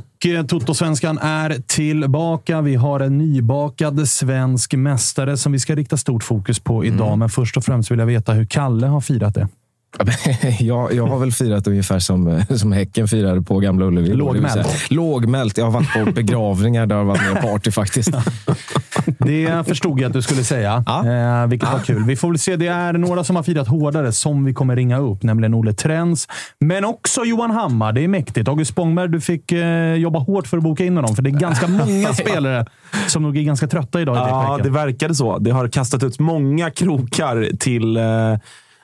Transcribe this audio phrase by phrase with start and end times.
[0.00, 2.60] Och eh, Toto-svenskan är tillbaka.
[2.60, 7.06] Vi har en nybakad svensk mästare som vi ska rikta stort fokus på idag.
[7.06, 7.18] Mm.
[7.18, 9.48] Men först och främst vill jag veta hur Kalle har firat det.
[10.60, 14.14] jag, jag har väl firat ungefär som, som Häcken firade på Gamla Ullevi.
[14.14, 14.90] Lågmält.
[14.90, 15.58] Lågmält.
[15.58, 18.10] Jag har varit på begravningar där har varit mer party faktiskt.
[19.18, 22.04] Det förstod jag att du skulle säga, eh, vilket var kul.
[22.04, 22.56] Vi får väl se.
[22.56, 26.28] Det är några som har firat hårdare som vi kommer ringa upp, nämligen Olle Trends,
[26.60, 27.92] men också Johan Hammar.
[27.92, 28.48] Det är mäktigt.
[28.48, 31.40] August Spångberg, du fick eh, jobba hårt för att boka in honom, för det är
[31.40, 32.66] ganska många spelare
[33.06, 34.16] som nog är ganska trötta idag.
[34.16, 35.38] i Ja, det verkade så.
[35.38, 38.02] Det har kastat ut många krokar till eh,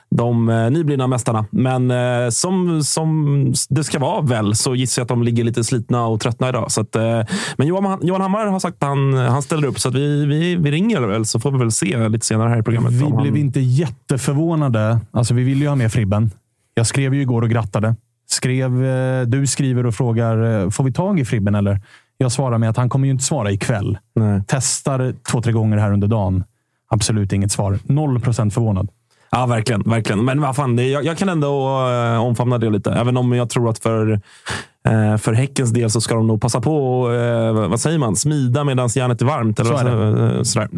[0.09, 1.45] de eh, nyblivna mästarna.
[1.51, 5.63] Men eh, som, som det ska vara väl så gissar jag att de ligger lite
[5.63, 6.71] slitna och tröttna idag.
[6.71, 7.21] Så att, eh,
[7.57, 10.55] men Johan, Johan Hammar har sagt att han, han ställer upp, så att vi, vi,
[10.55, 12.91] vi ringer väl så får vi väl se lite senare här i programmet.
[12.93, 14.99] Vi om han- blev inte jätteförvånade.
[15.11, 16.31] Alltså, vi ville ju ha med Fribben.
[16.73, 17.95] Jag skrev ju igår och grattade.
[18.29, 21.81] Skrev, eh, du skriver och frågar, eh, får vi tag i Fribben eller?
[22.17, 23.97] Jag svarar med att han kommer ju inte svara ikväll.
[24.15, 24.41] Nej.
[24.47, 26.43] Testar två, tre gånger här under dagen.
[26.89, 27.79] Absolut inget svar.
[27.83, 28.89] Noll procent förvånad.
[29.29, 29.81] Ja, verkligen.
[29.81, 30.25] verkligen.
[30.25, 32.91] Men vad fan, det, jag, jag kan ändå äh, omfamna det lite.
[32.91, 34.11] Även om jag tror att för,
[34.85, 38.15] eh, för Häckens del så ska de nog passa på och, eh, vad säger man,
[38.15, 39.59] smida medan järnet är varmt.
[39.59, 40.69] Eller Så är sådär.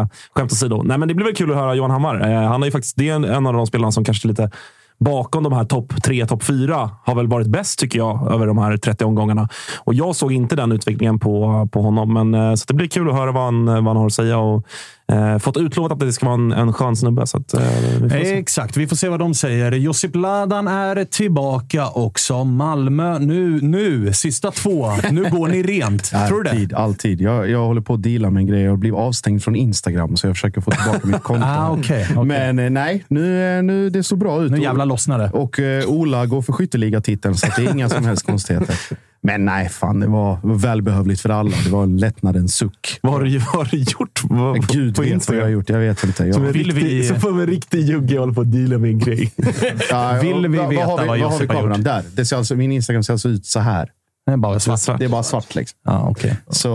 [0.00, 0.82] Eh, skämt åsido.
[0.82, 2.20] Nej, men det blir väl kul att höra Johan Hammar.
[2.44, 4.50] Han är ju faktiskt det är en, en av de spelarna som kanske lite
[4.98, 8.58] bakom de här topp tre, topp fyra har väl varit bäst tycker jag över de
[8.58, 9.48] här 30 omgångarna.
[9.78, 12.30] Och jag såg inte den utvecklingen på, på honom.
[12.30, 14.38] Men, så det blir kul att höra vad han, vad han har att säga.
[14.38, 14.66] Och,
[15.12, 17.26] eh, fått utlovat att det ska vara en, en skön snubbe.
[17.26, 17.60] Så att, eh,
[18.02, 18.32] vi.
[18.32, 19.72] Exakt, vi får se vad de säger.
[19.72, 22.44] Josip Ladan är tillbaka också.
[22.44, 24.86] Malmö, nu, nu, sista två.
[25.10, 26.04] Nu går ni rent.
[26.28, 26.50] Tror du det?
[26.50, 27.20] Alltid, alltid.
[27.20, 28.62] Jag, jag håller på att deala med en grej.
[28.62, 31.46] Jag blev avstängd från Instagram, så jag försöker få tillbaka mitt konto.
[31.46, 32.24] Ah, okej, okej.
[32.24, 34.50] Men eh, nej, nu, eh, nu det såg bra ut.
[34.50, 35.30] Nu jävlar lossnar det.
[35.30, 38.76] Och eh, Ola går för skytteligatiteln, så det är inga som helst konstigheter.
[39.24, 41.56] Men nej, fan, det var välbehövligt för alla.
[41.64, 42.98] Det var en lättnadens suck.
[43.02, 45.68] Vad har du, vad har du gjort vad, Gud på vet vad jag har gjort.
[45.68, 46.24] Jag vet inte.
[46.24, 46.84] Jag, Som en Vill riktig,
[47.14, 49.32] vi- som en riktig jugge håller på att deala med en grej.
[49.90, 51.76] Ja, Vill vi vad- veta har vad har vi har kameran?
[51.76, 51.84] gjort?
[51.84, 52.04] Där.
[52.16, 53.88] Det ser alltså, min Instagram ser alltså ut så här.
[54.26, 54.98] Det är bara svart.
[54.98, 55.54] Det är bara svart.
[55.54, 55.78] Liksom.
[55.84, 56.30] Ja, okay.
[56.48, 56.68] Så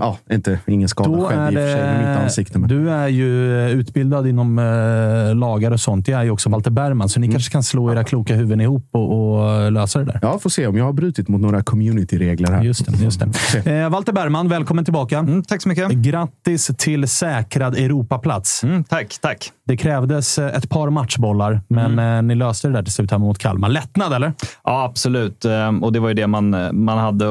[0.00, 2.58] ja, inte, ingen skada Då själv i och för sig med mitt ansikte.
[2.58, 2.68] Men.
[2.68, 6.06] du är ju utbildad inom eh, lagar och sånt.
[6.06, 7.32] Det är ju också Walter Bergman, så ni Mm.
[7.34, 10.18] kanske kan slå era kloka huvuden ihop och, och lösa det där.
[10.22, 12.62] Ja, får se om jag har brutit mot några community-regler här.
[12.62, 13.04] Just det.
[13.04, 13.20] Just
[13.64, 13.70] det.
[13.82, 15.18] Eh, Walter Bergman, välkommen tillbaka.
[15.18, 15.90] Mm, tack så mycket.
[15.90, 18.64] Grattis till säkrad Europaplats.
[18.64, 19.52] Mm, tack, tack.
[19.72, 22.16] Det krävdes eh, ett par matchbollar, men Mm.
[22.18, 23.68] eh, ni löste det där till slut här mot Kalmar.
[23.68, 24.32] Lättnad, eller?
[24.64, 25.44] Ja, absolut.
[25.44, 27.26] Ehm, Och det var ju det man, man hade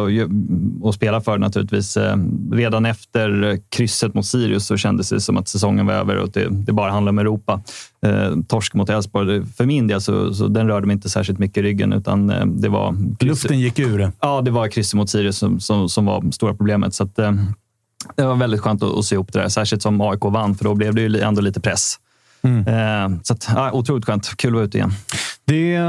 [0.85, 1.97] att, spela för naturligtvis.
[2.51, 6.47] Redan efter krysset mot Sirius så kändes det som att säsongen var över och det,
[6.49, 7.61] det bara handlade om Europa.
[8.05, 11.57] Eh, torsk mot Elfsborg, för min del så, så den rörde mig inte särskilt mycket
[11.57, 12.95] i ryggen, utan eh, det var...
[13.19, 14.11] Luften gick ur.
[14.21, 16.93] Ja, det var krysset mot Sirius som, som, som var stora problemet.
[16.93, 17.31] Så att, eh,
[18.15, 20.63] det var väldigt skönt att, att se ihop det där, särskilt som AIK vann, för
[20.65, 21.95] då blev det ju ändå lite press.
[22.43, 24.37] Eh, Så att, ja, otroligt skönt.
[24.37, 24.91] Kul att vara ute igen.
[25.45, 25.79] Det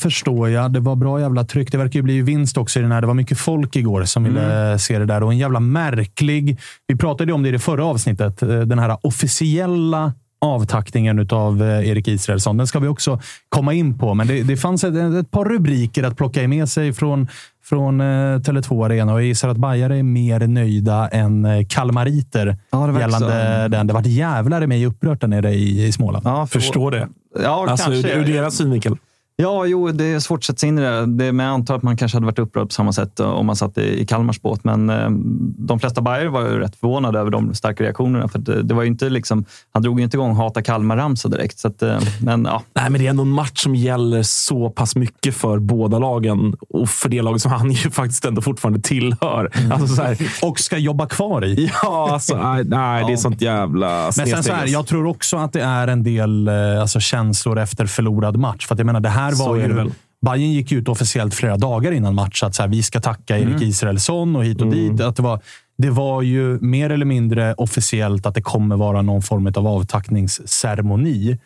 [0.00, 0.72] förstår jag.
[0.72, 1.72] Det var bra jävla tryck.
[1.72, 3.00] Det verkar ju bli vinst också i den här.
[3.00, 4.78] Det var mycket folk igår som ville Mm.
[4.78, 5.22] se det där.
[5.22, 6.58] Och en jävla märklig...
[6.86, 8.42] Vi pratade ju om det i det förra avsnittet.
[8.42, 12.56] Eh, Den här officiella avtackningen av Erik Israelsson.
[12.56, 16.02] Den ska vi också komma in på, men det, det fanns ett, ett par rubriker
[16.02, 17.28] att plocka med sig från,
[17.64, 22.56] från eh, Tele2 Arena och jag gissar att Bajare är mer nöjda än eh, kalmariter
[22.70, 23.68] Ja, det gällande så.
[23.68, 23.86] den.
[23.86, 26.26] Det vart jävlar i mig upprört där nere i, i Småland.
[26.26, 27.08] Ja, för- Förstår det.
[27.42, 28.18] Ja, Alltså ur, kanske.
[28.18, 28.96] ur deras synvinkel.
[29.40, 31.06] Ja, jo, det är svårt att sätta sig in i det.
[31.06, 31.32] det.
[31.32, 33.78] Men jag antar att man kanske hade varit upprörd på samma sätt om man satt
[33.78, 34.64] i, i Kalmars båt.
[34.64, 35.10] Men eh,
[35.58, 38.28] de flesta Bajare var ju rätt förvånade över de starka reaktionerna.
[38.28, 41.58] För det, det var inte liksom, han drog ju inte igång hata Kalmar-ramsa direkt.
[41.58, 44.70] Så att, eh, men ja, Nej, men det är ändå en match som gäller så
[44.70, 48.80] pass mycket för båda lagen och för det laget som han ju faktiskt ändå fortfarande
[48.80, 49.50] tillhör.
[49.72, 51.70] Alltså, så här, Och ska jobba kvar i.
[51.82, 54.72] ja, alltså, nej, nej, det är sånt jävla Men sen så här, alltså.
[54.72, 58.66] jag tror också att det är en del eh, alltså, känslor efter förlorad match.
[58.66, 59.72] För att jag menar, det här Så var ju...
[59.72, 59.92] väl.
[60.26, 63.48] Bayern gick ut officiellt flera dagar innan match att så här, vi ska tacka Erik
[63.48, 63.62] Mm.
[63.62, 65.00] Israelsson och hit och dit.
[65.00, 65.40] Att det, var,
[65.78, 71.38] det var ju mer eller mindre officiellt att det kommer vara någon form av avtackningsceremoni.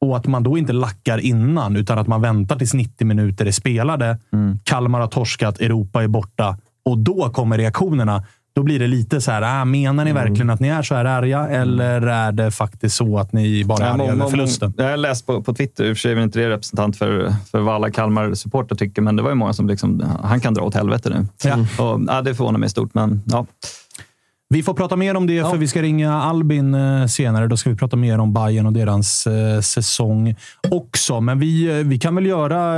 [0.00, 3.50] Och att man då inte lackar innan, utan att man väntar tills 90 minuter är
[3.52, 4.18] spelade.
[4.64, 8.24] Kalmar har torskat, Europa är borta och då kommer reaktionerna.
[8.52, 11.04] Då blir det lite så här, ah, menar ni verkligen att ni är så här
[11.04, 11.48] arga?
[11.48, 14.74] Eller är det faktiskt så att ni bara är arga över förlusten?
[14.76, 17.34] Jag har läst på, på Twitter, i och för sig är inte det representant för,
[17.50, 20.62] för vad alla Kalmar-supportrar tycker, men det var ju många som liksom, han kan dra
[20.62, 21.26] åt helvete nu.
[21.44, 21.84] Ja.
[21.84, 23.46] Och, ja, det förvånar mig stort, men ja.
[24.52, 27.46] Vi får prata mer om det, för vi ska ringa Albin eh, senare.
[27.46, 30.34] Då ska vi prata mer om Bayern och deras eh, säsong
[30.70, 31.20] också.
[31.20, 32.76] Men vi, eh, vi kan väl göra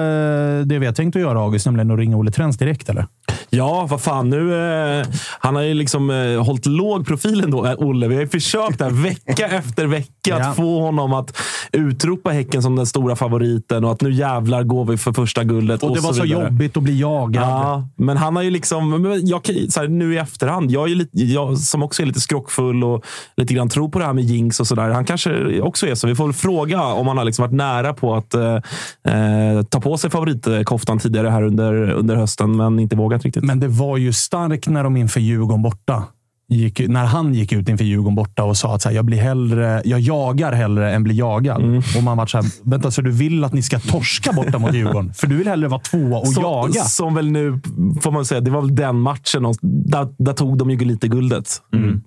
[0.64, 3.06] det vi har tänkt att göra, August, nämligen att ringa Olle Trends direkt, eller?
[3.50, 4.30] Ja, vad fan.
[4.30, 4.54] Nu,
[5.00, 5.06] eh,
[5.38, 8.08] han har ju liksom eh, hållit låg profil ändå, eh, Olle.
[8.08, 10.36] Vi har ju försökt där vecka efter vecka Ja.
[10.36, 11.36] att få honom att
[11.72, 15.82] utropa Häcken som den stora favoriten och att nu jävlar går vi för första guldet.
[15.82, 16.44] Och det var så vidare.
[16.44, 17.42] jobbigt att bli jagad.
[17.42, 19.20] Ja, men han har ju liksom...
[19.22, 22.85] Jag, så här, nu i efterhand, jag, är lite, jag som också är lite skrockfull
[22.85, 23.05] och
[23.37, 24.91] lite grann tror på det här med jinx och sådär.
[24.91, 26.06] Han kanske också är så.
[26.06, 28.55] Vi får väl fråga om han har liksom varit nära på att eh,
[29.14, 33.44] eh, ta på sig favoritkoftan tidigare här under, under hösten, men inte vågat riktigt.
[33.44, 36.05] Men det var ju starkt när de inför Djurgården borta
[36.52, 39.19] gick, när han gick ut inför Djurgården borta och sa att så här, jag, blir
[39.19, 41.62] hellre, jag jagar hellre än blir jagad.
[41.62, 41.82] Mm.
[41.96, 44.75] Och man var så här, vänta, så du vill att ni ska torska borta mot
[44.75, 45.14] Djurgården?
[45.14, 46.84] För du vill hellre vara tvåa och som, jaga.
[46.84, 47.60] Som väl nu,
[48.00, 49.44] får man säga, det var väl den matchen.
[49.46, 51.49] och Där, där tog de ju lite guldet.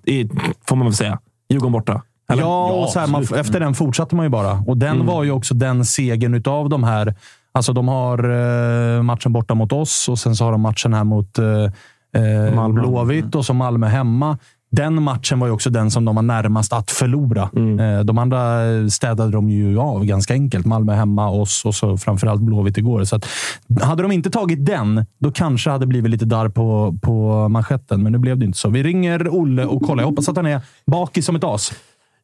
[0.06, 0.28] I,
[0.68, 1.18] får man väl säga.
[1.50, 2.02] Djurgården borta.
[2.32, 2.42] Eller?
[2.42, 4.52] Ja, och så här, man, efter den fortsatte man ju bara.
[4.66, 5.06] Och den Mm.
[5.06, 7.14] var ju också den segern utav de här.
[7.52, 8.18] Alltså de har
[8.96, 11.38] eh, matchen borta mot oss och sen så har de matchen här mot
[12.16, 12.68] eh.
[12.68, 14.38] Blåvitt och så Malmö hemma.
[14.70, 17.50] Den matchen var ju också den som de var närmast att förlora.
[17.56, 17.80] Mm.
[17.80, 18.60] Eh, de andra
[18.90, 20.66] städade de ju av ganska enkelt.
[20.66, 23.04] Malmö hemma, oss och så framförallt Blåvitt igår.
[23.04, 23.26] Så att,
[23.82, 28.02] hade de inte tagit den, då kanske hade blivit lite där på, på manschetten.
[28.02, 28.68] Men nu blev det inte så.
[28.68, 30.02] Vi ringer Olle och kollar.
[30.02, 31.72] Jag hoppas att han är bakis som ett as.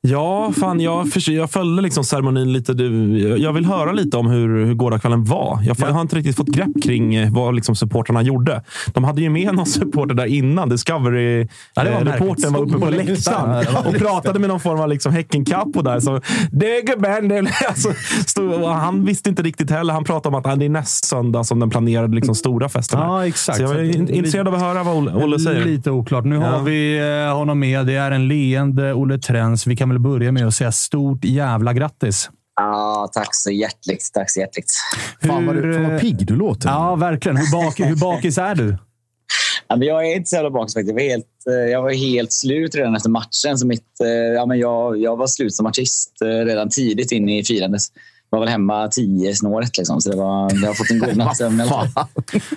[0.08, 2.74] Ja, fan, jag, jag följde liksom ceremonin lite.
[2.74, 5.58] Du, jag vill höra lite om hur, hur gårdagskvällen var.
[5.66, 8.62] Jag, jag har inte riktigt fått grepp kring eh, vad liksom supportrarna gjorde.
[8.86, 10.52] De hade ju med någon supporter där innan.
[10.54, 12.52] Ja, det var Discovery-reportern märkligt.
[12.52, 16.00] var uppe på läktaren och pratade med någon form av liksom Häckenkapo där.
[16.00, 16.20] Så,
[16.52, 17.28] det är gubben!
[17.28, 17.92] det är-" Alltså,
[18.26, 19.94] stod, och han visste inte riktigt heller.
[19.94, 22.98] Han pratade om att ah, det är näst söndag som den planerade liksom, stora festen.
[22.98, 23.06] här.
[23.06, 23.56] Ja, exakt.
[23.58, 25.64] Så jag är intresserad av att höra vad Olle, Olle säger.
[25.64, 26.24] Lite oklart.
[26.24, 26.42] Nu Ja.
[26.46, 27.86] har vi eh, honom med.
[27.86, 29.66] Det är en leende Olle Trens.
[29.66, 32.30] Vi kan väl börja med att säga stort jävla grattis.
[32.56, 34.10] Ja, tack så hjärtligt.
[34.14, 34.72] Tack så hjärtligt.
[35.22, 36.68] Fan vad, du, fan vad pigg du låter.
[36.68, 37.36] Ja, verkligen.
[37.36, 38.76] Hur, bak, hur bakis är du?
[39.68, 40.88] Ja, men jag är inte så jävla bakis faktiskt.
[40.88, 43.58] Jag var, helt, eh, jag var helt slut redan efter matchen.
[43.58, 47.28] Så mitt, eh, ja, men jag, jag var slut som artist eh, redan tidigt in
[47.28, 47.82] i firandet.
[48.32, 49.78] Var väl hemma tio snåret.
[49.78, 52.04] Liksom, så det var, jag har fått en god natts sömn i alla fall.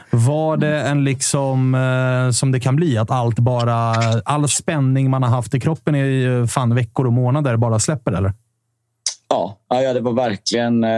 [0.10, 5.24] Var det en liksom, eh, som det kan bli, att allt bara, all spänning man
[5.24, 8.12] har haft i kroppen i eh, fan veckor och månader bara släpper?
[8.12, 8.34] eller?
[9.30, 10.90] Ja, ja, det var verkligen eh,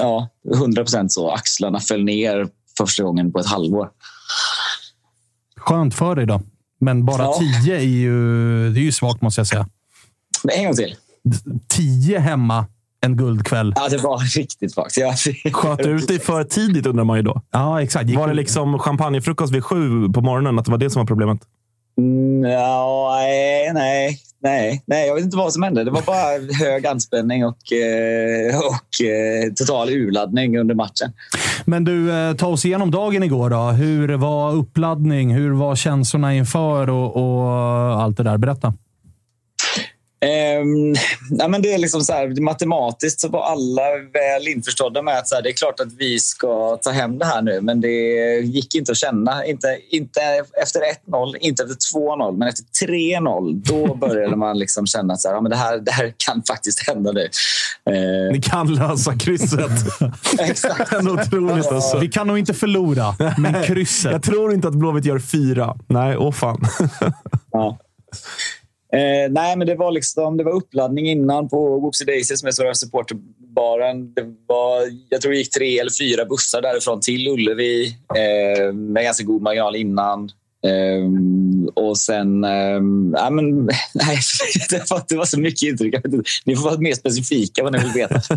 [0.00, 1.30] ja, 100 procent så.
[1.30, 2.48] Axlarna föll ner
[2.78, 3.88] första gången på ett halvår.
[5.56, 6.40] Skönt för dig då.
[6.80, 7.36] Men bara Ja.
[7.38, 9.68] tio är ju, det är ju svagt måste jag säga.
[10.52, 10.94] En gång till.
[11.68, 12.66] Tio hemma
[13.00, 13.72] en guldkväll.
[13.76, 14.96] Ja, det var riktigt svagt.
[14.96, 15.14] Ja,
[15.52, 17.42] Sköt du ut dig för tidigt undrar man ju då.
[17.50, 18.08] Ja, exakt.
[18.08, 20.58] Gick Var det liksom champagnefrukost vid sju på morgonen?
[20.58, 21.38] Att det var det som var problemet?
[21.98, 25.06] Mm, ja, nej, nej, nej, nej.
[25.06, 25.84] Jag vet inte vad som hände.
[25.84, 31.12] Det var bara hög anspänning och, eh, och eh, total urladdning under matchen.
[31.64, 33.50] Men du, eh, ta oss igenom dagen igår.
[33.50, 33.56] då.
[33.56, 35.34] Hur var uppladdning?
[35.34, 37.50] Hur var känslorna inför och, och
[38.02, 38.38] allt det där?
[38.38, 38.74] Berätta.
[40.20, 40.94] Ehm,
[41.30, 43.82] nej, men det är liksom så här, matematiskt så var alla
[44.12, 47.24] väl införstådda med att så här, det är klart att vi ska ta hem det
[47.24, 47.88] här nu, men det
[48.40, 49.46] gick inte att känna.
[49.46, 50.20] Inte, inte
[50.62, 50.80] efter
[51.10, 55.34] 1-0, inte efter 2-0, men efter 3-0 då började man liksom känna att så här,
[55.34, 57.28] ja, men det, här, det här kan faktiskt hända nu.
[57.90, 59.70] Ehm, Ni kan lösa krysset.
[60.38, 60.92] Exakt.
[60.92, 61.98] Otroligt alltså.
[61.98, 64.12] Vi kan nog inte förlora, men krysset.
[64.12, 65.76] Jag tror inte att Blåvitt gör fyra.
[65.88, 66.64] Nej, åh fan.
[67.52, 67.78] Ja.
[68.92, 72.52] Eh, nej, men det var, liksom, det var uppladdning innan på Whoopsie Daisy som är
[72.52, 74.14] stora supporterbaren.
[74.14, 79.04] Det var, jag tror det gick tre eller fyra bussar därifrån till Ullevi eh, med
[79.04, 80.30] ganska god marginal innan.
[80.66, 81.10] Eh,
[81.74, 82.44] och sen...
[82.44, 82.80] Eh,
[83.12, 84.18] nej, men, nej,
[84.70, 85.94] det, var, det var så mycket intryck.
[86.44, 88.20] Ni får vara mer specifika vad ni vill veta.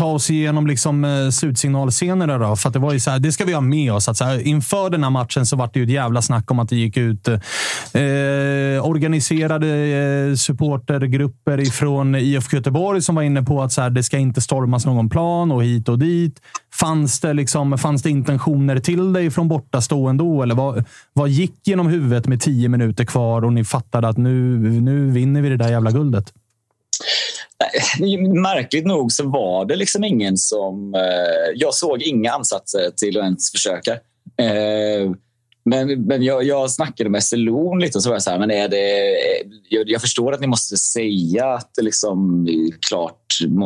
[0.00, 2.56] ta oss igenom liksom, eh, slutsignalscenerna då.
[2.56, 4.08] För att det, var ju så här, det ska vi ha med oss.
[4.08, 6.58] Att så här, inför den här matchen så var det ju ett jävla snack om
[6.58, 7.38] att det gick ut eh,
[8.82, 14.18] organiserade eh, supportergrupper ifrån IFK Göteborg som var inne på att så här, det ska
[14.18, 16.40] inte stormas någon plan och hit och dit.
[16.74, 20.42] Fanns det, liksom, fanns det intentioner till dig från bortastående då?
[20.42, 24.58] Eller vad, vad gick genom huvudet med tio minuter kvar och ni fattade att nu,
[24.80, 26.32] nu vinner vi det där jävla guldet?
[28.40, 30.94] Märkligt nog så var det liksom ingen som...
[30.94, 33.92] Eh, jag såg inga ansatser till att ens försöka.
[34.36, 35.10] Eh,
[35.64, 38.50] men men jag, jag snackade med Selon lite och så var jag så här, men
[38.50, 39.08] är det...
[39.08, 43.16] Eh, jag, jag förstår att ni måste säga att det liksom är klart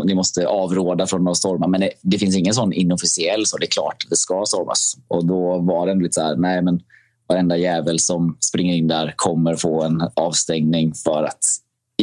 [0.05, 3.65] ni måste avråda från att storma, men det, det finns ingen sån inofficiell så det
[3.65, 4.97] är klart att det ska stormas.
[5.09, 6.81] Och då var det lite så här, nej men
[7.29, 11.45] varenda jävel som springer in där kommer få en avstängning för att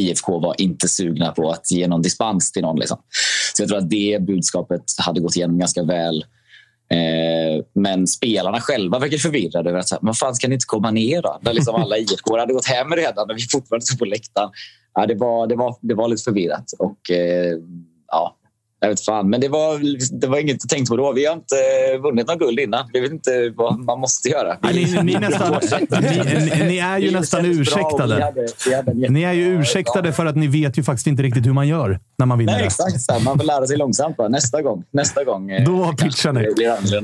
[0.00, 2.78] IFK var inte sugna på att ge någon dispens till någon.
[2.78, 2.98] Liksom.
[3.54, 6.24] Så jag tror att det budskapet hade gått igenom ganska väl.
[6.90, 10.66] Eh, men spelarna själva verkar förvirrade över att så här, vad fan ska ni inte
[10.66, 11.38] komma ner då?
[11.42, 14.50] Där liksom alla IFK hade gått hem redan och vi fortfarande stod på läktaren.
[14.94, 16.72] Ja, det, var, det, var, det var lite förvirrat.
[16.78, 17.56] Och, eh,
[18.06, 18.36] ja,
[18.82, 19.30] jag vet fan.
[19.30, 19.78] Men det var,
[20.20, 21.12] det var inget att tänka på då.
[21.12, 21.54] Vi har inte
[22.02, 22.84] vunnit någon guld innan.
[22.92, 24.56] Vi vet inte vad man måste göra.
[24.62, 25.52] Nej, ni, ni, nästan,
[26.00, 28.16] ni, ni, är ju nästan ursäktade.
[28.16, 31.22] vi hade- vi hade Ni är ju ursäktade för att ni vet ju faktiskt inte
[31.22, 32.52] riktigt hur man gör när man vinner.
[32.52, 33.00] Nej, exakt.
[33.00, 34.18] Så man får lära sig långsamt.
[34.18, 34.28] Va?
[34.28, 34.84] Nästa gång.
[34.92, 36.40] Nästa gång eh, Då pitchar ni.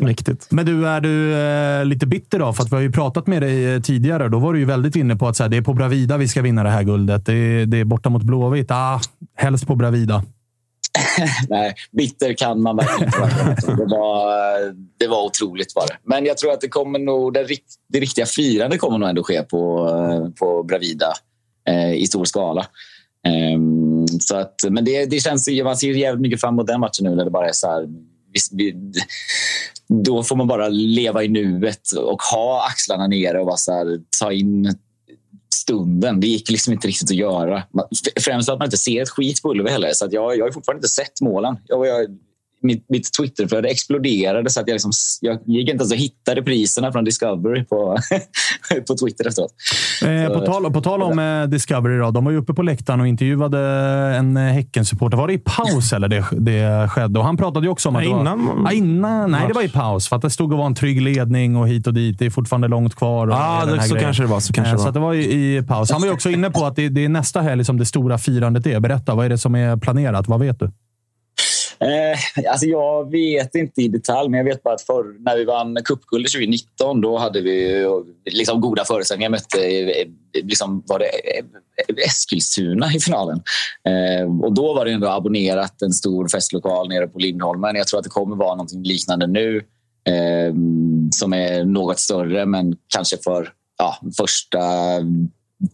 [0.07, 0.47] Riktigt.
[0.51, 1.35] Men du, är du
[1.81, 2.53] eh, lite bitter då?
[2.53, 4.29] För att vi har ju pratat med dig eh, tidigare.
[4.29, 6.29] Då var du ju väldigt inne på att så här, det är på Bravida vi
[6.29, 7.27] ska vinna det här guldet.
[7.27, 8.71] Det är, det är borta mot Blåvitt.
[8.71, 9.01] Ah,
[9.37, 10.23] helst på Bravida.
[11.49, 13.77] Nej, bitter kan man verkligen inte vara.
[13.77, 15.75] det var, det var otroligt.
[15.75, 15.97] Var det.
[16.03, 19.23] Men jag tror att det kommer nog, det, rikt, det riktiga firandet kommer nog ändå
[19.23, 19.91] ske på,
[20.39, 21.13] på Bravida
[21.69, 22.67] eh, i stor skala.
[23.27, 27.05] Ehm, så att, men det, det känns, man ser jävligt mycket fram emot den matchen
[27.05, 27.89] nu när det bara är så här...
[28.33, 28.93] Vi, vi,
[29.89, 34.01] då får man bara leva i nuet och ha axlarna nere och bara så här,
[34.21, 34.75] ta in
[35.55, 36.21] stunden.
[36.21, 37.63] Det gick liksom inte riktigt att göra.
[38.21, 39.93] Främst för att man inte ser ett skit på Ullevi heller.
[39.93, 41.57] Så att jag, jag har fortfarande inte sett målen.
[41.67, 42.19] Jag, jag,
[42.63, 46.93] mitt, mitt Twitterflöde exploderade så att jag, liksom, jag gick inte ens att hitta repriserna
[46.93, 47.97] från Discovery på,
[48.89, 49.53] på Twitter efteråt.
[50.07, 53.01] Eh, på, tal, på tal om eh, Discovery, då, de var ju uppe på läktaren
[53.01, 53.59] och intervjuade
[54.17, 55.17] en eh, Häcken-supporter.
[55.17, 57.19] Var det i paus eller det, det skedde?
[57.19, 59.31] Och han pratade ju också om att Nej, det var, innan- Ja, innan.
[59.31, 60.09] Nej, det var i paus.
[60.09, 62.19] För att det stod och var en trygg ledning och hit och dit.
[62.19, 63.27] Det är fortfarande långt kvar.
[63.27, 64.05] Och Ah, det, så grejen.
[64.05, 64.41] kanske det var.
[64.41, 64.89] Så kanske Eh, det Så var.
[64.89, 65.91] att det var i, i paus.
[65.91, 68.19] Han var ju också inne på att det, det är nästa helg som det stora
[68.19, 68.81] firandet är.
[68.81, 70.29] Berätta, vad är det som är planerat?
[70.29, 70.71] Vad vet du?
[71.81, 75.45] Eh, alltså jag vet inte i detalj, men jag vet bara att förr, när vi
[75.45, 77.91] vann cupguldet 2019 då hade vi eh,
[78.25, 79.31] liksom goda förutsättningar.
[79.31, 80.09] Mötte eh,
[80.43, 83.43] liksom, var det eh, Eskilstuna i finalen.
[83.85, 87.77] Eh, och då var det ändå abonnerat en stor festlokal nere på Lindholmen.
[87.77, 89.57] Jag tror att det kommer vara något liknande nu
[90.05, 90.55] eh,
[91.11, 94.59] som är något större, men kanske för ja, första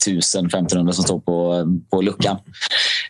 [0.06, 2.36] 1000-1500 som står på, på luckan.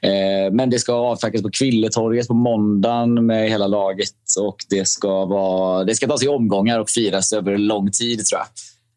[0.02, 5.24] Eh, men det ska avtackas på Kvilletorget på måndagen med hela laget och det ska,
[5.24, 8.46] vara, det ska tas i omgångar och firas över lång tid tror jag.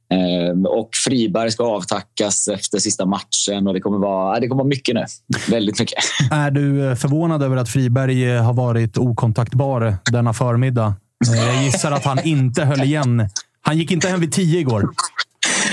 [0.10, 4.64] Eh, och Friberg ska avtackas efter sista matchen och det kommer vara, eh, det kommer
[4.64, 5.06] vara mycket nu.
[5.50, 5.98] Väldigt mycket.
[6.32, 10.94] Är du eh, förvånad över att Friberg eh, har varit okontaktbar denna förmiddag?
[11.36, 13.30] Jag gissar att han inte höll igen.
[13.62, 14.90] Han gick inte hem vid tio igår.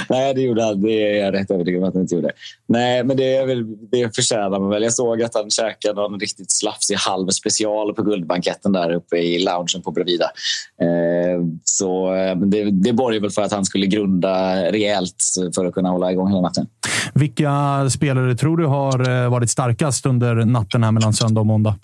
[0.09, 0.83] Nej, det gjorde han.
[0.83, 2.31] Det är jag rätt övertygad om att han inte gjorde.
[2.67, 4.83] Nej, men det, är väl, det förtjänar man väl.
[4.83, 9.45] Jag såg att han käkade någon riktigt slafsig halv special på Guldbanketten där uppe i
[9.45, 10.31] loungen på Bravida.
[10.81, 15.75] Eh, så eh, det, det borgar väl för att han skulle grunda rejält för att
[15.75, 16.67] kunna hålla igång hela natten.
[17.15, 17.51] Vilka
[17.91, 21.77] spelare tror du har eh, varit starkast under natten här mellan söndag och måndag?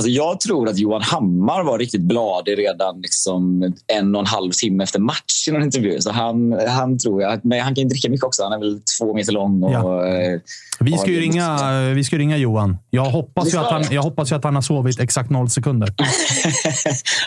[0.00, 4.50] Alltså jag tror att Johan Hammar var riktigt bladig redan liksom en och en halv
[4.50, 6.00] timme efter match i någon intervju.
[6.00, 8.42] Så han, han tror jag, men han kan inte dricka mycket också.
[8.42, 9.62] Han är väl två meter lång.
[9.62, 10.06] Och, ja.
[10.06, 10.40] Eh,
[10.80, 11.58] vi, ska ju ringa,
[11.94, 12.78] vi ska ringa Johan.
[12.90, 15.94] Jag hoppas, ju att han, jag hoppas ju att han har sovit exakt noll sekunder.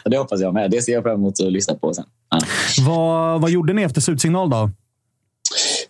[0.09, 0.71] det hoppas jag med.
[0.71, 2.05] Det ser jag fram emot att lyssna på sen.
[2.29, 2.39] Ja.
[2.87, 4.69] Vad, vad gjorde ni efter slutsignal då?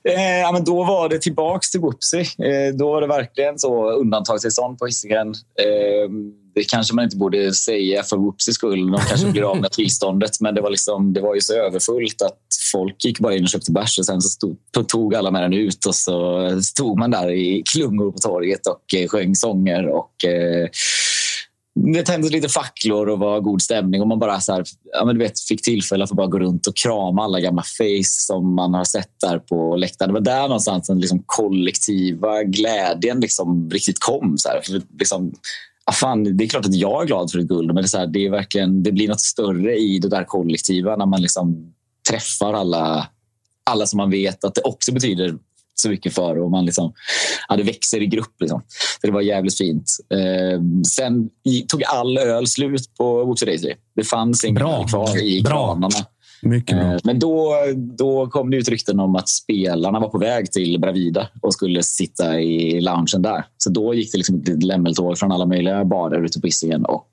[0.04, 2.22] Eh, men då var det tillbaks till Whoopsie.
[2.22, 5.28] Eh, då var det verkligen så undantagstillstånd på Hisingen.
[5.28, 6.10] Eh,
[6.56, 8.92] det kanske man inte borde säga för Whoopsies skull.
[8.92, 10.40] De kanske blir av med tillståndet.
[10.40, 12.40] Men det var, liksom, det var ju så överfullt att
[12.72, 14.58] folk gick bara in och köpte bärs och sen så stod,
[14.88, 18.94] tog alla med den ut och så stod man där i klungor på torget och
[18.96, 19.88] eh, sjöng sånger.
[19.88, 20.70] och eh,
[21.76, 24.02] det tändes lite facklor och var god stämning.
[24.02, 26.68] och Man bara så här, ja, men du vet, fick tillfälle att bara gå runt
[26.68, 30.14] och krama alla gamla face som man har sett där på läktaren.
[30.14, 34.38] Det var där någonstans den liksom kollektiva glädjen liksom riktigt kom.
[34.38, 34.62] Så här.
[34.62, 35.34] För liksom,
[35.86, 37.88] ja, fan, det är klart att jag är glad för ett guld, men det, är
[37.88, 41.22] så här, det, är verkligen, det blir något större i det där kollektiva när man
[41.22, 41.74] liksom
[42.10, 43.08] träffar alla,
[43.64, 45.38] alla som man vet att det också betyder
[45.76, 46.40] så mycket för.
[46.40, 46.94] Och man liksom,
[47.48, 48.36] ja, det växer i grupp.
[48.40, 48.62] Liksom.
[49.02, 49.98] Så det var jävligt fint.
[50.10, 51.30] Eh, sen
[51.68, 53.74] tog all öl slut på Whoopsie Daisy.
[53.96, 55.52] Det fanns ingen öl kvar i Bra.
[55.52, 56.06] kranarna.
[56.44, 56.94] Mycket bra.
[56.94, 60.80] Eh, men då, då kom det ut rykten om att spelarna var på väg till
[60.80, 63.46] Bravida och skulle sitta i loungen där.
[63.58, 66.86] Så då gick det liksom ett lämmeltåg från alla möjliga barer ute på Hisingen.
[66.86, 67.08] Och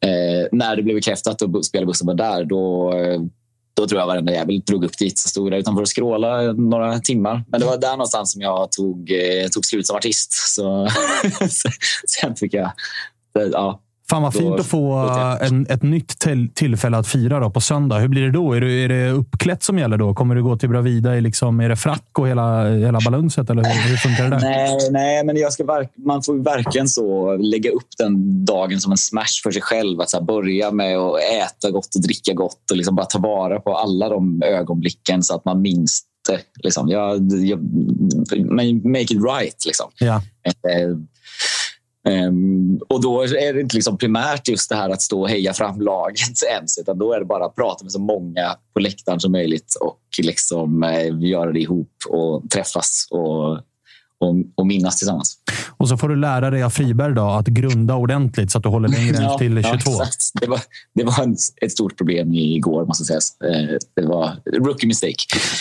[0.00, 2.92] eh, när det blev bekräftat och spelbussen var där, då
[3.76, 5.18] då tror jag varenda jävel drog upp dit.
[5.18, 7.44] Så stod där utanför och skråla några timmar.
[7.48, 10.32] Men det var där någonstans som jag tog, eh, tog slut som artist.
[10.32, 10.88] Så
[12.06, 12.72] sen fick jag...
[13.52, 14.92] Ja, Fan vad fint att få
[15.40, 17.98] en, ett nytt till, tillfälle att fira då, på söndag.
[17.98, 18.52] Hur blir det då?
[18.52, 20.14] Är det, är det uppklätt som gäller då?
[20.14, 23.50] Kommer du gå till Bravida i liksom, är det frack och hela, hela balunset?
[23.50, 24.40] Eller hur, hur funkar det där?
[24.40, 28.98] Nej, nej men jag ska man får verkligen så lägga upp den dagen som en
[28.98, 30.00] smash för sig själv.
[30.00, 33.60] Att så börja med att äta gott och dricka gott och liksom bara ta vara
[33.60, 36.40] på alla de ögonblicken så att man minns det.
[36.62, 36.88] Liksom.
[36.88, 37.58] Jag, jag,
[38.84, 39.64] make it right.
[39.66, 39.90] Liksom.
[39.98, 40.22] Ja.
[40.44, 40.96] Eh,
[42.08, 45.52] Um, och då är det inte liksom primärt just det här att stå och heja
[45.52, 49.20] fram laget ens, utan då är det bara att prata med så många på läktaren
[49.20, 53.60] som möjligt och liksom, eh, göra det ihop och träffas och
[54.24, 55.38] och, och minnas tillsammans.
[55.76, 58.68] Och så får du lära dig av Friberg då, att grunda ordentligt så att du
[58.68, 59.90] håller längre än till 22.
[59.90, 60.06] Ja,
[60.40, 60.60] det var,
[60.94, 63.36] det var en, ett stort problem igår, måste sägas.
[63.40, 65.14] Eh, det var rookie mistake.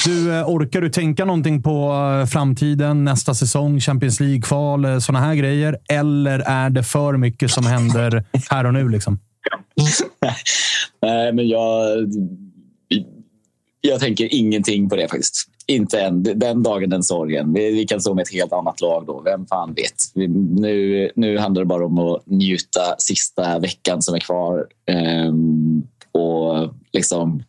[0.06, 5.36] Du, eh, orkar du tänka någonting på eh, framtiden, nästa säsong, Champions League-kval, sådana här
[5.36, 5.78] grejer?
[5.89, 8.89] Eller är det för mycket som händer här och nu?
[8.89, 9.19] Liksom?
[11.02, 11.97] Nej, men jag,
[13.82, 16.23] jag tänker ingenting på det faktiskt inte än.
[16.23, 17.54] Den dagen, den sorgen.
[17.54, 19.21] Vi, vi, kan stå med ett helt annat lag då.
[19.26, 20.12] Vem fan vet?
[20.13, 24.65] Vi, nu, nu handlar det bara om att njuta sista veckan som är kvar.
[25.28, 27.43] um, och liksom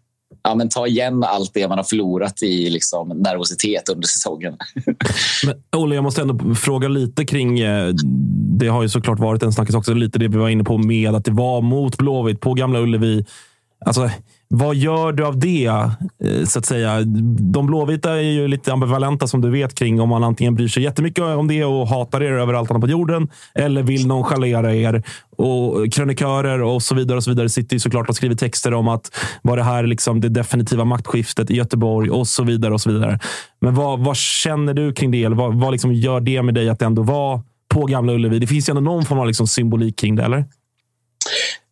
[0.44, 4.56] ja, men ta igen allt det man har förlorat i liksom, nervositet under säsongen.
[5.46, 7.60] men, Olle, jag måste ändå fråga lite kring...
[7.60, 7.94] Eh,
[8.58, 11.14] det har ju såklart varit en snackis också, lite det vi var inne på med
[11.14, 13.24] att det var mot Blåvitt på Gamla Ullevi.
[13.84, 14.10] Alltså,
[14.48, 15.66] vad gör du av det?
[15.66, 17.02] Eh, så att säga?
[17.52, 20.82] De blåvita är ju lite ambivalenta som du vet kring om man antingen bryr sig
[20.82, 25.02] jättemycket om det och hatar er överallt annat på jorden eller vill nonchalera er.
[25.36, 28.88] Och krönikörer och så vidare och så vidare sitter ju såklart och skriver texter om
[28.88, 29.10] att
[29.42, 33.18] var det här liksom det definitiva maktskiftet i Göteborg och så vidare och så vidare.
[33.60, 35.24] Men vad, vad känner du kring det?
[35.24, 38.38] Eller vad, vad liksom gör det med dig att det ändå var på Gamla Ullevi?
[38.38, 40.44] Det finns ju ändå någon form av liksom symbolik kring det, eller?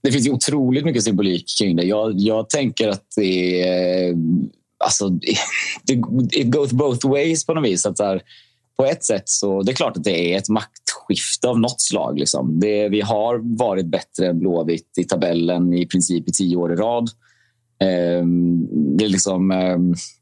[0.03, 1.85] Det finns ju otroligt mycket symbolik kring det.
[1.85, 4.15] Jag, jag tänker att det är...
[4.85, 5.37] Alltså, det,
[6.33, 7.87] it goes both ways på något vis.
[7.87, 8.23] Att här,
[8.77, 12.19] på ett sätt så det är klart att det är ett maktskifte av något slag.
[12.19, 12.61] Liksom.
[12.61, 16.77] Det, vi har varit bättre än Blåvitt i tabellen i princip i tio år i
[16.77, 17.11] rad.
[18.21, 19.51] Um, det är liksom...
[19.51, 20.22] Um, Eh,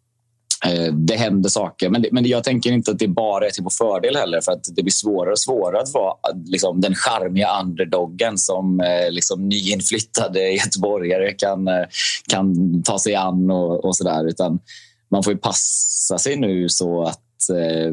[0.66, 3.62] Eh, det händer saker, men, det, men jag tänker inte att det bara är till
[3.62, 7.60] vår fördel heller för att det blir svårare och svårare att vara liksom, den charmiga
[7.62, 11.84] underdoggen som eh, liksom, nyinflyttade göteborgare kan, eh,
[12.28, 14.28] kan ta sig an och, och sådär.
[14.28, 14.58] Utan
[15.10, 17.92] man får ju passa sig nu så att eh,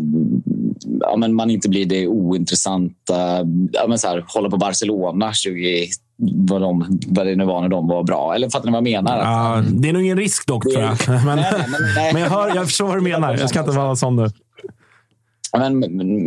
[1.00, 3.48] ja, men man inte blir det ointressanta.
[3.72, 7.70] Ja, men så här, hålla på Barcelona 20 vad, de, vad det nu var när
[7.70, 8.36] de var bra.
[8.36, 9.18] Eller fattar ni vad jag menar?
[9.18, 10.98] Ja, det är nog ingen risk dock, tror jag.
[11.26, 13.38] Men, nej, nej, nej, men jag, hör, jag förstår vad du menar.
[13.38, 14.30] Jag ska inte vara sån nu.
[15.58, 15.80] Men,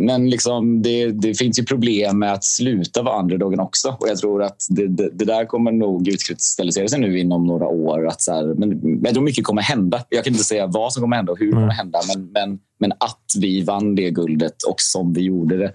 [0.05, 3.97] men liksom, det, det, finns ju problem med att sluta vara underdogen också.
[3.99, 7.67] Och jag tror att det, det, det där kommer nog utkristallisera sig nu inom några
[7.67, 8.07] år.
[8.07, 10.03] Att så här, men jag tror mycket kommer hända.
[10.09, 11.99] Jag kan inte säga vad som kommer hända och hur det kommer hända.
[12.15, 15.73] Men, men, men att vi vann det guldet och som vi gjorde det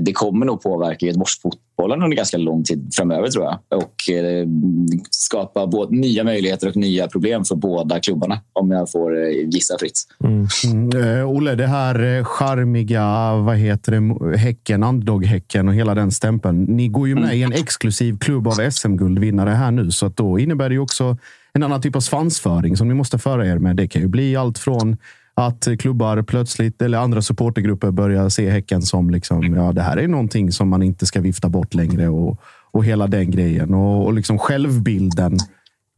[0.00, 3.58] det kommer nog påverka Göteborgsfotbollen under ganska lång tid framöver tror jag.
[3.78, 4.46] Och eh,
[5.10, 9.78] skapa både nya möjligheter och nya problem för båda klubbarna om jag får eh, gissa
[9.78, 10.02] fritt.
[10.24, 10.46] Mm.
[10.64, 11.28] Mm.
[11.28, 16.62] Olle, det här charmiga, vad heter det, Häcken, underdog-Häcken och hela den stämpeln.
[16.62, 17.36] Ni går ju med mm.
[17.36, 21.16] i en exklusiv klubb av SM-guldvinnare här nu, så att då innebär det ju också
[21.52, 23.76] en annan typ av svansföring som ni måste föra er med.
[23.76, 24.96] Det kan ju bli allt från
[25.38, 30.08] att klubbar plötsligt, eller andra supportergrupper börjar se Häcken som liksom, ja, det här är
[30.08, 33.74] någonting som man inte ska vifta bort längre och, och hela den grejen.
[33.74, 35.38] Och, och liksom självbilden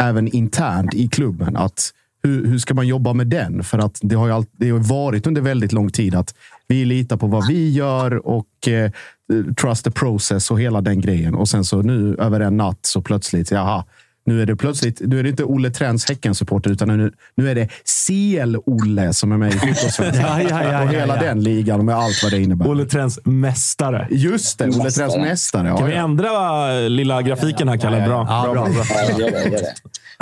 [0.02, 1.56] även internt i klubben.
[1.56, 3.64] Att hur, hur ska man jobba med den?
[3.64, 6.34] För att det har ju alltid, det har varit under väldigt lång tid att
[6.66, 8.90] vi litar på vad vi gör och eh,
[9.60, 11.34] trust the process och hela den grejen.
[11.34, 13.84] Och sen så nu över en natt så plötsligt, jaha,
[14.28, 17.54] nu är det plötsligt nu är det inte Olle Trends Häcken-supporter, utan nu, nu är
[17.54, 20.24] det CL-Olle som är med i Fotbollssvenskan.
[20.26, 22.70] ja, ja, ja, och hela den ligan med allt vad det innebär.
[22.70, 24.08] Olle Trends mästare.
[24.10, 25.76] Just det, Olle Trends mästare.
[25.78, 28.06] Kan vi ändra lilla grafiken här, Kalle?
[28.06, 28.26] Bra.
[28.28, 28.84] Ja, bra, bra.
[28.88, 29.74] Ja, gör det, gör det.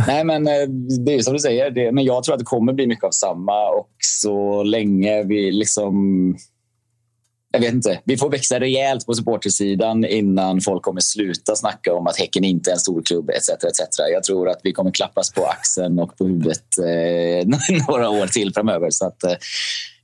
[0.06, 0.68] Nej, men eh,
[1.06, 1.70] det är som du säger.
[1.70, 5.52] Det, men jag tror att det kommer bli mycket av samma och så länge vi
[5.52, 5.94] liksom
[7.56, 8.00] jag vet inte.
[8.04, 12.70] Vi får växa rejält på supportersidan innan folk kommer sluta snacka om att Häcken inte
[12.70, 13.48] är en stor klubb etc.
[13.48, 13.98] etc.
[14.12, 17.48] Jag tror att vi kommer klappas på axeln och på huvudet eh,
[17.88, 18.90] några år till framöver.
[18.90, 19.34] Så att, eh,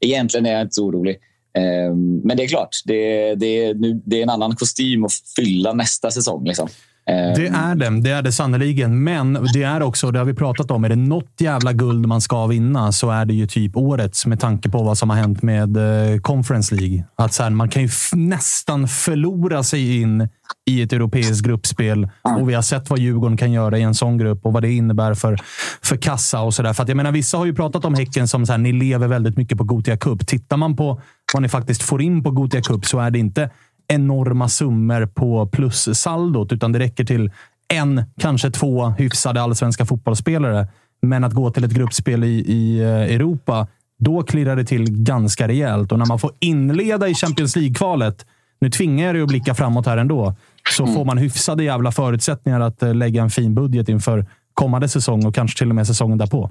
[0.01, 1.17] egentligen är jag inte så orolig.
[1.57, 5.73] Eh, men det är klart, det, det, nu, det är en annan kostym att fylla
[5.73, 6.45] nästa säsong.
[6.45, 6.69] Liksom.
[7.07, 7.35] Ehm.
[7.35, 8.01] Det är det.
[8.01, 9.05] Det är det sannerligen.
[9.05, 12.21] Men det är också, det har vi pratat om, är det något jävla guld man
[12.21, 15.43] ska vinna så är det ju typ årets med tanke på vad som har hänt
[15.43, 17.05] med eh, Conference League.
[17.17, 20.29] Att så här, man kan ju nästan förlora sig in
[20.71, 24.19] i ett europeiskt gruppspel och vi har sett vad Djurgården kan göra i en sån
[24.19, 25.39] grupp och vad det innebär för,
[25.83, 26.73] för kassa och sådär.
[26.73, 29.09] För att jag menar, vissa har ju pratat om Häcken som så här, ni lever
[29.09, 30.27] väldigt mycket på Gotia Cup.
[30.27, 31.01] Tittar man på
[31.33, 33.51] vad ni faktiskt får in på Gotia Cup så är det inte
[33.95, 37.31] enorma summor på plussaldot, utan det räcker till
[37.69, 40.69] en, kanske två hyfsade allsvenska fotbollsspelare.
[41.03, 43.67] Men att gå till ett gruppspel i, i eh, Europa,
[43.99, 45.93] då klirrar det till ganska rejält.
[45.93, 48.27] Och när man får inleda i Champions League-kvalet,
[48.61, 50.35] nu tvingar jag dig att blicka framåt här ändå,
[50.77, 55.27] så får man hyfsade jävla förutsättningar att eh, lägga en fin budget inför kommande säsong
[55.27, 56.51] och kanske till och med säsongen därpå.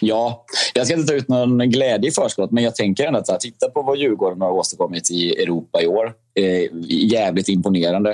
[0.00, 3.40] Ja, jag ska inte ta ut någon glädje i förskott, men jag tänker ändå att
[3.40, 6.12] titta på vad Djurgården har åstadkommit i Europa i år.
[6.34, 8.10] Eh, jävligt imponerande.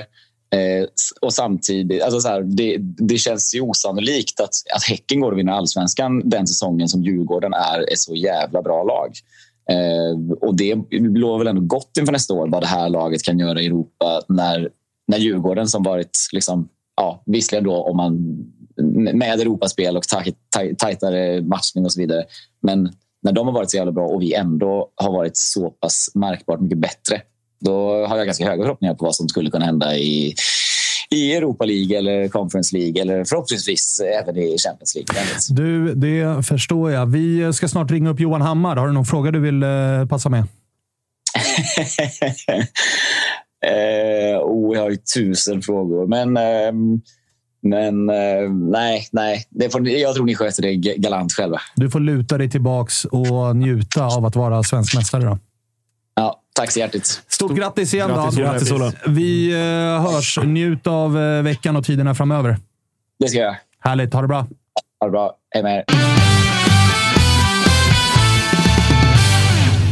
[0.53, 0.87] Eh,
[1.21, 5.37] och samtidigt, alltså så här, det, det, känns ju osannolikt att, att Häcken går och
[5.37, 9.11] vinner allsvenskan den säsongen som Djurgården är ett så jävla bra lag.
[9.69, 13.39] Eh, och det lovar väl ändå gott inför nästa år vad det här laget kan
[13.39, 14.69] göra i Europa när,
[15.07, 18.37] när Djurgården som varit, liksom, ja, visserligen då om man
[19.13, 20.03] med Europaspel och
[20.77, 22.23] tajtare matchning och så vidare.
[22.61, 22.89] Men
[23.23, 26.61] när de har varit så jävla bra och vi ändå har varit så pass märkbart
[26.61, 27.21] mycket bättre.
[27.59, 30.35] Då har jag ganska höga förhoppningar på vad som skulle kunna hända i,
[31.09, 35.25] i Europa League eller Conference League eller förhoppningsvis även i Champions League.
[35.49, 37.05] Du, det förstår jag.
[37.05, 38.75] Vi ska snart ringa upp Johan Hammar.
[38.75, 40.39] Har du någon fråga du vill eh, passa med?
[43.65, 46.71] eh, oh, jag har ju tusen frågor, men eh,
[47.63, 49.45] men eh, nej, nej.
[49.49, 51.61] Det får, jag tror ni sköter det galant själva.
[51.75, 55.23] Du får luta dig tillbaks och njuta av att vara svensk mästare.
[55.23, 55.37] Då.
[56.15, 57.05] Ja, tack så hjärtligt.
[57.05, 58.41] Stort, Stort grattis igen grattis, då.
[58.41, 58.91] Grattis, Ola.
[59.07, 60.39] Vi eh, hörs.
[60.43, 62.57] Njut av eh, veckan och tiderna framöver.
[63.19, 64.13] Det ska jag Härligt.
[64.13, 64.47] Ha det bra.
[64.99, 65.35] Ha det bra.
[65.51, 66.12] Hej med er.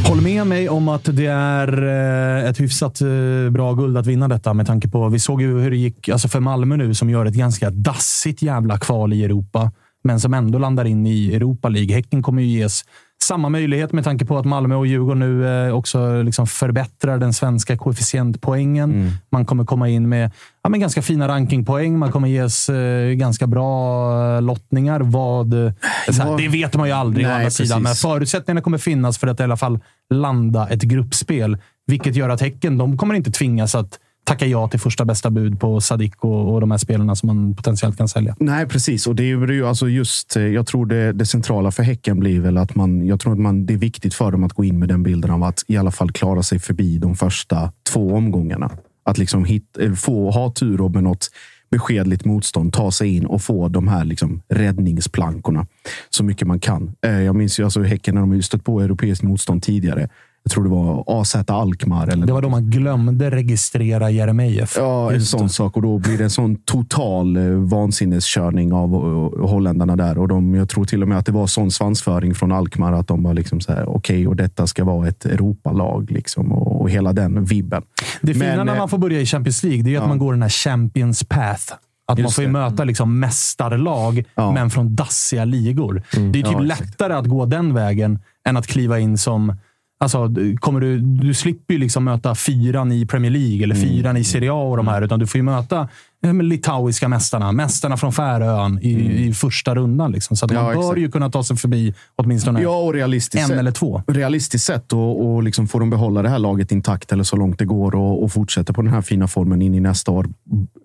[0.09, 4.27] Håll med mig om att det är eh, ett hyfsat eh, bra guld att vinna
[4.27, 5.09] detta med tanke på...
[5.09, 8.41] Vi såg ju hur det gick alltså för Malmö nu som gör ett ganska dassigt
[8.41, 9.71] jävla kval i Europa,
[10.03, 11.95] men som ändå landar in i Europa League.
[11.95, 12.83] Häcken kommer ju ges
[13.23, 17.33] samma möjlighet med tanke på att Malmö och Djurgården nu eh, också liksom förbättrar den
[17.33, 18.91] svenska koefficientpoängen.
[18.91, 19.11] Mm.
[19.31, 20.31] Man kommer komma in med
[20.63, 21.99] ja, men ganska fina rankingpoäng.
[21.99, 24.99] Man kommer ges eh, ganska bra eh, lottningar.
[24.99, 25.73] Vad, eh,
[26.19, 26.35] Ja.
[26.37, 29.39] det vet man ju aldrig å Nej, andra sidan, men förutsättningarna kommer finnas för att
[29.39, 29.79] i alla fall
[30.13, 31.57] landa ett gruppspel.
[31.87, 35.59] Vilket gör att Häcken de kommer inte tvingas att tacka ja till första bästa bud
[35.59, 38.35] på Sadik och, och de här spelarna som man potentiellt kan sälja.
[38.39, 39.07] Nej, precis.
[39.07, 42.39] Och det är ju alltså just, eh, jag tror det, det centrala för Häcken blir
[42.39, 44.79] väl att man, jag tror att man, det är viktigt för dem att gå in
[44.79, 48.71] med den bilden av att i alla fall klara sig förbi de första två omgångarna.
[49.05, 51.29] Att liksom hit, eh, få ha tur och med något
[51.71, 55.67] beskedligt motstånd ta sig in och få de här liksom räddningsplankorna
[56.09, 56.95] så mycket man kan.
[57.05, 60.09] Eh, jag minns ju alltså Häcken när de har stött på europeiskt motstånd tidigare.
[60.43, 62.07] Jag tror det var AZ Alkmaar.
[62.07, 64.75] Eller Det var då man glömde registrera Jeremejeff.
[64.77, 65.75] Ja, en sån sak.
[65.75, 70.17] Och då blir det en sån total eh, vansinneskörning av eh, holländarna där.
[70.17, 73.07] Och de, jag tror till och med att det var sån svansföring från Alkmaar att
[73.07, 76.89] de var liksom så här, okej, och detta ska vara ett Europalag liksom och, och
[76.89, 77.83] hela den vibben.
[78.21, 80.03] Det fina Men, när eh, man får börja i Champions League, det är ju att
[80.03, 80.07] ja.
[80.07, 81.73] man går den här Champions Path.
[82.07, 82.51] Att man Just får ju det.
[82.51, 84.51] möta liksom mästarlag, Ja.
[84.51, 86.03] men från dassiga ligor.
[86.11, 89.55] Det är typ Ja, lättare att gå den vägen än att kliva in som...
[90.01, 94.23] Alltså, kommer du, du slipper ju liksom möta fyran i Premier League eller fyran i
[94.23, 95.87] Serie A och de här, utan du får ju möta
[96.23, 98.91] men litauiska mästarna, mästarna från Färöön i,
[99.27, 100.11] i första rundan.
[100.11, 100.37] Liksom.
[100.37, 100.99] Så att Ja, man bör exakt.
[100.99, 103.59] ju kunna ta sig förbi åtminstone Ja, och realistiskt en sett.
[103.59, 104.03] eller två.
[104.07, 107.59] realistiskt sett och, och liksom får de behålla det här laget intakt eller så långt
[107.59, 110.27] det går och, och fortsätter på den här fina formen in i nästa år.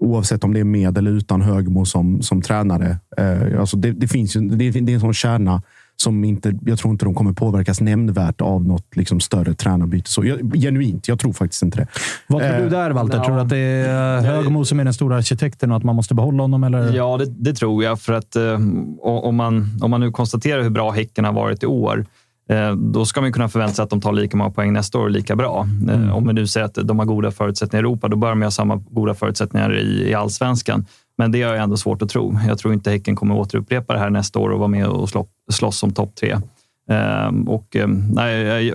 [0.00, 2.98] Oavsett om det är med eller utan Högmo som, som tränare.
[3.18, 5.62] Eh, alltså det, det, finns ju, det, det är en sån kärna
[5.96, 10.10] som inte, jag tror inte de kommer påverkas nämnvärt av något liksom större tränarbyte.
[10.10, 11.86] Så, jag, genuint, jag tror faktiskt inte det.
[12.26, 13.20] Vad tror Eh, du där, Walter?
[13.24, 16.14] Tror du att det är Högmo som är den stora arkitekten och att man måste
[16.14, 16.64] behålla honom?
[16.64, 16.92] Eller?
[16.94, 18.00] Ja, det, det tror jag.
[18.00, 18.60] För att eh,
[19.02, 22.06] om, man, om man nu konstaterar hur bra Häcken har varit i år,
[22.50, 25.08] eh, då ska man kunna förvänta sig att de tar lika många poäng nästa år
[25.10, 25.68] lika bra.
[25.90, 28.42] Eh, Om vi nu säger att de har goda förutsättningar i Europa, då bör de
[28.42, 30.86] ha samma goda förutsättningar i, i allsvenskan.
[31.18, 32.38] Men det har jag ändå svårt att tro.
[32.48, 35.26] Jag tror inte Häcken kommer återupprepa det här nästa år och vara med och slå,
[35.52, 36.36] slåss om topp tre.
[36.90, 38.74] Ehm, och, ehm, nej,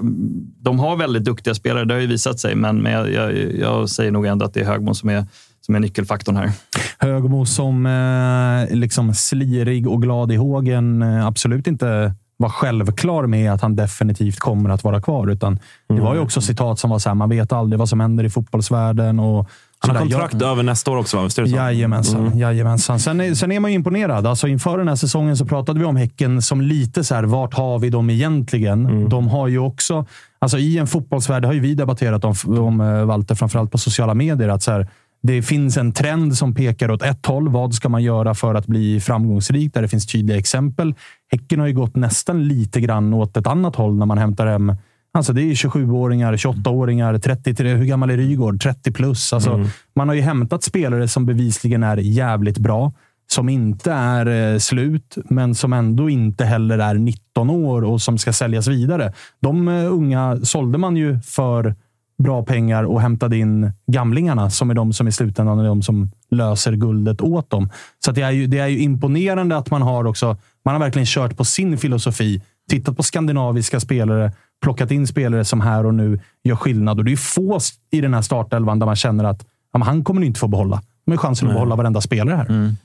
[0.60, 3.89] de har väldigt duktiga spelare, det har ju visat sig, men, men jag, jag, jag
[3.89, 5.25] säger nog ändå att det är Högmo som är,
[5.62, 6.51] som är nyckelfaktorn här.
[6.99, 13.54] Högmo som eh, liksom slirig och glad i hågen eh, absolut inte var självklar med
[13.54, 15.27] att han definitivt kommer att vara kvar.
[15.27, 17.99] Utan Det var ju också citat som var så här, man vet aldrig vad som
[17.99, 19.19] händer i fotbollsvärlden.
[19.19, 19.49] Och
[19.88, 21.24] Han har kontrakt över nästa år också, va?
[21.24, 21.56] Visst är det så?
[21.56, 22.26] Jajamensan.
[22.26, 22.39] Mm.
[22.39, 23.00] Jajamensan.
[23.00, 24.28] Sen, är, sen är man ju imponerad.
[24.28, 27.54] Alltså inför den här säsongen så pratade vi om Häcken som lite så här, vart
[27.54, 28.86] har vi dem egentligen?
[28.86, 29.10] Mm.
[29.10, 30.06] De har ju också,
[30.39, 33.78] alltså i en fotbollsvärld, det har ju vi debatterat om, om eh, Walter, framförallt på
[33.78, 34.88] sociala medier, att så här,
[35.24, 37.50] det finns en trend som pekar åt ett håll.
[37.50, 39.74] Vad ska man göra för att bli framgångsrik?
[39.74, 40.94] Där det finns tydliga exempel.
[41.32, 44.76] Häcken har ju gått nästan lite grann åt ett annat håll när man hämtar hem
[45.13, 47.74] Alltså det är 27-åringar, 28-åringar, 33.
[47.74, 48.62] Hur gammal är Rygaard?
[48.62, 49.34] 30 plus.
[49.34, 52.93] Alltså, Man har ju hämtat spelare som bevisligen är jävligt bra.
[53.28, 58.17] Som inte är eh, slut, men som ändå inte heller är 19 år och som
[58.17, 59.13] ska säljas vidare.
[59.39, 61.76] De eh, unga sålde man ju för
[62.24, 66.12] bra pengar och hämtade in gamlingarna som är de som i slutändan är de som
[66.32, 67.69] löser guldet åt dem.
[68.06, 70.38] Så det, är ju, det är ju imponerande att man har också.
[70.65, 72.41] Man har verkligen kört på sin filosofi.
[72.71, 74.31] Tittat på skandinaviska spelare,
[74.63, 76.99] plockat in spelare som här och nu gör skillnad.
[76.99, 77.60] Och det är få
[77.91, 80.81] i den här startelvan där man känner att ja, han kommer ni inte få behålla.
[81.05, 81.55] De har chansen att Nej.
[81.55, 82.75] behålla varenda spelare här.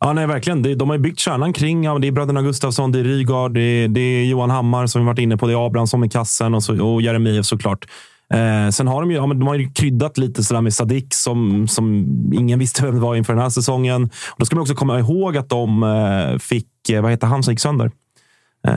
[0.00, 0.78] Ja, nej, verkligen.
[0.78, 1.84] De har byggt kärnan kring.
[1.84, 5.00] Ja, det är bröderna Gustafsson, det är Rygaard, det är, det är Johan Hammar som
[5.02, 5.46] vi varit inne på.
[5.46, 7.86] Det är Abrahamsson i kassen och, så, och Jeremejeff såklart.
[8.34, 11.14] Eh, sen har de ju, ja, men de har ju kryddat lite sådär med Sadik
[11.14, 14.04] som, som ingen visste vem det var inför den här säsongen.
[14.04, 17.42] Och då ska man också komma ihåg att de eh, fick, eh, vad heter han
[17.42, 17.90] som gick sönder?
[18.68, 18.74] Eh,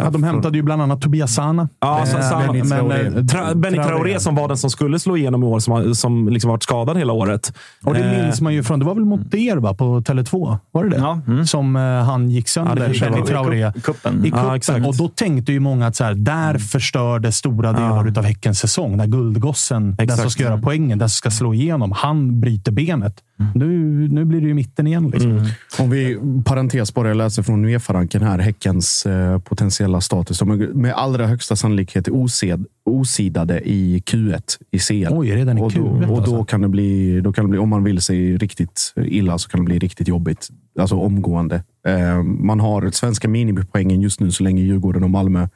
[0.00, 1.68] Ja, de hämtade ju bland annat Tobias Sana.
[1.80, 3.06] Ja, Eh, så, så, men- Benny men, Traoré.
[3.06, 6.28] eh, Tra, Benny Traoré som var den som skulle slå igenom i år, som, som
[6.28, 7.52] liksom varit skadad hela året.
[7.84, 10.58] Och det Eh, minns man ju från, det var väl mot er va, på Tele2?
[10.72, 10.90] Var det
[11.36, 11.46] det?
[11.46, 13.26] Som eh, han gick sönder, Ja, Benny.
[13.26, 13.72] Traoré.
[13.76, 14.24] I kuppen.
[14.24, 14.54] I Ja, kuppen.
[14.54, 14.86] exakt.
[14.86, 18.96] och då tänkte ju många att så här, där förstörde stora delar av Häckens säsong.
[18.96, 20.30] När guldgossen, den som Exakt.
[20.32, 23.14] ska göra poängen, den som ska slå igenom, han bryter benet.
[23.54, 23.68] Nu,
[24.08, 25.10] nu blir det ju mitten igen.
[25.10, 25.46] Liksom.
[25.78, 30.38] Om vi, parentes bara, jag läser från Uefa-ranken här, Häckens eh, potentiella status.
[30.38, 35.14] De är med allra högsta sannolikhet osed, osidade i Q1 i CL.
[35.14, 36.44] Oj, redan i och då, Q1 Och då alltså.
[36.44, 39.60] kan, det bli, då kan det bli, om man vill sig riktigt illa, så kan
[39.60, 40.48] det bli riktigt jobbigt.
[40.78, 41.62] Alltså omgående.
[41.86, 45.48] Eh, man har svenska minimipoängen just nu, så länge Djurgården och Malmö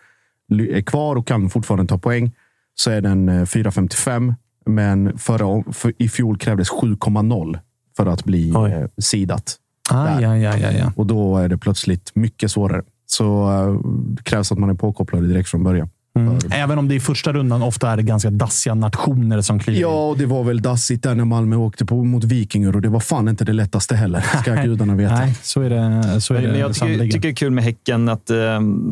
[0.50, 2.32] är kvar och kan fortfarande ta poäng,
[2.74, 4.34] så är den eh, 4,55.
[4.66, 7.58] Men förra, för, i fjol krävdes 7,0
[8.02, 8.70] för att bli Oj.
[8.70, 9.56] eh, sidat.
[9.90, 10.92] Ah, ja, ja, ja, ja.
[10.96, 12.82] Och då är det plötsligt mycket svårare.
[13.06, 13.80] så uh,
[14.22, 15.88] krävs att man är påkopplad direkt från början.
[16.18, 16.38] Mm.
[16.50, 20.18] Även om det i första rundan ofta är ganska dassiga nationer som kliver Ja, och
[20.18, 23.28] det var väl dassigt där när Malmö åkte på mot Vikingar och det var fan
[23.28, 24.20] inte det lättaste heller.
[24.42, 25.14] Ska gudarna veta.
[25.14, 26.20] Nej, så är det.
[26.20, 28.36] Så är men det jag tycker, tycker det är kul med Häcken att uh,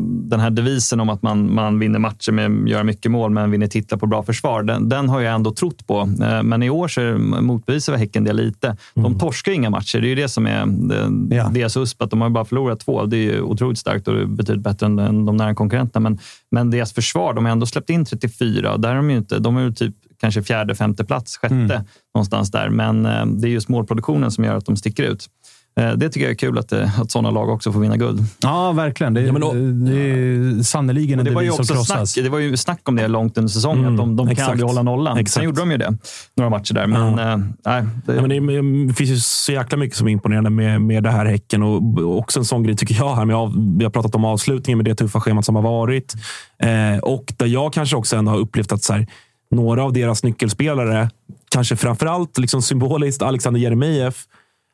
[0.03, 3.51] den här devisen om att man, man vinner matcher med att göra mycket mål men
[3.51, 4.63] vinner titlar på bra försvar.
[4.63, 6.01] Den, den har jag ändå trott på.
[6.01, 7.01] Uh, men i år så
[7.41, 8.77] motbevisar Häcken det lite.
[8.93, 9.19] De mm.
[9.19, 9.99] torskar inga matcher.
[9.99, 10.65] Det är ju det som är
[11.29, 11.49] det, ja.
[11.53, 12.01] deras USP.
[12.01, 13.05] Att de har bara förlorat två.
[13.05, 16.09] Det är ju otroligt starkt och betydligt bättre än, än de nära konkurrenterna.
[16.09, 16.19] Men,
[16.51, 18.77] men deras försvar, de har ändå släppt in 34.
[18.77, 21.83] Där är de ju inte, de är ju typ kanske fjärde, femte plats, sjätte mm.
[22.15, 22.69] någonstans där.
[22.69, 25.27] Men eh, det är just målproduktionen som gör att de sticker ut.
[25.79, 28.23] Eh, det tycker jag är kul att, eh, att sådana lag också får vinna guld.
[28.41, 29.13] Ja, verkligen.
[29.13, 32.11] Det, ja, då, det är sannerligen en devis som krossas.
[32.11, 34.49] Snack, det var ju snack om det långt under säsongen, mm, att de, de kan
[34.49, 35.17] aldrig hålla nollan.
[35.17, 35.33] Exakt.
[35.33, 35.97] Sen gjorde de ju det,
[36.35, 36.87] några matcher där.
[36.87, 37.31] Men, ja.
[37.31, 38.15] äh, nej, det...
[38.15, 41.25] Ja, men det, finns ju så jäkla mycket som är imponerande med, med det här
[41.25, 41.63] Häcken.
[41.63, 43.35] Och också en sån grej tycker jag, här med
[43.77, 46.15] vi har pratat om avslutningen med det tuffa schemat som har varit.
[46.63, 49.07] Eh, och där jag kanske också ändå har upplevt att så här,
[49.51, 51.09] några av deras nyckelspelare,
[51.49, 54.25] kanske framförallt liksom symboliskt Alexander Jeremejeff,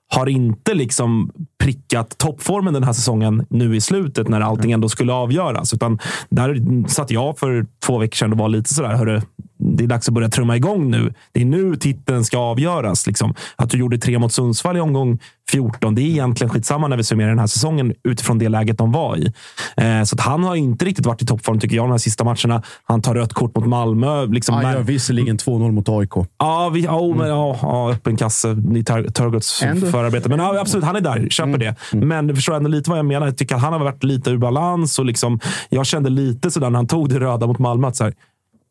[0.07, 5.13] har inte liksom prickat toppformen den här säsongen nu i slutet när allting ändå skulle
[5.13, 5.73] avgöras.
[5.73, 9.21] Utan där satt jag för två veckor sedan och var lite sådär, hörru,
[9.59, 11.13] det är dags att börja trumma igång nu.
[11.31, 13.07] Det är nu titeln ska avgöras.
[13.07, 13.33] Liksom.
[13.55, 15.19] Att du gjorde tre mot Sundsvall i omgång
[15.51, 18.91] 14, det är egentligen skitsamma när vi summerar den här säsongen utifrån det läget de
[18.91, 19.33] var i.
[19.77, 22.23] Eh, så att han har inte riktigt varit i toppform tycker jag de här sista
[22.23, 22.63] matcherna.
[22.83, 24.25] Han tar rött kort mot Malmö.
[24.25, 26.11] Liksom, han gör visserligen 2-0 mot AIK.
[26.37, 29.59] Ja, vi, ja, men, ja, ja öppen kasse i Turgots
[29.91, 30.29] förarbete.
[30.29, 31.27] Men ja, absolut, han är där.
[31.47, 31.75] Köper mm.
[31.91, 31.97] det.
[31.97, 32.07] Mm.
[32.07, 33.27] Men du förstår ändå lite vad jag menar.
[33.27, 34.99] Jag tycker att han har varit lite ur balans.
[34.99, 37.87] Och liksom, jag kände lite sådär när han tog det röda mot Malmö.
[37.87, 38.13] Att så här,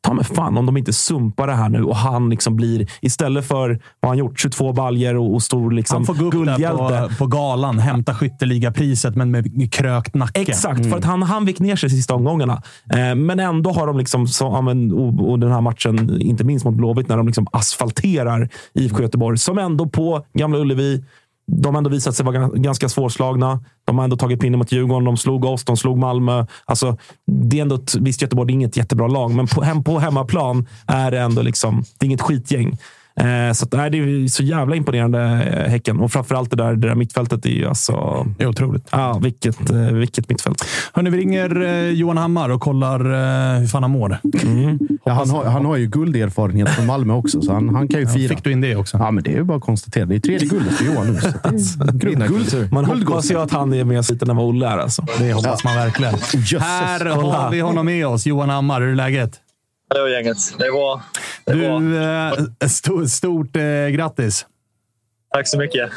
[0.06, 3.48] ta mig fan om de inte sumpar det här nu och han liksom blir, istället
[3.48, 7.08] för vad han gjort, 22 baljer och, och stor liksom, Han får gå upp där
[7.08, 10.40] på, på galan, hämta skytteligapriset, men med krökt nacke.
[10.40, 10.90] Exakt, mm.
[10.90, 12.62] för att han, han vek ner sig sista omgångarna.
[12.94, 16.74] Eh, men ändå har de, liksom, så, och, och den här matchen, inte minst mot
[16.74, 21.04] Blåvitt, när de liksom asfalterar IFK Göteborg, som ändå på Gamla Ullevi
[21.46, 23.60] de har ändå visat sig vara ganska svårslagna.
[23.84, 25.04] De har ändå tagit pinne mot Djurgården.
[25.04, 26.46] De slog oss, de slog Malmö.
[26.64, 29.98] Alltså, det är ändå ett, visst, Göteborg är inget jättebra lag, men på, hem, på
[29.98, 32.78] hemmaplan är det ändå liksom, det är inget skitgäng.
[33.20, 36.00] Eh, så nej, det är så jävla imponerande, eh, Häcken.
[36.00, 38.26] Och framförallt det där, det där mittfältet är ju alltså...
[38.38, 38.88] Det är otroligt.
[38.90, 40.64] Ja, vilket, eh, vilket mittfält.
[40.92, 42.98] Hörni, vi ringer Johan Hammar och kollar
[43.58, 44.18] hur fan han mår.
[44.42, 44.78] Mm.
[45.04, 48.06] Ja, han, har, han har ju gulderfarenhet från Malmö också, så han, han kan ju
[48.06, 48.22] fira.
[48.22, 48.98] Ja, fick du in det också?
[48.98, 50.06] Ja, men det är ju bara att konstatera.
[50.06, 51.20] Det är tredje guldet för Johan nu.
[51.98, 54.78] guld, guld, Man hoppas ju att han är med lite när Olle är.
[54.78, 55.06] Alltså.
[55.18, 55.70] Det hoppas ja.
[55.70, 56.14] man verkligen.
[56.14, 58.26] Jösses, Här har vi honom med oss.
[58.26, 59.40] Johan Hammar, hur är läget?
[59.88, 60.36] Hallå gänget.
[60.58, 61.02] Det bra.
[61.44, 62.04] Det du.
[62.04, 64.46] Eh, stort, stort eh, grattis!
[65.32, 65.90] Tack så mycket.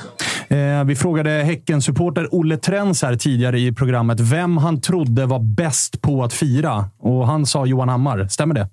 [0.48, 6.02] Eh, vi frågade Häcken-supporter Olle Trens här tidigare i programmet vem han trodde var bäst
[6.02, 6.90] på att fira.
[7.00, 8.28] Och han sa Johan Hammar.
[8.28, 8.68] Stämmer det?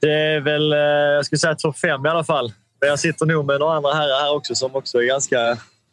[0.00, 2.52] Det är väl, eh, jag skulle säga topp fem i alla fall.
[2.80, 5.36] Men jag sitter nog med några andra herrar här också som också är ganska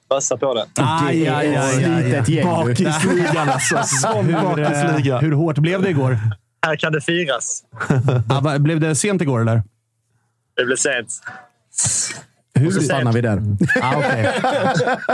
[0.08, 0.66] vassa på det.
[0.76, 3.84] Aj, aj, aj, aj, Bakisligan alltså.
[3.84, 5.18] Sån bakisliga.
[5.18, 6.18] Hur hårt blev det igår?
[6.66, 7.64] Här kan det firas.
[8.30, 9.64] ja, blev det sent igår, eller?
[10.56, 11.10] Det blev sent.
[12.60, 13.42] Hur stannar vi där?
[13.82, 14.24] ah, okay.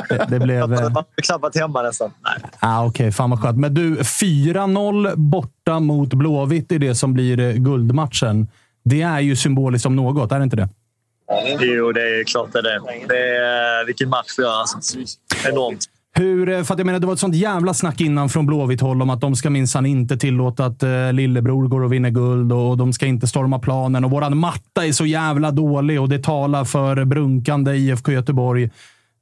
[0.09, 0.69] det, det blev...
[0.69, 2.11] Man har knappt varit hemma nästan.
[2.59, 3.11] Ah, Okej, okay.
[3.11, 3.57] fan vad skönt.
[3.57, 8.47] Men du, 4-0 borta mot Blåvitt i det som blir eh, guldmatchen.
[8.83, 10.69] Det är ju symboliskt om något, är det inte det?
[11.59, 13.07] Jo, det är klart det är det.
[13.07, 14.59] det är, vilken match vi gör.
[14.59, 14.97] Alltså.
[15.47, 15.85] Enormt.
[16.13, 18.81] Hur, eh, för att jag menar, det var ett sånt jävla snack innan från Blåvitt
[18.81, 22.51] håll om att de ska minsann inte tillåta att eh, lillebror går och vinner guld
[22.53, 26.23] och de ska inte storma planen och våran matta är så jävla dålig och det
[26.23, 28.69] talar för brunkande IFK Göteborg.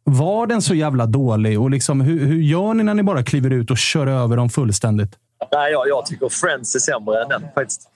[0.04, 3.49] Var den så jävla dålig och liksom, hur, hur gör ni när ni bara kliver
[3.49, 5.12] ut och kör över dem fullständigt?
[5.52, 7.89] Nej, jag, jag tycker Friends är sämre än den faktiskt.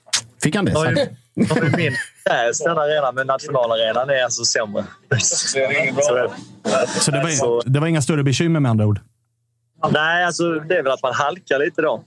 [0.44, 0.72] Fick han det?
[0.72, 0.94] De är,
[1.36, 1.96] de är min
[2.30, 4.86] Äs den arenan, men nationalarenan är alltså sämre.
[5.22, 5.36] Så,
[7.00, 9.00] så det, var, det var inga större bekymmer med andra ord?
[9.92, 12.04] Nej, alltså, det är väl att man halkar lite då.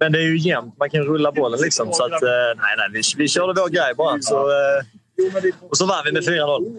[0.00, 0.78] Men det är ju jämnt.
[0.78, 1.92] Man kan rulla bollen liksom.
[1.92, 4.20] Så att, eh, nej, nej, vi, vi körde vår grej bara.
[4.20, 4.84] Så, eh,
[5.70, 6.78] och så vann vi med 4-0.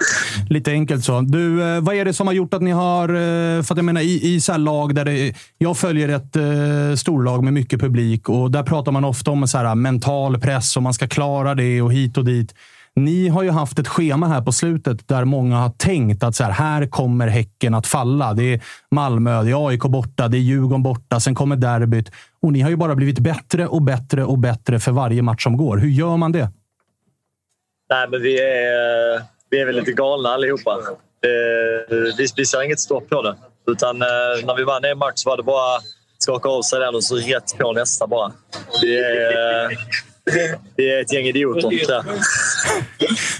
[0.50, 1.22] Lite enkelt så.
[1.22, 3.10] Du, eh, vad är det som har gjort att ni har...
[3.10, 6.96] Eh, för att jag menar, i, i så lag där det, Jag följer ett eh,
[6.96, 10.84] storlag med mycket publik och där pratar man ofta om så här, mental press och
[10.84, 12.54] man ska klara det och hit och dit.
[12.96, 16.44] Ni har ju haft ett schema här på slutet där många har tänkt att så
[16.44, 18.34] här, här kommer Häcken att falla.
[18.34, 22.12] Det är Malmö, det är AIK borta, det är Djurgården borta, sen kommer derbyt.
[22.42, 25.58] Och ni har ju bara blivit bättre och bättre och bättre för varje match som
[25.58, 25.78] går.
[25.78, 26.50] Hur gör man det?
[27.92, 30.80] Nej, men vi är, vi är väl lite galna allihopa.
[32.18, 33.36] Vi, vi ser inget stopp på det.
[33.68, 34.08] Utan eh,
[34.46, 35.82] när vi vann en match var det bara
[36.18, 38.32] skaka av sig den och så rätt på nästa bara.
[38.82, 39.78] Det är,
[40.76, 41.70] det är ett gäng idioter.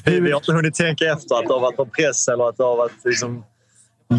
[0.06, 2.58] Vi, vi har inte hunnit tänka efter att det har varit någon press eller att
[2.58, 3.44] det har varit liksom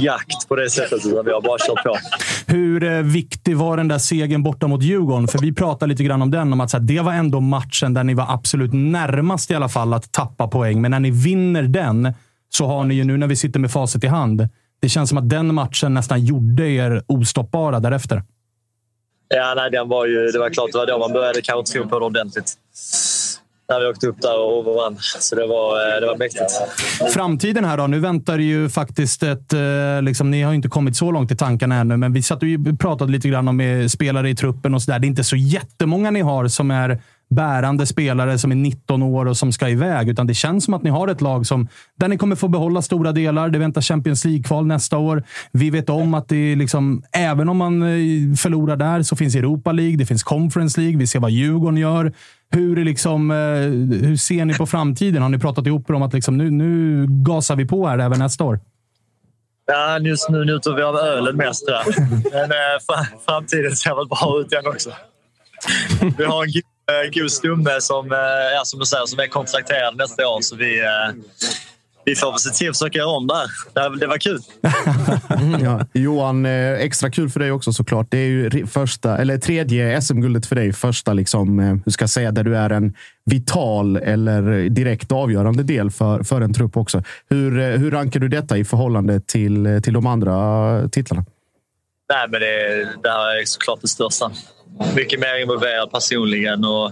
[0.00, 1.06] jakt på det sättet.
[1.06, 1.96] Utan vi har bara kört på.
[2.46, 5.28] Hur eh, viktig var den där segern borta mot Djurgården?
[5.28, 6.52] För vi pratade lite grann om den.
[6.52, 10.12] Om att det var ändå matchen där ni var absolut närmast i alla fall att
[10.12, 10.80] tappa poäng.
[10.80, 12.14] Men när ni vinner den
[12.48, 14.48] så har ni ju nu när vi sitter med facit i hand.
[14.80, 18.22] Det känns som att den matchen nästan gjorde er ostoppbara därefter.
[19.28, 21.88] Ja, nej, den var ju, det var klart det var då man började kanske tro
[21.88, 22.52] på det ordentligt.
[23.72, 24.96] När vi åkte upp där och vann.
[25.00, 26.52] Så det var, eh, det var mäktigt.
[27.14, 27.86] Framtiden här då?
[27.86, 29.52] Nu väntar ju faktiskt ett...
[29.52, 32.42] Eh, liksom, ni har ju inte kommit så långt i tankarna ännu, men vi satt
[32.42, 32.48] och
[32.80, 34.98] pratade lite grann om eh, spelare i truppen och sådär.
[34.98, 37.00] Det är inte så jättemånga ni har som är
[37.34, 40.82] bärande spelare som är 19 år och som ska iväg, utan det känns som att
[40.82, 41.68] ni har ett lag som,
[41.98, 43.48] där ni kommer få behålla stora delar.
[43.48, 45.22] Det väntar Champions League-kval nästa år.
[45.52, 49.34] Vi vet om att det är liksom, även om man eh, förlorar där så finns
[49.34, 50.98] Europa League, det finns Conference League.
[50.98, 52.12] Vi ser vad Djurgården gör.
[52.50, 53.36] Hur, är liksom, eh,
[54.08, 55.22] hur ser ni på framtiden?
[55.22, 58.18] Har ni pratat ihop er om att liksom, nu, nu gasar vi på här även
[58.18, 58.60] nästa år?
[59.66, 61.66] Ja, just nu njuter vi av ölen mest.
[61.66, 61.82] Där.
[62.32, 64.90] Men eh, fra- framtiden ser väl bra ut den också.
[66.18, 66.50] Vi har en
[66.92, 68.18] Eh, kul en god stumme som, eh,
[68.56, 70.40] ja, som du säger, som är kontrakterad nästa år.
[70.40, 71.14] Så vi, eh,
[72.04, 73.46] vi får väl se till att försöka göra om där.
[73.74, 74.38] Det, det var kul.
[75.40, 75.86] Mm, ja.
[75.92, 78.06] Johan, extra kul för dig också såklart.
[78.10, 80.72] Det är ju första, eller tredje SM-guldet för dig.
[80.72, 85.90] Första, liksom, hur ska jag säga, där du är en vital eller direkt avgörande del
[85.90, 87.02] för, för en trupp också.
[87.28, 91.24] Hur, hur rankar du detta i förhållande till, till de andra titlarna?
[92.10, 94.32] Nej, men det, det här är såklart det största.
[94.96, 96.64] Mycket mer involverad personligen.
[96.64, 96.86] Och,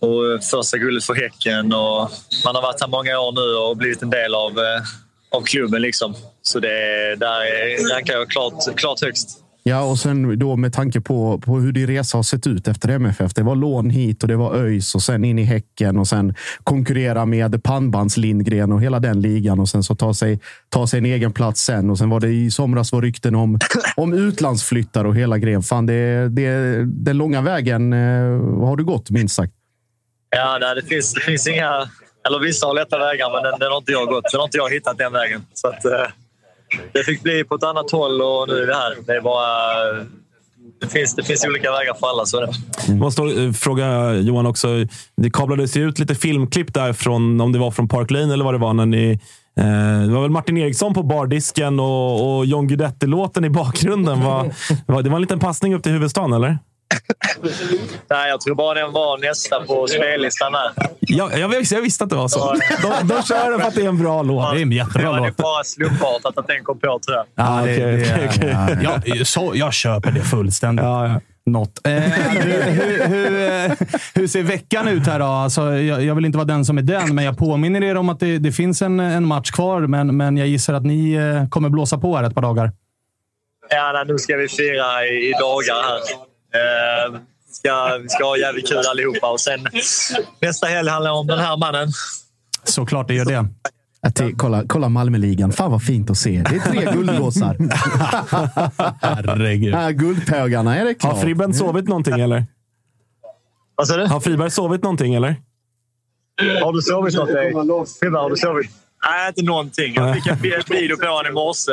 [0.00, 1.72] och första guldet för Häcken.
[1.72, 2.10] Och
[2.44, 4.82] man har varit här många år nu och blivit en del av, eh,
[5.30, 5.82] av klubben.
[5.82, 6.14] Liksom.
[6.42, 9.47] Så det, där rankar jag klart, klart högst.
[9.68, 12.88] Ja, och sen då med tanke på, på hur din resa har sett ut efter
[12.88, 13.34] MFF.
[13.34, 16.34] Det var lån hit och det var ÖIS och sen in i Häcken och sen
[16.64, 20.98] konkurrera med pannbands Lindgren och hela den ligan och sen så ta sig, ta sig
[20.98, 21.90] en egen plats sen.
[21.90, 23.58] Och sen var det i somras var rykten om,
[23.96, 25.62] om utlandsflyttar och hela grejen.
[25.62, 27.98] Fan, det, det, den långa vägen eh,
[28.66, 29.52] har du gått minst sagt.
[30.30, 31.88] Ja, nej, det, finns, det finns inga...
[32.26, 34.24] Eller vissa har lätta vägar, men den, den har inte jag gått.
[34.32, 35.46] Den har inte jag hittat den vägen.
[35.54, 36.06] Så att, eh,
[36.92, 38.96] det fick bli på ett annat håll och nu är vi här.
[39.06, 39.48] Det är bara...
[40.80, 42.26] Det finns, det finns olika vägar för alla.
[42.26, 42.50] Så det.
[42.88, 44.68] Jag måste eh, fråga Johan också.
[45.16, 48.44] Det kablades ju ut lite filmklipp där från, om det var från Park Lane eller
[48.44, 49.10] vad det var, när ni
[49.60, 54.24] eh, det var väl Martin Eriksson på bardisken och, och John Guidetti-låten i bakgrunden.
[54.24, 54.50] Var,
[54.86, 56.58] var, det var en liten passning upp till huvudstaden, eller?
[58.10, 60.70] Nej, jag tror bara den var nästa på spellistan där.
[61.00, 62.54] Ja, jag, visste, jag visste att det var så.
[62.82, 64.52] De, de kör den för att det är en bra låt.
[64.54, 65.36] Det är en jättebra Det var låt.
[65.36, 67.26] bara slumpartat att den kom på, tror jag.
[67.34, 68.78] Ja, det, okej, det, okej, okej.
[68.82, 70.84] Ja, ja, så, jag köper det fullständigt.
[71.46, 71.86] Något.
[71.86, 73.76] Eh, hur, hur, hur, eh,
[74.14, 75.24] hur ser veckan ut här då?
[75.24, 78.08] Alltså, jag, jag vill inte vara den som är den, men jag påminner er om
[78.08, 79.80] att det, det finns en, en match kvar.
[79.80, 82.72] Men, men jag gissar att ni eh, kommer blåsa på här ett par dagar.
[83.70, 86.27] Ja, nej, nu ska vi fira i, i dagar här.
[86.54, 87.20] Eh,
[87.50, 89.30] ska, vi ska ha jävligt kul allihopa.
[89.32, 89.66] Och sen,
[90.40, 91.88] nästa helg handlar om den här mannen.
[92.64, 93.46] Såklart det gör det.
[94.02, 95.52] Att Kolla, kolla Malmöligan.
[95.52, 96.44] Fan vad fint att se.
[96.50, 97.56] Det är tre guldgossar.
[99.00, 99.74] Herregud.
[99.74, 101.14] Här, guldpågarna är det klart.
[101.14, 102.46] Har Fribben sovit någonting, eller?
[103.74, 104.06] Vad sa du?
[104.06, 105.36] Har Friberg sovit någonting, eller?
[106.62, 107.28] Har du sovit något?
[107.98, 108.70] Fribbe, har du sovit?
[109.06, 109.94] Nej, inte någonting.
[109.94, 110.38] Jag fick en
[110.68, 111.72] video på honom i morse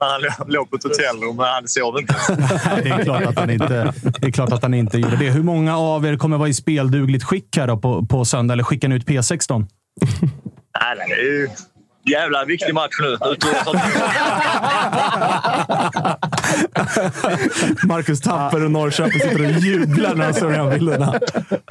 [0.00, 2.14] när han lå- låg på ett hotellrum, men han sov inte.
[2.82, 5.30] Det är, klart att han inte, det är klart att han inte gjorde det.
[5.30, 8.52] Hur många av er kommer vara i speldugligt skick här på, på söndag?
[8.52, 9.66] Eller skickar ni ut P16?
[10.80, 11.48] Nej, nej, det är ju
[12.10, 13.16] jävla viktig match nu.
[17.88, 21.20] Marcus Tapper och Norrköping sitter och jublar när de ser de här bilderna.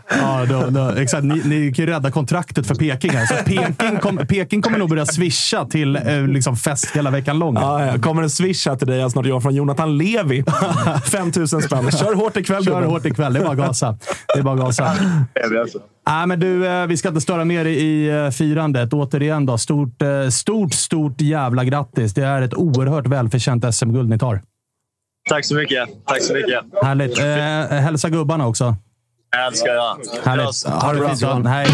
[0.09, 1.23] Ja, då, då, exakt.
[1.23, 3.25] Ni, ni kan ju rädda kontraktet för Peking här.
[3.25, 7.55] Så Peking, kom, Peking kommer nog börja swisha till eh, liksom fest hela veckan lång.
[7.55, 7.99] Ja, ja.
[8.01, 10.43] Kommer en swish här till dig snart Johan från Jonathan Levi.
[11.11, 11.91] 5000 spänn.
[11.91, 13.34] Kör hårt ikväll Kör hårt ikväll.
[13.34, 13.97] Det är bara gasa.
[14.34, 14.93] Det är bara gasa.
[16.07, 18.93] Nej, men du, eh, vi ska inte störa mer i eh, firandet.
[18.93, 20.01] Återigen då, stort,
[20.32, 22.13] stort, stort jävla grattis.
[22.13, 24.41] Det är ett oerhört välförtjänt SM-guld ni tar.
[25.30, 25.89] Tack så mycket.
[26.05, 26.59] Tack så mycket.
[26.84, 27.19] Härligt.
[27.19, 28.75] Eh, hälsa gubbarna också.
[29.32, 29.97] Ja, det ska jag.
[30.25, 30.65] Härligt.
[30.84, 31.21] Ha det fint.
[31.21, 31.45] Johan.
[31.45, 31.67] Hej.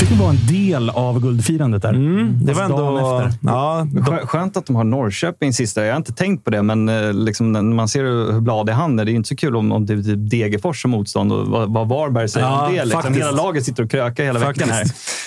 [0.00, 1.88] Fick du vara en del av guldfirandet där.
[1.92, 3.18] Mm, det var Alltså, ändå...
[3.26, 3.38] efter.
[3.42, 5.84] Ja, Skö- Skönt att de har Norrköping sista.
[5.84, 8.98] Jag har inte tänkt på det, men eh, liksom, när man ser hur bladig han
[8.98, 9.04] är.
[9.04, 11.72] Det är inte så kul om, om det är typ Degerfors som motstånd och vad,
[11.72, 12.84] vad Varberg säger Ja, om det.
[12.84, 13.02] Liksom.
[13.02, 13.26] faktiskt.
[13.26, 14.84] Hela laget sitter och krökar hela veckan här.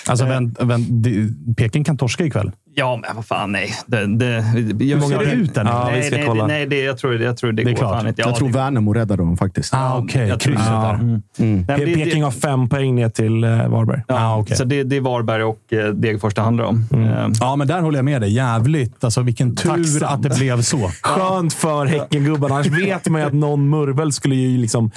[0.10, 2.52] Alltså, vänt, vänt, det- Peking kan torska ikväll.
[2.76, 3.72] Ja, men vad fan, nej.
[3.88, 5.72] Det, det, Hur ser det ut, eller?
[5.72, 6.48] Ja, vi nej, ska nej, kolla.
[6.48, 7.98] nej det, jag tror, jag tror det, Det är går klart.
[7.98, 8.22] fan inte.
[8.22, 9.74] Ja, jag tror det, Värnamo räddade dem faktiskt.
[9.74, 10.72] Ah, jag tror krysset det.
[10.72, 10.94] där.
[10.94, 11.22] Mm.
[11.38, 14.02] Nej, men det- Peking har fem poäng ner till eh, Varberg.
[14.08, 14.58] Ja, Ah, okej.
[14.58, 16.86] Så det, det är Varberg och eh, Degerfors det handlar om.
[16.94, 18.34] Eh, Ja, men där håller jag med dig.
[18.34, 19.04] Jävligt.
[19.04, 20.04] Alltså, vilken tur Tacksamt.
[20.04, 20.92] att det blev så.
[21.04, 22.56] Skönt för Häckengubbarna.
[22.56, 24.92] Annars vet man ju att någon murvel skulle ju liksom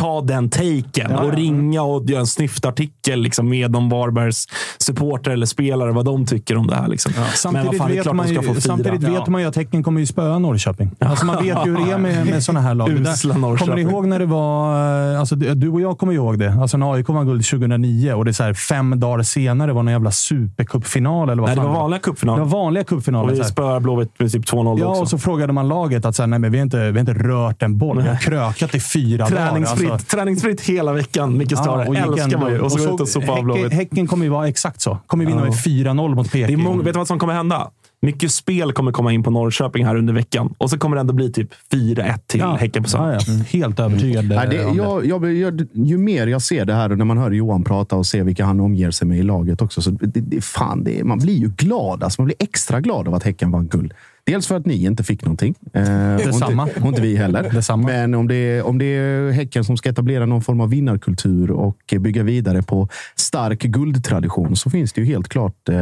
[0.00, 4.46] ta den taken och ringa och göra en snyftartikel liksom med de Varbergs
[4.78, 6.88] supportrar eller spelare, vad de tycker om det här.
[6.88, 7.12] Liksom.
[7.18, 9.56] Vad Samtidigt, fan, det vet man, de ska få ju, samtidigt vet man ju att
[9.56, 10.90] Häcken kommer ju spöa Norrköping.
[10.98, 12.90] Alltså man vet ju hur det är med, med sådana här lag.
[12.90, 13.66] Det Usla Norrköping.
[13.66, 14.74] Kommer ni ihåg när det var...
[15.16, 16.52] Alltså, du och jag kommer ihåg det.
[16.52, 19.82] Alltså när AIK vann guld 2009 och det är så här, fem dagar senare var
[19.82, 21.30] någon jävla supercupfinal.
[21.30, 22.44] Eller vad Nej, det var vanliga Det cupfinaler.
[22.44, 23.32] var vanliga cupfinaler.
[23.32, 25.02] Och vi spöar Blåvitt med typ 2-0 Ja, också.
[25.02, 27.10] och så frågade man laget att så här, nej, men vi, har inte, vi har
[27.10, 28.02] inte rört en boll.
[28.02, 29.81] Vi har krökat i fyra dagar.
[29.82, 30.16] Träningsfritt, Alltså.
[30.16, 31.46] träningsfritt hela veckan.
[31.46, 31.88] Större.
[31.88, 32.58] och gick Älskar man ju.
[32.60, 33.72] Och så så ut och sopa av Blåvitt.
[33.72, 34.98] häcken kommer ju vara exakt så.
[35.06, 35.44] Kommer vinna Ja.
[35.44, 36.46] med 4-0 mot Peking.
[36.46, 37.70] Det är många, vet du vad som kommer hända?
[38.04, 40.54] Mycket spel kommer komma in på Norrköping här under veckan.
[40.58, 42.54] Och så kommer det ändå bli typ 4-1 till Ja.
[42.56, 43.18] Häcken på söndag.
[43.26, 43.44] Ja, ja.
[43.48, 44.54] Helt övertygad om det.
[44.76, 47.96] jag, jag, jag, ju mer jag ser det här och när man hör Johan prata
[47.96, 49.82] och ser vilka han omger sig med i laget också.
[49.82, 52.02] Så det, det, fan, det, man blir ju glad.
[52.04, 53.92] Alltså, man blir extra glad av att Häcken vann guld.
[54.24, 55.54] Dels för att ni inte fick någonting.
[55.72, 56.62] Eh, och, Detsamma.
[56.62, 57.50] inte, och inte vi heller.
[57.52, 57.86] Detsamma.
[57.86, 61.50] Men om det, är, om det är Häcken som ska etablera någon form av vinnarkultur
[61.50, 65.76] och bygga vidare på stark guldtradition så finns det ju helt klart eh,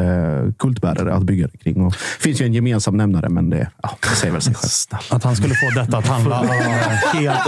[0.58, 1.86] kultbärare att bygga det kring.
[1.86, 5.00] Och det finns ju en gemensam nämnare, men det, ja, det säger väl sig själv.
[5.10, 6.46] Att han skulle få detta att handla...
[7.12, 7.40] Helt,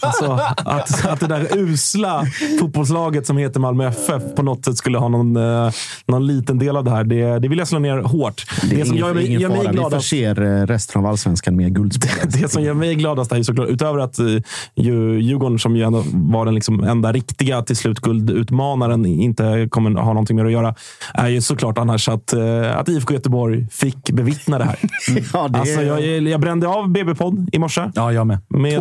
[0.00, 2.26] alltså, att, att det där usla
[2.60, 5.72] fotbollslaget som heter Malmö FF på något sätt skulle ha någon, eh,
[6.06, 7.04] någon liten del av det här.
[7.04, 8.46] Det, det vill jag slå ner hårt.
[8.70, 10.00] Det är som gör gör mig fara.
[10.34, 12.28] Förser eh, resten av allsvenskan med guldspelare.
[12.42, 14.26] det som gör mig gladast är ju såklart, utöver att eh,
[14.74, 19.90] ju, Djurgården, som ju ändå var den liksom enda riktiga till slut guldutmanaren, inte kommer
[19.90, 20.74] ha någonting med det att göra,
[21.14, 24.78] är ju såklart annars att, eh, att IFK Göteborg fick bevittna det här.
[25.32, 28.38] Ja, det Alltså, jag, jag brände av BB-podd i morse Ja, jag med.
[28.48, 28.78] Med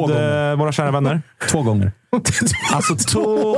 [0.58, 1.22] våra kära vänner.
[1.52, 1.92] Två gånger.
[2.74, 3.56] Alltså to,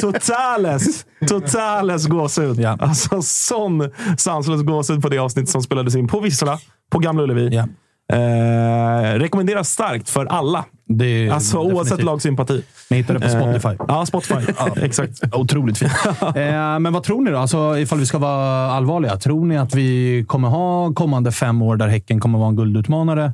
[0.00, 2.60] totales, totales gåshud.
[2.60, 2.76] Ja.
[2.80, 6.58] Alltså sån sanslös gåshud på det avsnitt som spelades in på Vissla,
[6.90, 7.48] på Gamla Ullevi.
[7.56, 7.68] Ja.
[8.12, 10.64] Eh, rekommenderas starkt för alla.
[10.88, 12.04] Det Alltså oavsett definitivt.
[12.06, 12.64] lagsympati.
[12.90, 13.68] Ni hittar det på Spotify.
[13.68, 14.34] Eh, ja, Spotify.
[14.82, 15.20] Exakt.
[15.32, 15.92] Otroligt fint.
[16.22, 17.38] eh, men vad tror ni då?
[17.38, 19.16] Alltså, ifall vi ska vara allvarliga.
[19.16, 23.32] Tror ni att vi kommer ha kommande fem år där Häcken kommer vara en guldutmanare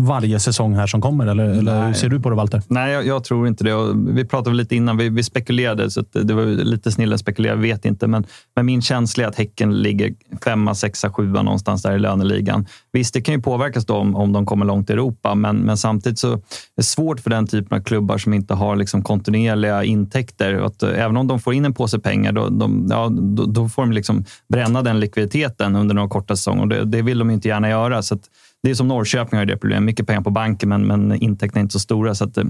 [0.00, 1.26] varje säsong här som kommer?
[1.26, 2.62] Eller, eller hur ser du på det, Walter?
[2.68, 3.74] Nej, jag, jag tror inte det.
[3.74, 7.52] Och vi pratade lite innan, vi, vi spekulerade, så det var lite snille att spekulera,
[7.52, 8.06] jag vet inte.
[8.06, 8.24] Men,
[8.56, 12.66] men min känsla är att Häcken ligger femma, sexa, sjua någonstans där i löneligan.
[12.92, 15.76] Visst, det kan ju påverkas då om, om de kommer långt i Europa, men, men
[15.76, 16.40] samtidigt så är
[16.76, 20.54] det svårt för den typen av klubbar som inte har liksom kontinuerliga intäkter.
[20.54, 23.68] Att, eh, även om de får in en påse pengar, då, de, ja, då, då
[23.68, 26.62] får de liksom bränna den likviditeten under några korta säsonger.
[26.62, 28.02] Och det, det vill de inte gärna göra.
[28.02, 28.20] Så att,
[28.62, 29.82] det är som Norrköping har det problemet.
[29.82, 32.14] Mycket pengar på banken, men, men intäkterna är inte så stora.
[32.14, 32.44] Så att, eh,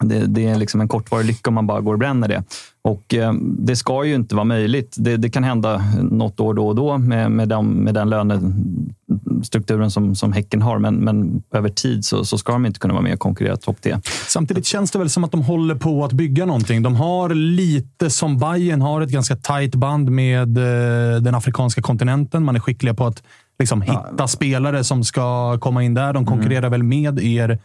[0.00, 2.44] det, det är liksom en kortvarig lycka om man bara går och bränner det.
[2.84, 4.96] Och eh, Det ska ju inte vara möjligt.
[4.98, 9.90] Det, det kan hända något år då och då med, med, den, med den lönestrukturen
[9.90, 10.78] som, som Häcken har.
[10.78, 13.82] Men, men över tid så, så ska de inte kunna vara med och konkurrera topp
[13.82, 13.98] tre.
[14.28, 16.82] Samtidigt känns det väl som att de håller på att bygga någonting.
[16.82, 22.44] De har lite som Bayern har ett ganska tajt band med eh, den afrikanska kontinenten.
[22.44, 23.22] Man är skickliga på att
[23.62, 26.12] liksom, hitta spelare som ska komma in där.
[26.12, 27.58] De konkurrerar väl med er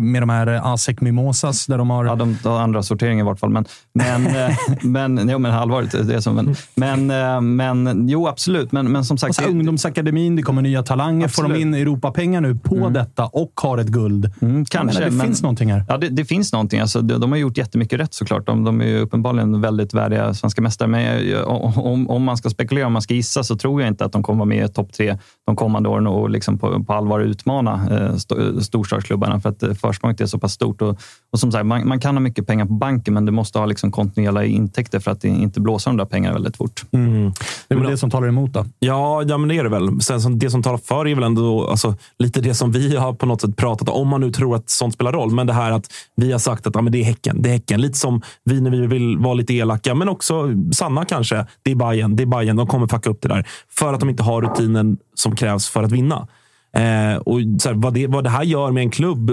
[0.00, 2.04] med de här ASEC Mimosas där de har...
[2.04, 3.50] Ja, de har andra sortering i vart fall.
[3.50, 4.50] Men, men, eh,
[4.82, 5.92] men, jo, men allvarligt.
[6.08, 8.72] Det är som, men, men, eh, men jo, absolut.
[8.72, 9.28] Men, men som sagt...
[9.28, 11.28] Och så det- ungdomsakademin, det kommer nya talanger.
[11.28, 11.60] Får de Absolut.
[11.62, 14.30] in Europapengar nu på detta och har ett guld.
[14.42, 15.84] Mm, kanske, menar, det men- finns någonting här.
[15.88, 16.80] Ja, det, det finns någonting.
[16.80, 18.46] Alltså, de, de har gjort jättemycket rätt såklart.
[18.46, 20.88] De, de är uppenbarligen väldigt värdiga svenska mästare.
[20.88, 21.46] Men jag-
[21.86, 24.22] om, om man ska spekulera, om man ska gissa, så tror jag inte att de
[24.22, 27.80] kommer vara med i topp tre de kommande åren och liksom på, på allvar utmana
[27.90, 29.40] eh, st- storstadsklubbarna.
[29.46, 30.82] För att eh, försprånget är så pass stort.
[30.82, 30.98] Och,
[31.32, 33.66] och som sagt, man, man kan ha mycket pengar på banken, men du måste ha
[33.66, 36.84] liksom kontinuerliga intäkter för att det inte blåsa de där pengarna väldigt fort.
[36.90, 37.32] Mm.
[37.68, 38.64] Det är väl det som talar emot då.
[38.78, 40.00] Ja, ja, men det är det väl.
[40.00, 43.12] Sen, som, det som talar för är väl ändå alltså, lite det som vi har
[43.12, 45.30] på något sätt pratat om, om man nu tror att sånt spelar roll.
[45.30, 45.86] Men det här att
[46.16, 47.42] vi har sagt att ja, men det är Häcken.
[47.42, 47.80] Det är häcken.
[47.80, 51.46] Lite som vi när vi vill vara lite elaka, men också sanna kanske.
[51.62, 52.16] Det är Bayern.
[52.16, 52.56] Det är Bayern.
[52.56, 53.46] De kommer fucka upp det där.
[53.78, 56.28] För att de inte har rutinen som krävs för att vinna.
[56.72, 59.30] Eh, och så här, vad, det, vad det här gör med en klubb,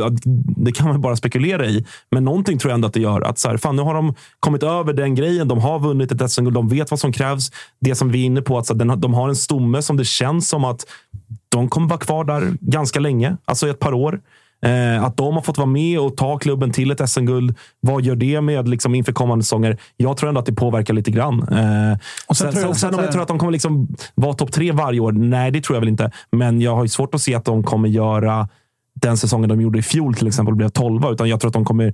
[0.58, 1.86] det kan man bara spekulera i.
[2.12, 3.22] Men någonting tror jag ändå att det gör.
[3.22, 5.48] Att så här, fan, nu har de kommit över den grejen.
[5.48, 6.56] De har vunnit ett SM-guld.
[6.56, 7.52] De vet vad som krävs.
[7.80, 9.98] Det som vi är inne på, att så här, den, de har en stomme som
[9.98, 10.86] det känns som att
[11.50, 13.38] de kommer vara kvar där ganska länge.
[13.46, 14.22] Alltså i ett par år.
[14.64, 17.58] Eh, att de har fått vara med och ta klubben till ett SM-guld.
[17.80, 19.78] Vad gör det med liksom, inför kommande säsonger?
[19.98, 21.42] Jag tror ändå att det påverkar lite grann.
[21.42, 21.98] Eh,
[22.28, 24.52] och sen, sen, tror jag, sen, om jag tror att de kommer liksom vara topp
[24.52, 25.12] tre varje år?
[25.12, 26.12] Nej, det tror jag väl inte.
[26.32, 28.48] Men jag har svårt att se att de kommer göra
[29.02, 31.66] den säsongen de gjorde i fjol till exempel blev 12 utan jag tror att de
[31.66, 31.94] kommer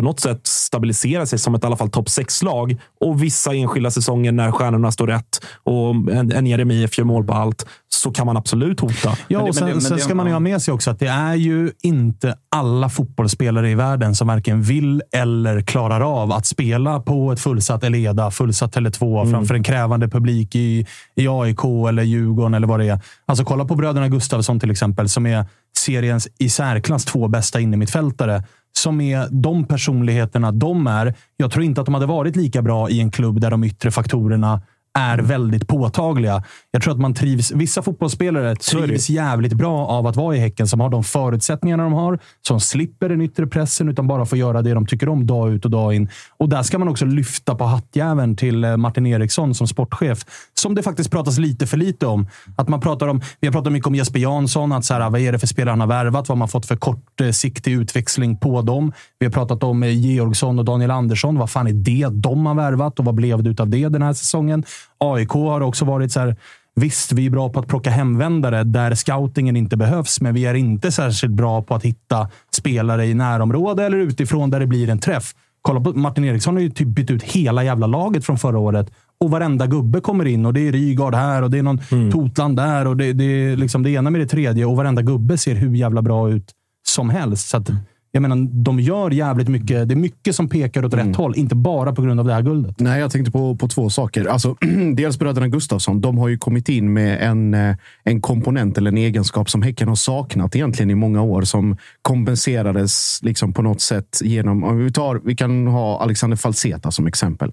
[0.00, 2.80] på något sätt stabilisera sig som ett i alla fall topp 6-lag.
[3.00, 7.32] Och vissa enskilda säsonger när stjärnorna står rätt och en, en Jeremejeff gör mål på
[7.32, 9.16] allt, så kan man absolut hota.
[9.28, 10.98] Ja, och sen, men det, men sen ska man ju ha med sig också att
[10.98, 16.46] det är ju inte alla fotbollsspelare i världen som varken vill eller klarar av att
[16.46, 19.32] spela på ett fullsatt Eleda, fullsatt Tele2 mm.
[19.32, 20.86] framför en krävande publik i,
[21.16, 23.00] i AIK eller Djurgården eller vad det är.
[23.26, 25.46] Alltså kolla på bröderna Gustavsson till exempel, som är
[25.78, 28.44] seriens i särklass två bästa innermittfältare
[28.78, 31.14] som är de personligheterna de är.
[31.36, 33.90] Jag tror inte att de hade varit lika bra i en klubb där de yttre
[33.90, 34.62] faktorerna
[34.98, 36.42] är väldigt påtagliga.
[36.70, 37.50] Jag tror att man trivs.
[37.50, 41.92] Vissa fotbollsspelare trivs jävligt bra av att vara i Häcken, som har de förutsättningarna de
[41.92, 45.52] har, som slipper den yttre pressen, utan bara får göra det de tycker om dag
[45.52, 46.08] ut och dag in.
[46.38, 50.24] Och där ska man också lyfta på hattjäveln till eh, Martin Eriksson som sportchef,
[50.54, 52.28] som det faktiskt pratas lite för lite om.
[52.56, 55.20] Att man pratar om vi har pratat mycket om Jesper Jansson, att så här, vad
[55.20, 56.28] är det för spelare han har värvat?
[56.28, 58.92] Vad har man fått för kortsiktig utväxling på dem?
[59.18, 61.38] Vi har pratat om eh, Georgsson och Daniel Andersson.
[61.38, 64.12] Vad fan är det de har värvat och vad blev det av det den här
[64.12, 64.64] säsongen?
[64.98, 66.36] AIK har också varit så här,
[66.74, 70.54] Visst, vi är bra på att plocka hemvändare där scoutingen inte behövs, men vi är
[70.54, 74.98] inte särskilt bra på att hitta spelare i närområde eller utifrån där det blir en
[74.98, 75.34] träff.
[75.62, 78.90] Kolla på Martin Eriksson har ju typ bytt ut hela jävla laget från förra året
[79.20, 82.12] och varenda gubbe kommer in och det är Rygaard här och det är någon mm.
[82.12, 85.38] Totland där och det, det är liksom det ena med det tredje och varenda gubbe
[85.38, 86.50] ser hur jävla bra ut
[86.86, 87.48] som helst.
[87.48, 87.70] Så att,
[88.12, 89.88] jag menar, de gör jävligt mycket.
[89.88, 91.08] Det är mycket som pekar åt mm.
[91.08, 92.80] rätt håll, inte bara på grund av det här guldet.
[92.80, 94.24] Nej, jag tänkte på, på två saker.
[94.24, 94.56] Alltså,
[94.94, 96.00] dels bröderna Gustafsson.
[96.00, 99.88] De har ju kommit in med en, eh, en komponent eller en egenskap som Häcken
[99.88, 104.64] har saknat egentligen i många år, som kompenserades liksom på något sätt genom...
[104.64, 107.52] Om vi, tar, vi kan ha Alexander Falseta som exempel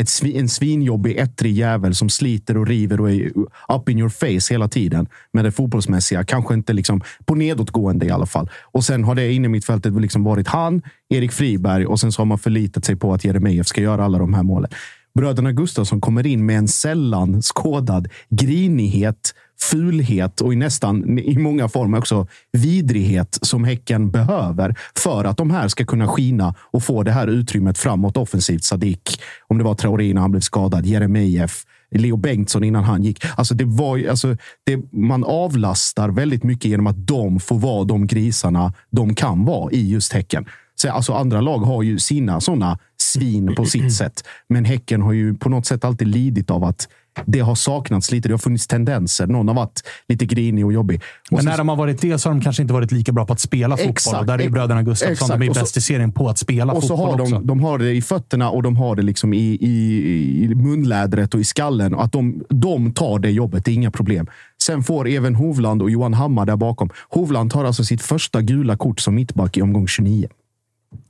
[0.00, 3.32] ett svin, en svinjobbig, ettrig jävel som sliter och river och är
[3.68, 6.24] up in your face hela tiden med det fotbollsmässiga.
[6.24, 8.50] Kanske inte liksom på nedåtgående i alla fall.
[8.72, 12.26] Och sen har det inne mittfältet liksom varit han, Erik Friberg och sen så har
[12.26, 14.70] man förlitat sig på att Jeremejeff ska göra alla de här målen.
[15.14, 21.68] Bröderna Gustafsson kommer in med en sällan skådad grinighet, fulhet och i nästan i många
[21.68, 27.02] former också vidrighet som Häcken behöver för att de här ska kunna skina och få
[27.02, 28.64] det här utrymmet framåt offensivt.
[28.64, 33.24] Sadik, om det var Traoré när han blev skadad, Jeremejeff, Leo Bengtsson innan han gick.
[33.36, 34.36] Alltså det var, alltså
[34.66, 39.72] det, man avlastar väldigt mycket genom att de får vara de grisarna de kan vara
[39.72, 40.46] i just Häcken.
[40.74, 44.24] Så, alltså andra lag har ju sina sådana svin på sitt sätt.
[44.48, 46.88] Men Häcken har ju på något sätt alltid lidit av att
[47.26, 48.28] det har saknats lite.
[48.28, 49.26] Det har funnits tendenser.
[49.26, 51.02] Någon har varit lite grinig och jobbig.
[51.30, 53.26] Och men när de har varit det så har de kanske inte varit lika bra
[53.26, 53.90] på att spela fotboll.
[53.90, 55.38] Exakt, och där är bröderna Gustafsson.
[55.38, 57.38] De är bäst i serien på att spela och fotboll så har de, också.
[57.38, 61.40] De har det i fötterna och de har det liksom i, i, i munlädret och
[61.40, 61.94] i skallen.
[61.94, 64.26] Och att de, de tar det jobbet, det är inga problem.
[64.62, 66.90] Sen får även Hovland och Johan Hammar där bakom.
[67.08, 70.28] Hovland tar alltså sitt första gula kort som mittback i omgång 29.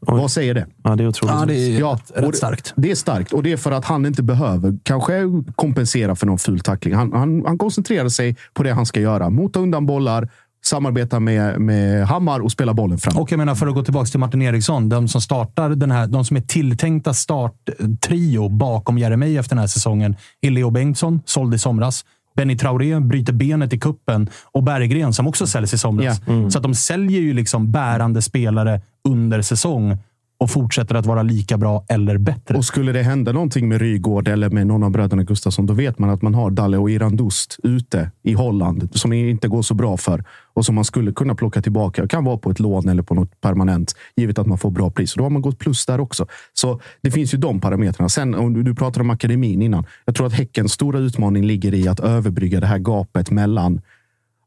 [0.00, 0.20] Oj.
[0.20, 0.66] Vad säger det?
[0.82, 1.34] Ja, det är otroligt.
[1.34, 2.72] Ja, det är ja, rätt starkt.
[2.76, 5.22] Det är starkt och det är för att han inte behöver kanske
[5.54, 6.94] kompensera för någon ful tackling.
[6.94, 9.30] Han, han, han koncentrerar sig på det han ska göra.
[9.30, 10.28] Mota undan bollar,
[10.64, 13.16] samarbeta med, med Hammar och spela bollen fram.
[13.16, 14.88] Och jag menar, för att gå tillbaka till Martin Eriksson.
[14.88, 20.16] De som startar den här, de som är tilltänkta starttrio bakom Jeremejeff den här säsongen
[20.40, 22.04] är Leo Bengtsson, såld i somras.
[22.38, 26.20] Benny Traoré bryter benet i kuppen och Berggren som också säljs i somras.
[26.26, 26.38] Yeah.
[26.38, 26.50] Mm.
[26.50, 29.98] Så att de säljer ju liksom bärande spelare under säsong
[30.40, 32.56] och fortsätter att vara lika bra eller bättre.
[32.56, 35.98] Och skulle det hända någonting med Rygård eller med någon av bröderna Gustafsson, då vet
[35.98, 39.96] man att man har Dalle och Irandust ute i Holland som inte går så bra
[39.96, 40.24] för
[40.54, 42.02] och som man skulle kunna plocka tillbaka.
[42.02, 44.90] Det kan vara på ett lån eller på något permanent, givet att man får bra
[44.90, 45.14] pris.
[45.14, 46.26] då har man gått plus där också.
[46.52, 48.08] Så det finns ju de parametrarna.
[48.08, 49.86] Sen, om du, du pratade om akademin innan.
[50.04, 53.80] Jag tror att Häckens stora utmaning ligger i att överbrygga det här gapet mellan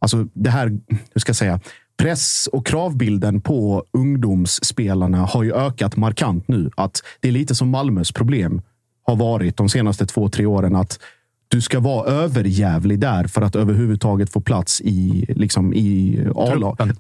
[0.04, 1.60] Alltså det här, hur ska jag säga,
[2.02, 6.70] press och kravbilden på ungdomsspelarna har ju ökat markant nu.
[6.76, 8.62] Att det är lite som Malmös problem
[9.04, 10.76] har varit de senaste två, tre åren.
[10.76, 11.00] Att
[11.48, 16.20] du ska vara överjävlig där för att överhuvudtaget få plats i, liksom, i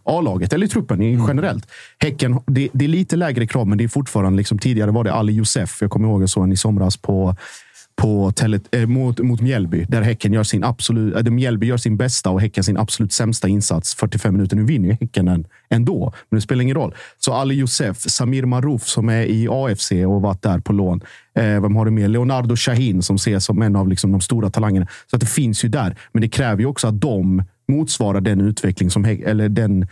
[0.04, 1.28] A-laget eller i truppen mm.
[1.28, 1.68] generellt.
[2.00, 5.14] Häcken, det, det, är lite lägre krav, men det är fortfarande liksom, tidigare var det
[5.14, 5.78] Ali Josef.
[5.82, 7.36] Jag kommer ihåg jag såg en i somras på
[7.96, 11.98] på tele, äh, mot, mot Mjällby, där Häcken gör sin absolut, äh, Mjällby gör sin
[11.98, 13.96] bästa och Häcken sin absolut sämsta insats.
[13.96, 14.56] 45 minuter.
[14.56, 16.96] Nu vinner ju Häcken den ändå, men det spelar ingen roll.
[17.18, 21.02] Så Ali Youssef, Samir Marouf som är i AFC och varit där på lån.
[21.36, 22.08] Eh, vem har du mer?
[22.08, 24.88] Leonardo Shahin som ses som en av liksom, de stora talangerna.
[25.08, 28.42] Så att det finns ju där, men det kräver ju också att de motsvarar den
[28.42, 29.88] utveckling som, eller den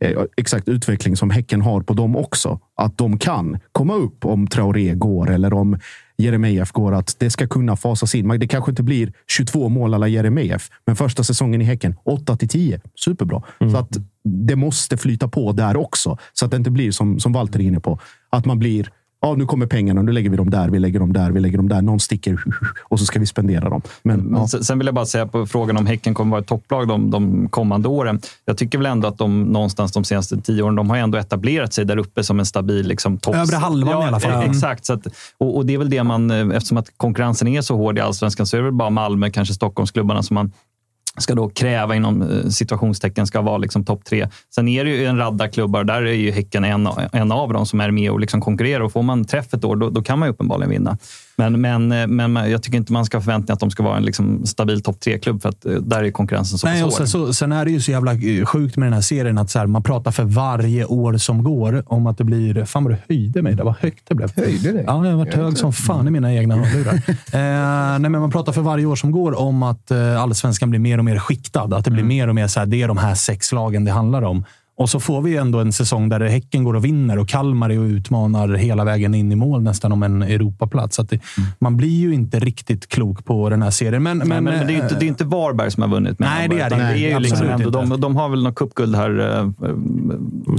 [0.00, 2.60] eh, exakt utveckling som Häcken har på dem också.
[2.76, 5.78] Att de kan komma upp om Traoré går eller om
[6.16, 6.94] Jeremejeff går.
[6.94, 8.28] Att det ska kunna fasas in.
[8.28, 12.48] Det kanske inte blir 22 mål alla Jeremejeff, men första säsongen i Häcken 8 till
[12.48, 12.80] 10.
[12.94, 13.42] Superbra.
[13.72, 16.18] Så att det måste flyta på där också.
[16.32, 17.98] Så att det inte blir som, som Walter är inne på.
[18.30, 18.90] Att man blir
[19.22, 20.02] Ja, nu kommer pengarna.
[20.02, 20.68] Nu lägger vi dem där.
[20.68, 21.30] Vi lägger dem där.
[21.30, 21.82] Vi lägger dem där.
[21.82, 22.44] Någon sticker
[22.82, 23.82] och så ska vi spendera dem.
[24.02, 24.46] Men, ja.
[24.48, 27.48] Sen vill jag bara säga på frågan om Häcken kommer vara ett topplag de, de
[27.48, 28.20] kommande åren.
[28.44, 31.72] Jag tycker väl ändå att de någonstans de senaste tio åren, de har ändå etablerat
[31.72, 33.34] sig där uppe som en stabil liksom, topp.
[33.34, 34.32] Övre halvan ja, i alla fall.
[34.32, 34.84] eh, Exakt.
[34.84, 35.06] Så att,
[35.38, 38.00] och, och det är väl det man, eh, eftersom att konkurrensen är så hård i
[38.00, 40.52] allsvenskan, så är det väl bara Malmö, kanske Stockholmsklubbarna som man
[41.18, 44.28] ska då kräva inom eh, situationstecken ska vara liksom topp tre.
[44.54, 47.66] Sen är det ju en radda klubbar, där är ju Häcken en, en av dem
[47.66, 48.80] som är med och liksom konkurrerar.
[48.80, 50.98] Och får man träff ett år, då, då kan man ju uppenbarligen vinna.
[51.40, 54.04] Men, men, eh, men jag tycker inte man ska förvänta att de ska vara en
[54.04, 57.32] liksom stabil topp tre-klubb, för att eh, där är konkurrensen så Nej, och sen, så,
[57.32, 59.66] sen är det ju så jävla eh, sjukt med den här serien att så här,
[59.66, 62.64] man pratar för varje år som går om att det blir...
[62.64, 63.54] Fan vad du höjde mig.
[63.54, 64.36] Det var högt det blev.
[64.36, 64.84] Höjde dig?
[64.86, 66.94] Ja, jag har varit hög som fan i mina egna hörlurar.
[67.08, 70.80] eh, nej, men man pratar för varje år som går om att eh, allsvenskan blir
[70.80, 71.76] mer och mer skiktad.
[71.76, 73.92] Att det blir mer och mer så här, det är de här sex lagen det
[73.92, 74.44] handlar om.
[74.80, 77.78] Och så får vi ändå en säsong där Häcken går och vinner och Kalmar är
[77.78, 80.96] och utmanar hela vägen in i mål nästan om en Europaplats.
[80.96, 81.18] Så att det,
[81.58, 84.02] Man blir ju inte riktigt klok på den här serien.
[84.02, 85.90] Men, Men, men, men, men det är ju inte, det är inte Varberg som har
[85.90, 86.18] vunnit.
[86.18, 86.92] med Nej, det är det utan inte.
[87.06, 87.94] är ju liksom ändå, inte.
[87.94, 89.38] de, de har väl något cupguld här.
[89.38, 89.48] eh,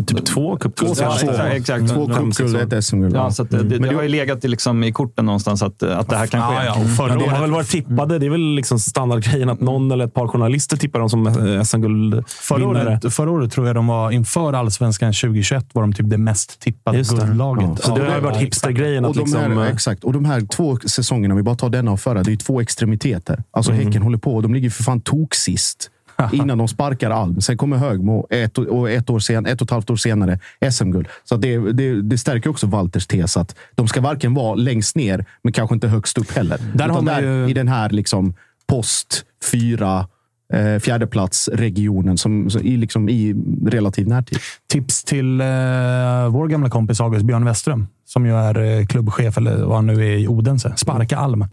[0.06, 0.92] Typ två cupguld.
[1.02, 1.30] Ja, Två.
[1.30, 1.90] exakt, exakt.
[1.94, 3.16] Två cupguld ett SM-guld.
[3.16, 6.10] Ja, så att det, det, har ju legat i, liksom, i korten någonstans att, att
[6.10, 6.56] det här kan ske.
[6.56, 8.20] Ja, ja, och förra Ja, de har året- väl varit tippade.
[8.20, 11.62] Det är väl liksom standardgrejen att någon eller ett par journalister tippar dem som eh,
[11.64, 12.24] SM-guldvinnare.
[12.28, 16.18] Förra året, förra året tror jag de var, inför allsvenskan 2021, var de typ det
[16.18, 17.26] mest tippade Just det.
[17.26, 17.70] guldlaget.
[17.70, 17.76] Ja.
[17.76, 19.42] Så det har ju varit hipstergrejen Och att de liksom...
[19.42, 20.04] här, eh, exakt.
[20.04, 22.62] Och de här två säsongerna, om vi bara tar denna och förra, det är två
[22.62, 23.44] extremiteter.
[23.52, 23.86] Alltså Mm.
[23.86, 24.42] Häcken håller på.
[24.42, 25.90] De ligger för fan tok sist.
[26.32, 27.42] innan de sparkar Alm.
[27.42, 30.40] Sen kommer Högmo ett, och ett, år sen, ett och ett halvt år senare
[30.72, 31.08] SM-guld.
[31.24, 35.26] Så det, det, det stärker också Walters tes att de ska varken vara längst ner,
[35.44, 36.58] men kanske inte högst upp heller.
[36.74, 38.34] Där har Utan man där, ju- I den här liksom
[38.68, 40.08] post fyra
[40.54, 43.36] eh, fjärdeplatsregionen som, som i, liksom, i
[43.66, 44.38] relativ närtid.
[44.72, 45.48] Tips till eh,
[46.30, 49.94] vår gamla kompis August Björn Westström, som ju är eh, klubbchef, eller vad han nu
[49.94, 50.74] är i Odense.
[50.78, 51.46] Sparka Alm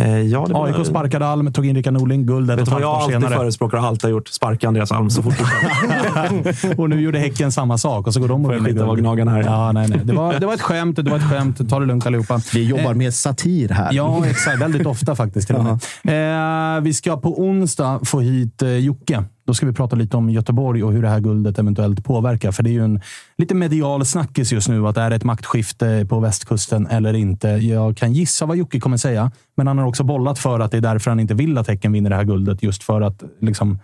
[0.00, 2.26] eh, ja, det var, AIK sparkade Alm, tog in Rickard Norling.
[2.26, 3.38] Guld ett Vet och du ett vad jag halvt år alltid senare.
[3.38, 4.28] förespråkar och alltid har gjort?
[4.28, 6.78] Sparka Andreas Alm så fort du kan.
[6.78, 9.00] och nu gjorde Häcken samma sak och så går de och vinner vad guld.
[9.00, 9.42] gnagarna här.
[9.42, 10.00] Ja, nej, nej.
[10.04, 10.96] Det, var, det var ett skämt.
[10.96, 11.70] Det var ett skämt.
[11.70, 12.40] Ta det lugnt allihopa.
[12.54, 13.92] Vi jobbar med satir här.
[13.92, 14.60] Ja, exakt.
[14.60, 15.46] Väldigt ofta faktiskt.
[15.46, 16.76] Till och med.
[16.76, 19.24] Eh, vi ska på onsdag få hit eh, Jocke.
[19.46, 22.52] Då ska vi prata lite om Göteborg och hur det här guldet eventuellt påverkar.
[22.52, 23.00] För det är ju en
[23.36, 27.48] lite medial snackis just nu att det är ett maktskifte på västkusten eller inte.
[27.48, 30.76] Jag kan gissa vad Jocke kommer säga, men han har också bollat för att det
[30.76, 32.62] är därför han inte vill att Häcken vinner det här guldet.
[32.62, 33.78] Just för att liksom,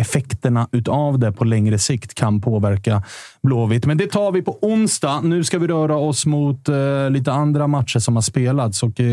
[0.00, 3.02] effekterna utav det på längre sikt kan påverka
[3.42, 3.86] Blåvitt.
[3.86, 5.20] Men det tar vi på onsdag.
[5.20, 8.82] Nu ska vi röra oss mot eh, lite andra matcher som har spelats.
[8.82, 9.12] Och, eh,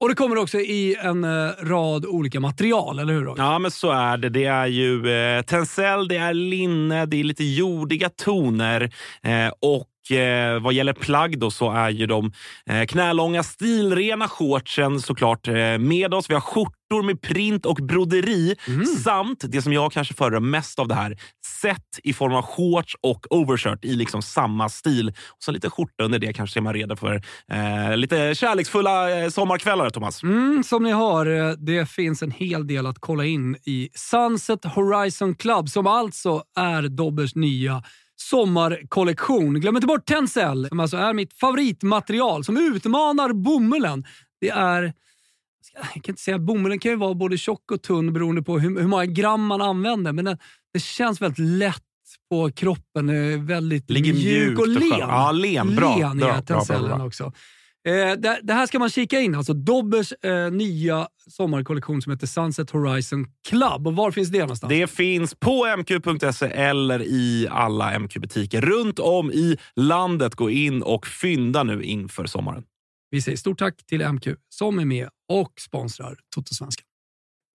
[0.00, 3.24] Och det kommer också i en eh, rad olika material, eller hur?
[3.24, 3.42] Roger?
[3.42, 4.28] Ja, men så är det.
[4.28, 8.82] Det är ju eh, tencel, det är linne, det är lite jordiga toner
[9.22, 12.32] eh, och eh, vad gäller plagg då så är ju de
[12.66, 16.30] eh, knälånga stilrena shortsen såklart eh, med oss.
[16.30, 18.54] Vi har skjortor med print och broderi
[19.04, 21.16] samt det som jag kanske föredrar mest av det här,
[21.60, 25.08] set i form av shorts och overshirt i liksom samma stil.
[25.08, 29.28] Och så lite skjorta under det kanske är man redo för eh, lite kärleksfulla eh,
[29.28, 30.22] sommarkvällar, Thomas.
[30.22, 34.64] Mm, som ni hör, eh, det finns en hel del att kolla in i Sunset
[34.64, 37.82] Horizon Club som alltså är Dobbers nya
[38.16, 39.60] sommarkollektion.
[39.60, 44.04] Glöm inte bort Tencel som alltså är mitt favoritmaterial som utmanar bomullen.
[44.40, 44.92] Det är
[45.74, 48.80] jag kan inte säga bomullen kan ju vara både tjock och tunn beroende på hur,
[48.80, 50.38] hur många gram man använder, men den,
[50.72, 51.82] det känns väldigt lätt
[52.30, 53.08] på kroppen.
[53.08, 54.88] eh, Väldigt Ligger mjuk och len.
[54.98, 55.76] Ja, len.
[55.76, 55.96] Bra.
[55.98, 57.06] Len Bra, bra, bra.
[57.06, 57.32] också.
[57.88, 59.34] Eh, det, det här ska man kika in.
[59.34, 63.86] Alltså Dobbers eh, nya sommarkollektion som heter Sunset Horizon Club.
[63.86, 64.70] Och var finns det någonstans?
[64.70, 70.34] Det finns på mq.se eller i alla MQ-butiker runt om i landet.
[70.34, 72.62] Gå in och fynda nu inför sommaren.
[73.10, 76.84] Vi säger stort tack till MQ som är med och sponsrar Totosvenskan.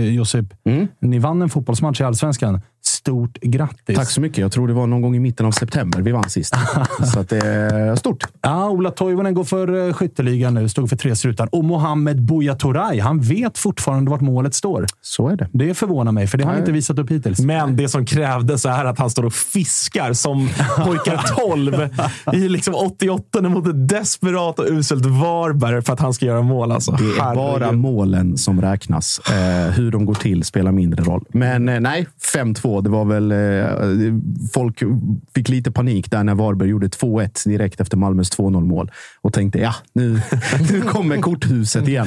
[0.00, 0.54] Josip,
[1.00, 2.60] ni vann en fotbollsmatch i Allsvenskan.
[2.98, 3.96] Stort grattis!
[3.96, 4.38] Tack så mycket.
[4.38, 6.54] Jag tror det var någon gång i mitten av september vi vann sist.
[7.12, 8.26] så att det är stort.
[8.42, 10.68] Ja, Ola Toivonen går för eh, skytteligan nu.
[10.68, 11.48] Stod för tre strutar.
[11.52, 14.86] Och Mohamed Buya Turay, han vet fortfarande vart målet står.
[15.00, 15.48] Så är det.
[15.52, 17.40] Det förvånar mig, för det har han inte visat upp hittills.
[17.40, 20.48] Men det som krävdes är att han står och fiskar som
[20.84, 21.88] pojkar 12
[22.32, 26.72] i liksom 88 mot ett desperat och uselt Varberg för att han ska göra mål.
[26.72, 26.92] Alltså.
[26.92, 29.20] Det är bara målen som räknas.
[29.30, 31.24] Eh, hur de går till spelar mindre roll.
[31.28, 32.82] Men eh, nej, 5-2.
[32.82, 33.32] Det var väl...
[33.32, 33.68] Eh,
[34.52, 34.82] folk
[35.34, 38.90] fick lite panik där när Varberg gjorde 2-1 direkt efter Malmös 2-0 mål
[39.20, 40.20] och tänkte ja, nu,
[40.72, 42.06] nu kommer korthuset igen.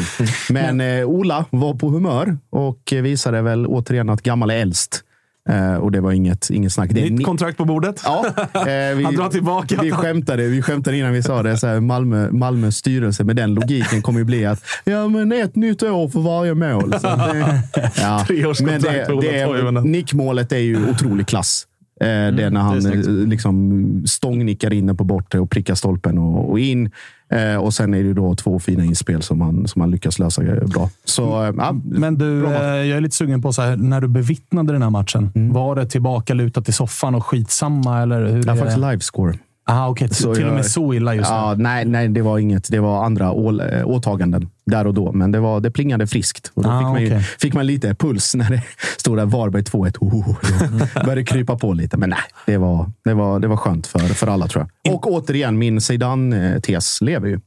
[0.49, 5.03] Men eh, Ola var på humör och visade väl återigen att gammal är äldst.
[5.49, 6.89] Eh, och det var inget, inget snack.
[6.93, 8.01] Det är Nytt kontrakt på bordet.
[8.05, 8.63] Ja, eh,
[8.97, 9.81] vi, Han drar tillbaka.
[9.81, 11.57] Vi skämtade, vi skämtade innan vi sa det.
[11.57, 15.55] Så här, Malmö, Malmös styrelse med den logiken kommer ju bli att ja, men ett
[15.55, 16.93] nytt år för varje mål.
[16.99, 17.63] Så det,
[18.01, 18.25] ja.
[18.63, 21.67] Men det, det nickmålet är ju otrolig klass.
[22.01, 25.49] Eh, det är när det är han eh, liksom stångnickar in den på bortre och
[25.49, 26.91] prickar stolpen och, och in.
[27.31, 30.43] Eh, och sen är det då två fina inspel som han, som han lyckas lösa
[30.43, 30.89] eh, bra.
[31.05, 34.07] Så eh, ja, Men du, eh, jag är lite sugen på så här, när du
[34.07, 35.31] bevittnade den här matchen.
[35.35, 35.53] Mm.
[35.53, 38.01] Var det tillbaka lutat i soffan och skitsamma?
[38.01, 39.37] Eller hur jag har faktiskt livescore.
[39.69, 39.95] Aha.
[40.11, 41.63] Så Till och jag- med så illa just ja, nu.
[41.63, 42.71] nej, nej, det var inget.
[42.71, 45.11] Det var andra å, äh, åtaganden där och då.
[45.11, 46.51] Men det, var, det plingade friskt.
[46.53, 47.21] Och då Ah, fick, man ju, okej.
[47.39, 48.63] fick man lite puls när det
[48.97, 49.97] stod där Varberg 2-1.
[50.01, 50.35] Oh, oh, oh.
[50.71, 51.97] Då började det krypa på lite.
[51.97, 54.93] Men nej, det var, det var, det var skönt för, för alla tror jag.
[54.95, 57.39] Och återigen, min Zidane-tes lever ju.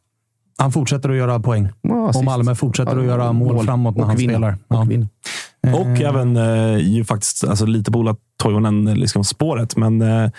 [0.58, 1.68] Han fortsätter att göra poäng.
[1.80, 2.24] Ja, och.
[2.24, 4.32] Malmö fortsätter att göra mål, Mål framåt när och han vinna.
[4.32, 4.52] spelar.
[4.68, 4.82] Och Ja.
[4.82, 5.06] vinna.
[5.72, 9.76] Och även eh, ju faktiskt alltså, lite på Ola Toivonen eh, liksom spåret.
[9.76, 10.30] Men eh,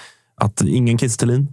[0.41, 1.45] att ingen Kiese.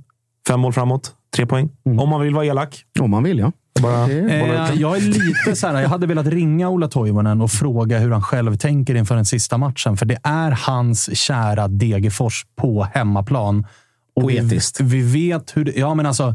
[0.49, 1.71] Fem mål framåt, tre poäng.
[1.85, 2.85] Om man vill vara elak.
[3.01, 3.53] Om man vill, ja.
[3.83, 4.81] Bara, Eh, ut.
[4.81, 8.23] jag är lite så här, jag hade velat ringa Ola Toivonen och fråga hur han
[8.23, 9.97] själv tänker inför den sista matchen.
[9.97, 13.67] För det är hans kära Degerfors på hemmaplan.
[14.17, 14.81] Och Poetiskt.
[14.81, 16.35] Vi, vi vet hur det, Ja, men alltså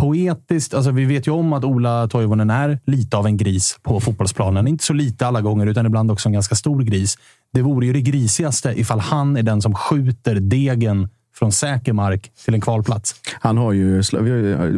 [0.00, 0.74] poetiskt.
[0.74, 4.68] Alltså, vi vet ju om att Ola Toivonen är lite av en gris på fotbollsplanen.
[4.68, 7.18] Inte så lite alla gånger, utan ibland också en ganska stor gris.
[7.52, 11.08] Det vore ju det grisigaste ifall han är den som skjuter degen
[11.38, 13.14] från säker mark till en kvalplats.
[13.40, 14.02] Han har ju,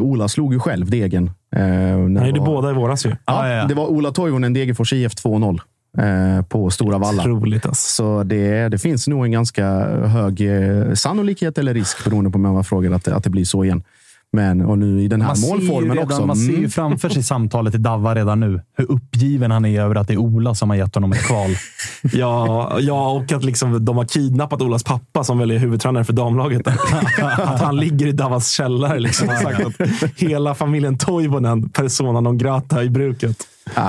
[0.01, 3.17] Ola slog ju själv degen Eh, Han gjorde var- båda i våras ju.
[3.27, 5.61] Ja, Det var Ola Toivonen, Degerfors IF 2-0
[5.99, 7.23] eh, på Stora Valla.
[7.23, 7.89] Otroligt alltså.
[7.95, 9.67] Så det, det finns nog en ganska
[10.07, 13.45] hög eh, sannolikhet eller risk, beroende på vem man frågar, att, det- att det blir
[13.45, 13.83] så igen.
[14.33, 16.26] Men och nu i den här Man målformen redan, också.
[16.26, 16.70] man ser ju Mm.
[16.70, 18.61] framför sig samtalet i Davva redan nu.
[18.76, 21.51] Hur uppgiven han är över att det är Ola som har gett honom ett kval.
[22.12, 26.12] Ja, ja, och att liksom de har kidnappat Olas pappa som väl är huvudtränare för
[26.12, 26.66] damlaget.
[27.39, 32.85] att han ligger i Davas källare liksom, sagt att hela familjen Toivonen, persona non grata
[32.85, 33.37] i bruket.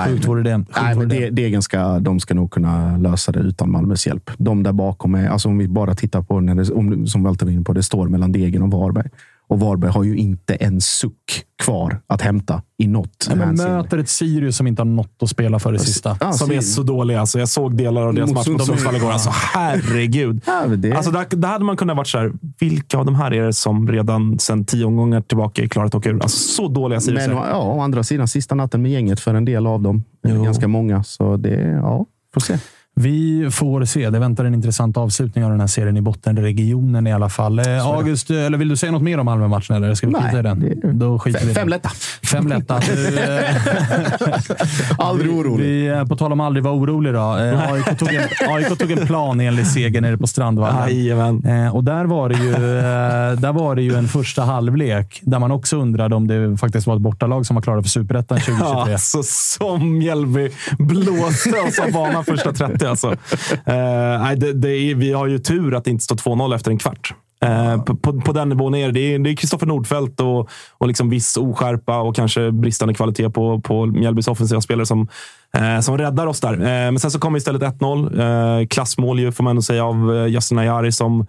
[0.06, 0.54] Sjukt vore det.
[0.56, 4.30] Sjukt Nej, men det, Degen ska, de ska nog kunna lösa det utan Malmös hjälp.
[4.38, 7.46] De där bakom är, alltså om vi bara tittar på, när det, om, som Walter
[7.46, 9.08] var inne på, det står mellan Degen och Varberg.
[9.50, 13.98] Och Varberg har ju inte en suck kvar att hämta i något Nej, men möter
[13.98, 16.16] ett Sirius som inte har något att spela för det sista.
[16.20, 17.20] Ja, Som är så dåliga.
[17.20, 18.96] Alltså, jag såg delar av deras match mot Sundsvall.
[18.96, 19.10] Igår.
[19.12, 20.40] Alltså, herregud.
[20.46, 22.32] Ja, det- Alltså, där, där hade man kunnat varit så här.
[22.60, 25.94] Vilka av de här är det som redan sedan tio omgångar tillbaka är klara att
[25.94, 26.22] åka ur?
[26.22, 29.44] Alltså, så dåliga Sirius Men ja, å andra sidan, sista natten med gänget för en
[29.44, 30.04] del av dem.
[30.44, 32.58] Ganska många, så det, ja, får se.
[33.00, 34.10] Vi får se.
[34.10, 37.58] Det väntar en intressant avslutning av den här serien i bottenregionen i alla fall.
[37.58, 39.76] Eh, August, eller vill du säga något mer om Malmö-matchen?
[39.76, 40.98] Eller ska vi Nej, skita i den?
[40.98, 41.54] Då skiter.
[41.54, 41.90] Fem lätta.
[42.22, 42.80] Fem lätta.
[42.90, 43.54] Du, eh,
[44.98, 45.64] Aldrig orolig.
[45.64, 47.18] Vi, eh, på tal om aldrig vara orolig då.
[47.38, 50.88] Eh, AIK, tog en, AIK tog en planenlig seger nere på Strandvallen.
[50.88, 51.44] Jajamän.
[51.44, 55.38] Eh, och där var, det ju, eh, där var det ju en första halvlek där
[55.38, 58.66] man också undrade om det faktiskt var ett bortalag som var klara för Superettan 2023.
[58.66, 62.89] Ja, alltså, som Mjällby blåste oss av banan första 30.
[62.90, 63.10] Alltså.
[63.66, 66.70] Eh, nej, det, det är, vi har ju tur att det inte står 2-0 efter
[66.70, 67.14] en kvart.
[67.44, 69.18] Eh, på, på, på den nivån är det.
[69.18, 73.86] Det är- Kristoffer Nordfeldt och, och liksom viss oskärpa och kanske bristande kvalitet på, på
[73.86, 75.08] Mjällbys offensiva spelare som,
[75.56, 76.52] eh, som räddar oss där.
[76.52, 78.60] Eh, men sen så kommer istället 1-0.
[78.60, 81.26] Eh, klassmål ju, får man ändå säga, av eh, Yasin Ayari som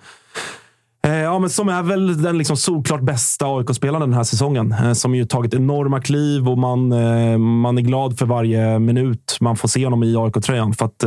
[1.04, 4.72] Eh, ja, men som är väl den liksom solklart bästa AIK-spelaren den här säsongen.
[4.72, 9.38] Eh, som ju tagit enorma kliv och man, eh, man är glad för varje minut
[9.39, 10.74] man får se honom i AIK-tröjan.
[10.74, 10.99] För att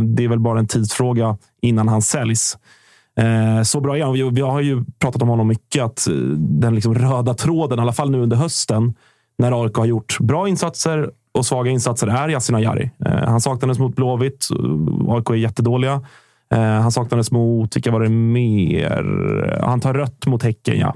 [0.00, 2.58] det är väl bara en tidsfråga innan han säljs.
[3.64, 4.34] Så bra är han.
[4.34, 5.82] Vi, har ju pratat om honom mycket.
[5.82, 8.94] Att den liksom röda tråden, i alla fall nu under hösten,
[9.38, 12.90] när AIK har gjort bra insatser och svaga insatser, är Yasin Ayari.
[13.04, 14.48] Han saknades mot Blåvitt.
[15.08, 16.02] AIK är jättedåliga.
[16.54, 19.60] Eh, han saknades mot, vilka var det mer?
[19.62, 20.94] Han tar rött mot Häcken, ja.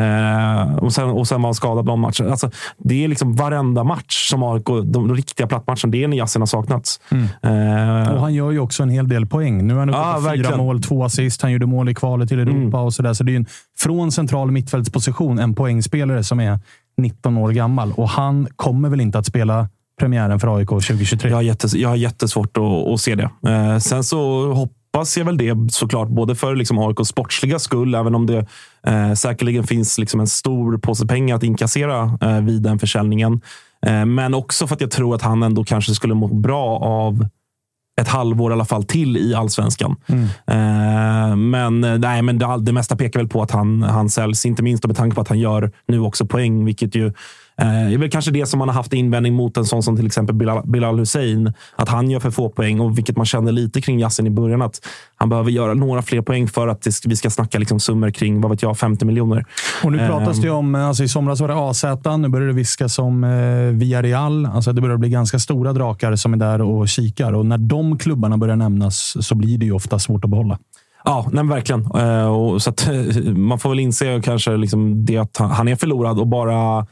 [0.00, 2.20] Eh, och, sen, och sen var han skadad någon match.
[2.20, 6.16] Alltså, det är liksom varenda match som AIK, de, de riktiga plattmatcherna, det är när
[6.16, 7.00] Yasin har saknats.
[7.42, 9.66] Eh, Och han gör ju också en hel del poäng.
[9.66, 10.56] Nu är han uppe på fyra verkligen.
[10.58, 11.42] mål, två assist.
[11.42, 12.74] Han gjorde mål i kvalet till Europa Mm.
[12.74, 13.12] och sådär.
[13.12, 13.46] Så det är en,
[13.78, 16.58] från central mittfältsposition en poängspelare som är
[16.98, 17.92] 19 år gammal.
[17.96, 19.68] Och han kommer väl inte att spela
[20.00, 21.30] premiären för AIK 2023?
[21.30, 23.30] Jag har, jättes, jag har jättesvårt att, att se det.
[23.48, 24.52] Eh, sen så
[24.92, 28.46] hoppas jag väl det såklart, både för liksom AIKs sportsliga skull, även om det
[28.86, 33.40] eh, säkerligen finns liksom en stor påse pengar att inkassera eh, vid den försäljningen.
[33.86, 37.26] Eh, men också för att jag tror att han ändå kanske skulle må bra av
[38.00, 39.96] ett halvår i alla fall till i allsvenskan.
[40.46, 44.46] Eh, men eh, nej, men det, det mesta pekar väl på att han, han säljs.
[44.46, 47.12] Inte minst med tanke på att han gör nu också poäng, vilket ju
[47.58, 50.06] eh, är väl kanske det som man har haft invändning mot en sån som till
[50.06, 51.52] exempel Bilal, Bilal Hussein.
[51.76, 54.62] Att han gör för få poäng och vilket man kände lite kring Yasin i början.
[54.62, 54.80] Att
[55.16, 58.40] han behöver göra några fler poäng för att det, vi ska snacka liksom summor kring
[58.40, 59.44] vad vet jag, 50 miljoner.
[59.84, 61.84] Och nu pratas det om, alltså i somras var det AZ,
[62.18, 64.46] nu börjar det viskas om eh, Villarreal.
[64.46, 67.32] Alltså det börjar bli ganska stora drakar som är där och kikar.
[67.32, 70.58] Och när de klubbarna börjar nämnas så blir det ju ofta svårt att behålla.
[71.04, 71.90] Ja, nej, verkligen.
[71.94, 76.18] Eh, och så eh, man får väl inse kanske liksom det att han är förlorad
[76.18, 76.86] och bara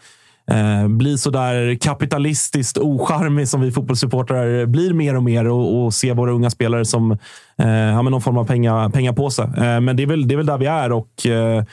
[0.50, 5.94] eh, bli så där kapitalistiskt ocharmig som vi fotbollssupportrar blir mer och mer och, och
[5.94, 7.10] se våra unga spelare som
[7.58, 9.42] eh, ja, någon form av penga, pengapåse.
[9.42, 11.64] Eh, men det är, väl, det är väl där vi är och eh,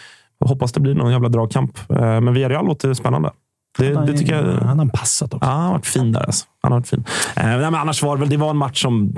[0.45, 1.91] hoppas det blir någon jävla dragkamp.
[1.91, 3.31] Eh, men Villarreal låter spännande.
[3.77, 4.53] Det, Han har- det tycker jag...
[4.67, 5.45] Han har passat också.
[5.49, 6.21] Ja, han har varit fin där.
[6.23, 6.45] Alltså.
[6.63, 7.03] Han har varit fin.
[7.35, 9.15] Eh, nej, men annars var det väl det var en match som...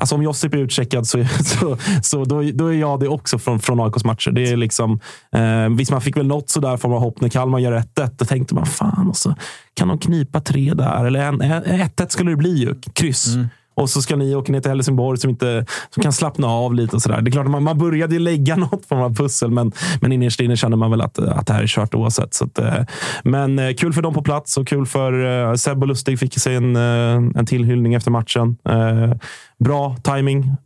[0.00, 3.60] Alltså om Josip är utcheckad så, så, så då, då är jag det också från,
[3.60, 4.30] från AIKs matcher.
[4.30, 5.00] Det är liksom,
[5.32, 8.10] eh, visst, man fick väl något sådär form av hopp när Kalmar gör 1-1.
[8.16, 9.34] Då tänkte man, fan, och så
[9.74, 11.04] kan de knipa tre där.
[11.04, 12.74] Eller 1-1 skulle det bli ju.
[12.92, 13.34] Kryss.
[13.34, 13.48] Mm.
[13.76, 16.96] Och så ska ni åka ner till Helsingborg som, inte, som kan slappna av lite.
[16.96, 17.20] och sådär.
[17.20, 20.40] Det är klart, man, man började ju lägga något form av pussel, men, men innerst
[20.40, 22.34] inne känner man väl att, att det här är kört oavsett.
[22.34, 22.84] Så att, eh,
[23.24, 26.38] men eh, kul för dem på plats och kul för eh, Seb och Lustig fick
[26.38, 28.56] sig en, eh, en tillhyllning efter matchen.
[28.68, 29.12] Eh,
[29.58, 30.56] bra timing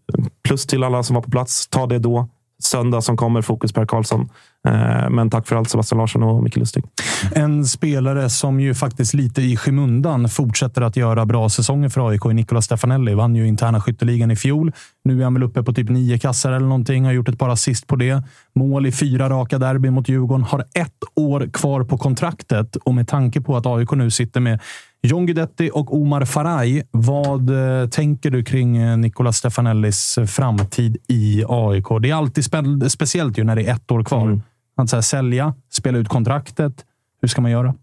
[0.44, 1.68] plus till alla som var på plats.
[1.68, 2.28] Ta det då
[2.64, 3.42] söndag som kommer.
[3.42, 4.28] Fokus Per Karlsson.
[4.68, 6.84] Eh, men tack för allt Sebastian Larsson och Micke Lustig.
[7.34, 12.24] En spelare som ju faktiskt lite i skymundan fortsätter att göra bra säsonger för AIK
[12.24, 13.14] är Nicolas Stefanelli.
[13.14, 14.72] Vann ju interna skytteligan i fjol.
[15.04, 17.04] Nu är han väl uppe på typ nio kassar eller någonting.
[17.04, 18.22] Har gjort ett par assist på det.
[18.54, 20.44] Mål i fyra raka derby mot Djurgården.
[20.44, 24.60] Har ett år kvar på kontraktet och med tanke på att AIK nu sitter med
[25.02, 26.82] John Guidetti och Omar Faraj.
[26.90, 31.86] Vad eh, tänker du kring eh, Nicolas Stefanellis framtid i AIK?
[32.00, 34.26] Det är alltid spe speciellt ju när det är ett år kvar.
[34.26, 34.42] Mm.
[34.76, 36.84] Att här, sälja, spela ut kontraktet.
[37.20, 37.74] Hur ska man göra?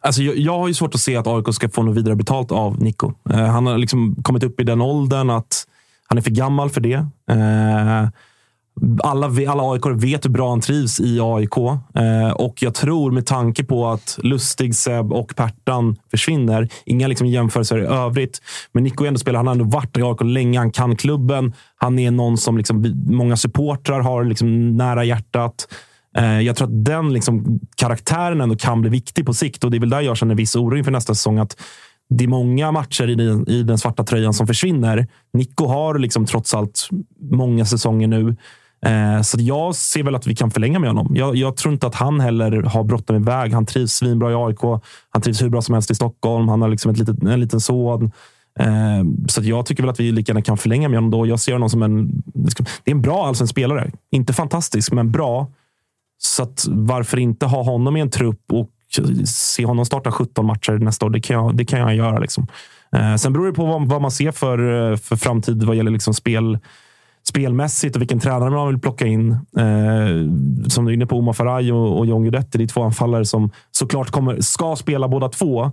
[0.00, 2.52] Alltså, jag, jag har ju svårt att se att AIK ska få något vidare betalt
[2.52, 3.12] av Nico.
[3.30, 5.66] Eh, han har liksom kommit upp i den åldern att
[6.06, 7.06] han är för gammal för det.
[7.30, 8.08] Eh,
[9.02, 11.56] alla, alla AIK vet hur bra han trivs i AIK.
[11.94, 17.26] Eh, och jag tror med tanke på att Lustig, Seb och Pertan försvinner, inga liksom
[17.26, 18.42] jämförelser i övrigt.
[18.72, 19.38] Men Nico är ändå spelare.
[19.38, 20.58] Han har ändå varit i AIK länge.
[20.58, 21.52] Han kan klubben.
[21.76, 25.68] Han är någon som liksom, många supportrar har liksom nära hjärtat.
[26.16, 29.76] Eh, jag tror att den liksom, karaktären ändå kan bli viktig på sikt och det
[29.76, 31.38] är väl där jag känner viss oro inför nästa säsong.
[31.38, 31.56] Att
[32.10, 35.06] det är många matcher i den, i den svarta tröjan som försvinner.
[35.32, 36.88] Nico har liksom trots allt
[37.20, 38.36] många säsonger nu.
[38.86, 41.16] Eh, så jag ser väl att vi kan förlänga med honom.
[41.16, 43.52] Jag, jag tror inte att han heller har bråttom iväg.
[43.52, 44.82] Han trivs svinbra i AIK.
[45.10, 46.48] Han trivs hur bra som helst i Stockholm.
[46.48, 48.12] Han har liksom ett litet, en liten son.
[48.58, 51.26] Eh, så jag tycker väl att vi lika gärna kan förlänga med honom då.
[51.26, 52.22] Jag ser honom som en...
[52.84, 53.90] Det är en bra allsvensk spelare.
[54.10, 55.50] Inte fantastisk, men bra.
[56.18, 58.70] Så att varför inte ha honom i en trupp och
[59.26, 61.10] se honom starta 17 matcher nästa år?
[61.10, 62.18] Det kan jag, det kan jag göra.
[62.18, 62.46] Liksom.
[62.96, 65.90] Eh, sen beror det på vad, vad man ser för, eh, för framtid vad gäller
[65.90, 66.58] liksom spel
[67.28, 69.30] spelmässigt och vilken tränare man vill plocka in.
[69.32, 72.58] Eh, som du är inne på, Omar Faraj och, och John Guidetti.
[72.58, 75.72] Det är två anfallare som såklart kommer, ska spela båda två.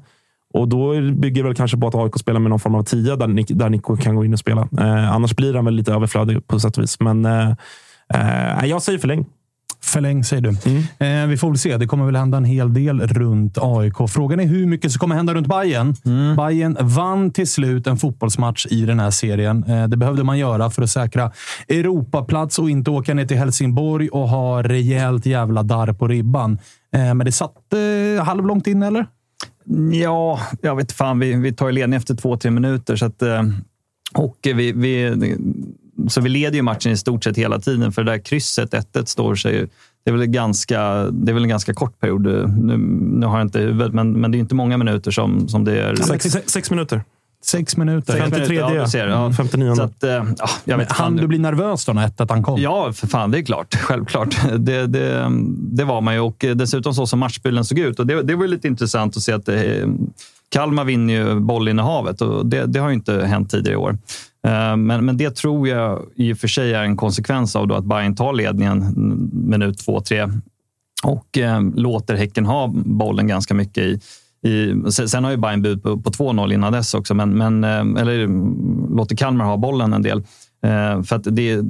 [0.53, 3.15] Och då bygger det väl kanske på att AIK spelar med någon form av tia
[3.15, 4.61] där, där Nico kan gå in och spela.
[4.61, 6.99] Eh, annars blir han väl lite överflödig på sätt och vis.
[6.99, 7.49] Men eh,
[8.13, 9.25] eh jag säger förläng.
[9.87, 10.49] Förläng, säger du.
[10.65, 11.23] Mm.
[11.23, 11.77] Eh, vi får väl se.
[11.77, 13.95] Det kommer väl hända en hel del runt AIK.
[14.09, 15.95] Frågan är hur mycket som kommer hända runt Bayern.
[16.05, 16.35] Mm.
[16.35, 19.63] Bayern vann till slut en fotbollsmatch i den här serien.
[19.63, 21.31] Eh, det behövde man göra för att säkra
[21.67, 26.59] Europaplats och inte åka ner till Helsingborg och ha rejält jävla darr på ribban.
[26.93, 27.53] Eh, men det satt
[28.21, 29.05] halvlångt in, eller?
[29.91, 31.19] Ja, jag vet fan.
[31.19, 32.95] Vi, vi tar ledning efter två, tre minuter.
[32.95, 33.23] Så att,
[34.13, 35.15] och vi, vi
[36.07, 39.05] så vi leder ju matchen i stort sett hela tiden, för det där krysset 1-1
[39.05, 39.67] står sig
[40.07, 40.81] det är väl, ganska,
[41.11, 42.21] det är väl en ganska kort period.
[42.57, 45.63] Nu, nu har jag inte huvudet, men, men det är inte många minuter som, som
[45.63, 45.95] det är.
[45.95, 47.03] Sex, sex, sex minuter.
[47.45, 48.17] Sex minuter.
[48.17, 49.33] 53 ja, ser, ja.
[49.33, 49.95] 59 så att,
[50.37, 52.61] ja, jag vet Han du bli nervös då när 1 han kom?
[52.61, 53.31] Ja, för fan.
[53.31, 53.75] Det är klart.
[53.81, 54.37] Självklart.
[54.57, 56.19] Det, det, det var man ju.
[56.19, 57.99] Och dessutom så som matchbilden såg ut.
[57.99, 59.87] Och det, det var lite intressant att se att det,
[60.49, 63.97] Kalmar vinner ju bollinnehavet och det, det har ju inte hänt tidigare i år.
[64.47, 67.85] Eh, men, men det tror jag i och för sig är en konsekvens av att
[67.85, 68.93] Bayern tar ledningen
[69.33, 70.27] minut två, tre
[71.03, 73.99] och eh, låter Häcken ha bollen ganska mycket i,
[74.49, 78.01] i, sen har ju Bayern bud på, på 2-0 innan dess också, men, men, eh,
[78.01, 80.17] eller mm, låter Kalmar ha bollen en del.
[80.63, 81.61] Eh, för att det,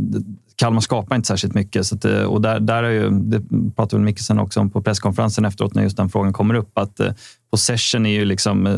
[0.58, 1.86] Kalmar skapar inte särskilt mycket.
[1.86, 3.42] Så att, eh, och där, där är ju, det
[3.76, 6.78] pratade Mickelsen också om på presskonferensen efteråt när just den frågan kommer upp.
[6.78, 7.12] Att eh,
[7.52, 8.78] possession är ju liksom, eh,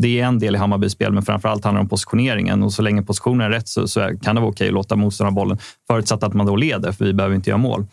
[0.00, 2.62] det är en del i Hammarbys spel, men framför allt handlar det om positioneringen.
[2.62, 5.34] Och så länge positionen är rätt så, så kan det vara okej att låta motståndaren
[5.34, 7.86] bollen, förutsatt att man då leder, för vi behöver inte göra mål.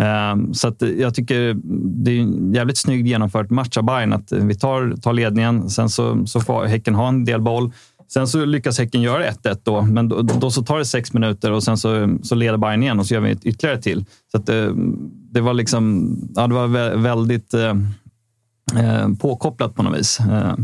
[0.00, 1.56] Ehm, så att eh, jag tycker
[2.04, 4.12] det är en jävligt snyggt genomfört match av Bayern.
[4.12, 7.72] Att eh, vi tar, tar ledningen, sen så, så får Häcken ha en del boll.
[8.12, 11.52] Sen så lyckas Häcken göra 1-1 då, men då, då, så tar det sex minuter
[11.52, 14.04] och sen så, så leder Bayern igen och så gör vi ett ytterligare till.
[14.32, 14.72] Så att, det,
[15.32, 17.74] det var liksom, ja, det var väldigt eh,
[19.20, 20.20] påkopplat på något vis.
[20.20, 20.54] Eh,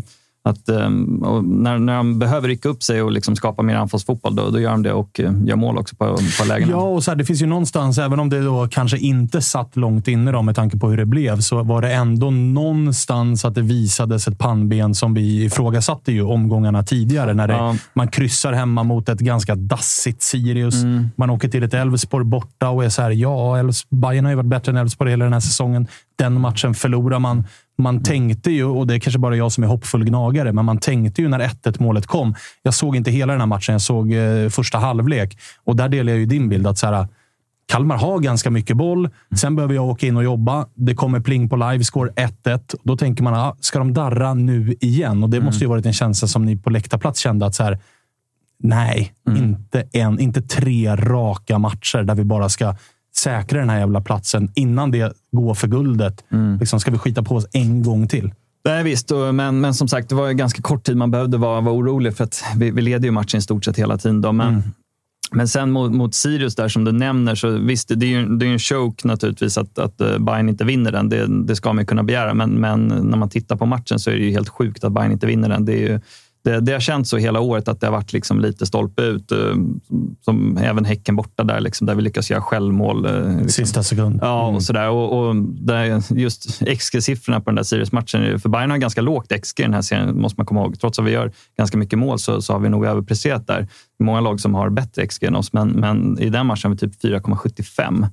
[0.46, 4.50] att, ehm, när, när de behöver rycka upp sig och liksom skapa mer anfallsfotboll, då,
[4.50, 6.72] då gör de det och eh, gör mål också på, på lägena.
[6.72, 9.76] Ja, och så här, det finns ju någonstans, även om det då kanske inte satt
[9.76, 13.54] långt inne då, med tanke på hur det blev, så var det ändå någonstans att
[13.54, 17.34] det visades ett pannben som vi ifrågasatte ju omgångarna tidigare.
[17.34, 17.76] När det, ja.
[17.94, 20.82] man kryssar hemma mot ett ganska dassigt Sirius.
[20.82, 21.10] Mm.
[21.16, 24.46] Man åker till ett Elfsborg borta och är så här, ja, Bayern har ju varit
[24.46, 25.86] bättre än Elfsborg hela den här säsongen.
[26.18, 27.44] Den matchen förlorar man.
[27.78, 30.78] Man tänkte ju, och det är kanske bara jag som är hoppfull gnagare, men man
[30.78, 32.34] tänkte ju när 1-1 målet kom.
[32.62, 35.38] Jag såg inte hela den här matchen, jag såg eh, första halvlek.
[35.64, 36.66] Och där delar jag ju din bild.
[36.66, 37.08] att så här,
[37.68, 39.08] Kalmar har ganska mycket boll.
[39.36, 40.66] Sen behöver jag åka in och jobba.
[40.74, 42.74] Det kommer pling på livescore 1-1.
[42.82, 45.22] Då tänker man, ah, ska de darra nu igen?
[45.22, 45.44] Och Det mm.
[45.44, 47.78] måste ju varit en känsla som ni på läktarplats kände att så här,
[48.58, 49.44] nej, mm.
[49.44, 52.74] inte, en, inte tre raka matcher där vi bara ska
[53.16, 56.24] säkra den här jävla platsen innan det går för guldet.
[56.32, 56.58] Mm.
[56.58, 58.32] Liksom, ska vi skita på oss en gång till?
[58.64, 61.74] Nej, visst, men, men som sagt, det var ganska kort tid man behövde vara, vara
[61.74, 64.20] orolig för att vi, vi leder ju matchen i stort sett hela tiden.
[64.20, 64.62] Då, men, mm.
[65.30, 68.46] Men sen mot, mot Sirius där som du nämner, så visst, det är ju det
[68.46, 71.08] är en choke naturligtvis att, att eh, Bayern inte vinner den.
[71.08, 74.14] Det, det ska man kunna begära, men, men när man tittar på matchen så är
[74.14, 75.64] det ju helt sjukt att Bayern inte vinner den.
[75.64, 76.00] Det, är ju,
[76.50, 79.32] det, det har känts så hela året att det har varit liksom lite stolpe ut.
[79.32, 79.38] eh,
[80.24, 83.06] Som även Häcken borta där, liksom, där vi lyckas göra självmål.
[83.06, 83.48] eh, Liksom.
[83.48, 84.18] Sista sekund.
[84.22, 84.56] Ja, Mm.
[84.56, 84.88] och sådär.
[84.90, 88.40] Och, och där, just XG-siffrorna på den där Sirius-matchen.
[88.40, 90.80] För Bayern har ganska lågt XG i den här serien, måste man komma ihåg.
[90.80, 93.68] Trots att vi gör ganska mycket mål så, så har vi nog överpresterat där.
[93.98, 96.78] Många lag som har bättre XG än oss, men, men i den matchen har vi
[96.78, 98.06] typ 4,75.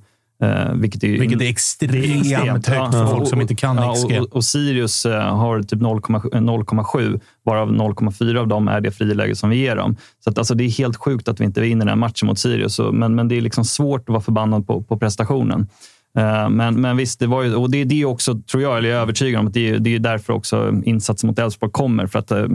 [0.44, 4.20] Eh, vilket är, Vilket är extremt högt för folk som inte kan ja, XG.
[4.20, 9.36] Och, och Sirius eh, har typ 0,7 0,7, varav 0,4 av dem är det friläge
[9.36, 9.96] som vi ger dem.
[10.24, 12.74] Så att, alltså, det är helt sjukt att vi inte vinner den matchen mot Sirius.
[12.74, 15.66] Så, men, men det är liksom svårt att vara förbannad på, på prestationen.
[16.18, 18.88] Eh, Men, men visst, det var ju, och det är det också, tror jag, eller
[18.88, 22.06] jag är övertygad om, att det är, det är därför också insatsen mot Elfsborg kommer.
[22.06, 22.46] För att eh,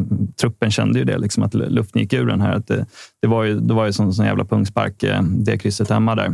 [0.41, 2.53] truppen kände ju det, liksom, att luften gick ur den här.
[2.53, 2.85] Att det,
[3.21, 6.33] det var ju, det var ju sån, sån jävla pungspark, det krysset hemma där.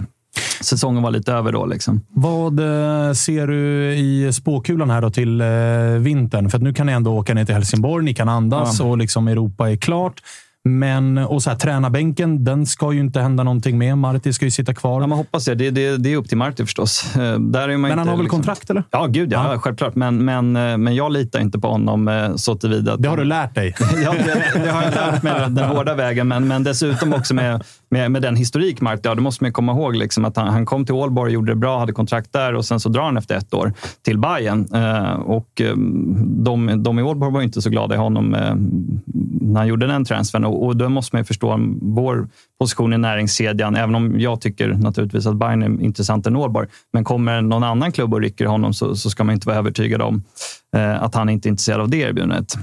[0.62, 1.66] Säsongen var lite över då.
[1.66, 2.02] Liksom.
[2.10, 5.48] Vad eh, ser du i spåkulan här då till eh,
[6.00, 6.50] vintern?
[6.50, 8.86] För att nu kan ni ändå åka ner till Helsingborg, ni kan andas Ja.
[8.86, 10.22] och liksom Europa är klart.
[10.70, 13.98] Men och så här, tränarbänken, den ska ju inte hända någonting med.
[13.98, 15.02] Marti ska ju sitta kvar.
[15.02, 15.56] Ja, man hoppas det.
[15.56, 17.16] Det, det, det är upp till Marti förstås.
[17.16, 18.84] Eh, Där är man Men han har väl liksom- kontrakt, eller?
[18.92, 19.52] Ja, gud ja.
[19.54, 19.60] ja.
[19.60, 19.96] Självklart.
[19.96, 22.98] Men, men, eh, men jag litar inte på honom eh, så tillvida.
[22.98, 23.76] Det har du lärt dig.
[24.04, 26.28] ja, det, det har jag lärt mig den hårda vägen.
[26.28, 29.16] Men, men dessutom också med, med, med den historik Marti har.
[29.16, 31.80] Då måste man komma ihåg liksom att han, han kom till Ålborg, gjorde det bra,
[31.80, 33.74] hade kontrakt där och sen så drar han efter ett år
[34.06, 34.66] till Bayern.
[35.26, 35.76] Och eh,
[36.18, 38.36] de, de i Ålborg var inte så glada i honom
[39.42, 40.55] när han gjorde den transfern.
[40.56, 42.30] Och, och då måste man ju förstå vår
[42.60, 43.76] position i näringskedjan.
[43.76, 46.68] Även om jag tycker naturligtvis att Bayern är intressant och nåbar.
[46.94, 50.02] Men kommer någon annan klubb och rycker honom så, så ska man inte vara övertygad
[50.02, 50.24] om
[50.76, 52.58] eh, att han inte är intresserad av det erbjudandet.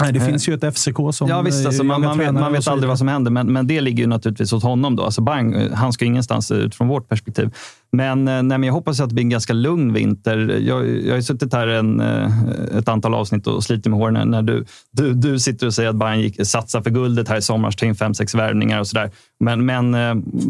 [0.00, 1.60] Nej, det Eh, finns ju ett FCK som Ja, visst.
[1.60, 3.98] eh, Alltså, man, man vet, man vet aldrig vad som händer, men, men det ligger
[4.02, 4.96] ju naturligtvis hos honom.
[4.96, 5.02] Då.
[5.02, 7.50] Alltså Bang, han ska ingenstans ut från vårt perspektiv.
[7.92, 10.38] Men, eh, nej, men jag hoppas att det blir en ganska lugn vinter.
[10.66, 12.30] Jag, jag har suttit här en, eh,
[12.78, 15.88] ett antal avsnitt och slitit med håren när, när du, du, du sitter och säger
[15.90, 18.86] att Bayern gick, satsar för guldet här i sommar, ta in fem, sex värvningar och
[18.86, 19.10] sådär.
[19.40, 19.90] Men, men,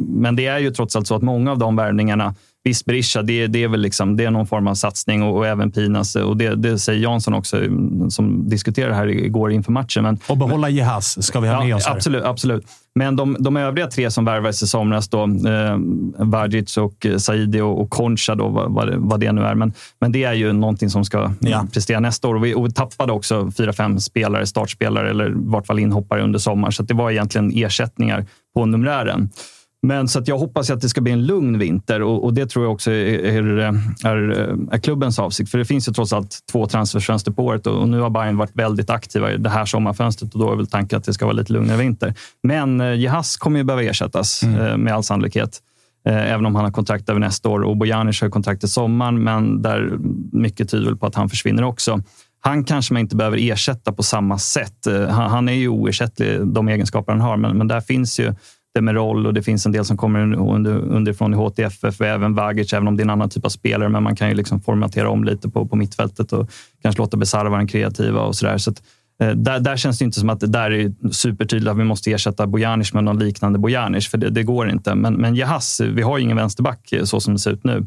[0.08, 2.34] men det är ju trots allt så att många av de värvningarna
[2.64, 5.46] Visst, Berisha, det, det är väl liksom, det är någon form av satsning och, och
[5.46, 6.16] även Pinas.
[6.16, 10.02] Och det, det säger Jansson också, mm, som diskuterade här igår inför matchen.
[10.02, 11.94] Men, Och behålla Jehas ska vi ha med oss här.
[11.96, 12.66] Absolut, absolut.
[12.94, 15.76] Men de, de övriga tre som värvades i somras, då, eh,
[16.18, 19.54] Vagic och eh, Saidi och, och Concha, då, vad, vad, det- nu är.
[19.54, 21.66] Men, men det är ju någonting som ska Ja.
[21.72, 22.34] prestera nästa år.
[22.34, 26.22] Och vi, och vi tappade också fyra, fem spelare, startspelare eller i vart fall inhoppare
[26.22, 26.72] under sommaren.
[26.72, 29.30] Så det var egentligen ersättningar på numerären.
[29.86, 32.46] Men så att jag hoppas att det ska bli en lugn vinter och, och det
[32.46, 33.58] tror jag också är, är,
[34.72, 35.50] är, klubbens avsikt.
[35.50, 38.36] För det finns ju trots allt två transferfönster på året och, och nu har Bayern
[38.36, 41.24] varit väldigt aktiva i det här sommarfönstret och då är väl tanken att det ska
[41.24, 42.14] vara lite lugnare vinter.
[42.42, 45.60] Men eh, Jehas kommer ju behöva ersättas eh, med all sannolikhet.
[46.06, 49.22] Eh, även om han har kontrakt över nästa år och Bojanic har kontrakt i sommaren,
[49.22, 49.98] men där
[50.32, 52.02] mycket tyder på att han försvinner också.
[52.40, 54.86] Han kanske man inte behöver ersätta på samma sätt.
[54.86, 58.34] Eh, Han, han är ju oersättlig, de egenskaper han har, men, men där finns ju
[58.74, 62.72] Demirol och det finns en del som kommer under, underifrån i HTFF och även Vagic,
[62.72, 63.88] även om det är en annan typ av spelare.
[63.88, 66.50] Men man kan ju liksom formatera om lite på, på mittfältet och
[66.82, 68.58] kanske låta Besara vara den kreativa och sådär.
[68.58, 68.82] Så att,
[69.22, 72.12] eh, där, där känns det inte som att det där är supertydligt att vi måste
[72.12, 74.94] ersätta Bojanic med någon liknande Bojanic, för det, det går inte.
[74.94, 77.86] Men, men Jahas, vi har ju ingen vänsterback eh, så som det ser ut nu.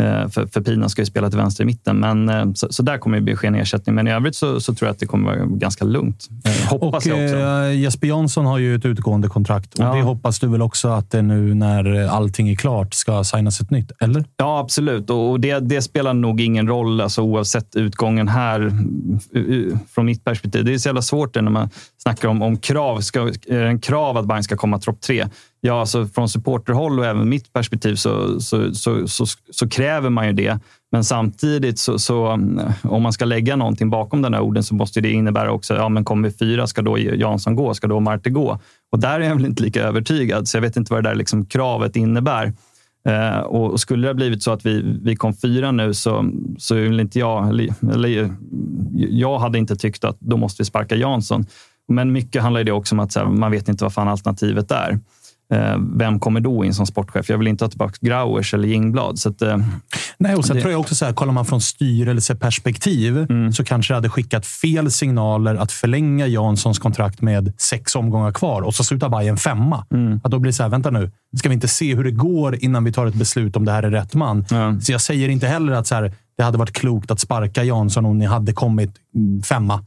[0.00, 2.82] Eh, För, för Pina ska ju spela till vänster i mitten, men, eh, så, så
[2.82, 3.94] där kommer det bli ske en ersättning.
[3.94, 6.28] Men i övrigt så, så tror jag att det kommer vara ganska lugnt.
[6.44, 7.36] Eh, Hoppas Och jag också.
[7.36, 9.74] eh, Jesper Jansson har ju ett utgående kontrakt.
[9.78, 9.94] Och Ja.
[9.94, 13.70] Det hoppas du väl också att det nu när allting är klart ska signas ett
[13.70, 14.24] nytt, eller?
[14.36, 15.10] Ja, absolut.
[15.10, 18.70] Och det, det spelar nog ingen roll alltså, oavsett utgången här
[19.94, 20.64] från mitt perspektiv.
[20.64, 21.68] Det är så jävla svårt när man
[22.02, 23.00] snackar om, om krav.
[23.00, 25.26] Ska, är det en krav att Bayern ska komma topp tre?
[25.66, 30.26] Ja, alltså från supporterhåll och även mitt perspektiv så, så, så, så, så kräver man
[30.26, 30.58] ju det.
[30.92, 32.26] Men samtidigt, så, så,
[32.82, 35.88] om man ska lägga någonting bakom den här orden så måste det innebära också, ja
[35.88, 37.74] men kommer vi fyra, ska då Jansson gå?
[37.74, 38.58] Ska då Marte gå?
[38.92, 41.16] Och där är jag väl inte lika övertygad, så jag vet inte vad det där
[41.16, 42.52] liksom kravet innebär.
[43.08, 46.74] Eh, och skulle det ha blivit så att vi, vi kom fyra nu så, så
[46.74, 47.48] vill inte jag...
[47.48, 48.34] Eller, eller,
[48.94, 51.46] jag hade inte tyckt att då måste vi sparka Jansson.
[51.88, 54.08] Men mycket handlar ju det också om att så här, man vet inte vad fan
[54.08, 54.98] alternativet är.
[55.52, 57.28] Eh, vem kommer då in som sportchef?
[57.30, 59.18] Jag vill inte ha tillbaka Grauers eller Jingblad.
[59.18, 59.56] Så att, eh,
[60.18, 61.60] Nej, och sen det- tror jag också så här, kollar man från
[62.28, 63.52] styrelseperspektiv Mm.
[63.52, 68.62] så kanske det hade skickat fel signaler att förlänga Janssons kontrakt med sex omgångar kvar
[68.62, 69.86] och så slutar Bayern femma.
[69.94, 70.20] Mm.
[70.24, 72.64] Att då blir det så här, vänta nu, ska vi inte se hur det går
[72.64, 74.44] innan vi tar ett beslut om det här är rätt man?
[74.82, 78.06] Så jag säger inte heller att så här, det hade varit klokt att sparka Jansson
[78.06, 79.84] om ni hade kommit mm, femma.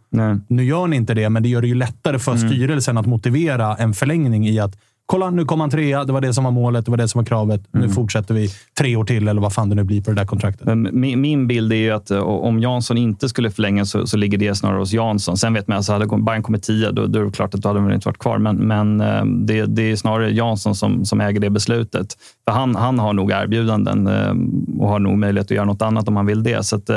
[0.47, 2.49] Nu gör ni inte det, men det gör det ju lättare för Mm.
[2.49, 4.75] styrelsen att motivera en förlängning i att
[5.07, 6.03] kolla nu kom han trea.
[6.03, 6.85] Det var det som var målet.
[6.85, 7.61] Det var det som var kravet.
[7.71, 10.25] Nu fortsätter vi tre år till eller vad fan det nu blir på det där
[10.25, 10.77] kontraktet.
[10.77, 14.37] Min, min bild är ju att eh, om Jansson inte skulle förlänga så, så ligger
[14.37, 15.37] det snarare hos Jansson.
[15.37, 17.69] Sen vet man, alltså hade Bayern kommit tia, då, då är det klart att då
[17.69, 18.37] hade de inte varit kvar.
[18.37, 22.07] Men, men eh, det, det är snarare Jansson som, som äger det beslutet.
[22.47, 24.33] För han, han har nog erbjudanden eh,
[24.79, 26.65] och har nog möjlighet att göra något annat om han vill det.
[26.65, 26.89] Så att,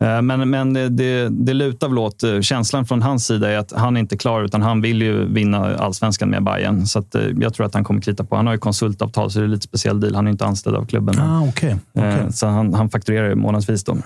[0.00, 3.96] men, men det, det lutar väl åt, eh, känslan från hans sida är att han
[3.96, 6.86] är inte klar utan han vill ju vinna allsvenskan med Bayern.
[6.86, 8.36] Så att, eh, jag tror att han kommer krita på.
[8.36, 10.14] Han har ju konsultavtal så det är lite speciell deal.
[10.14, 11.18] Han är inte anställd av klubben.
[11.20, 11.74] Ah, okay.
[11.94, 13.96] Eh, Så han, han fakturerar ju månadsvis då.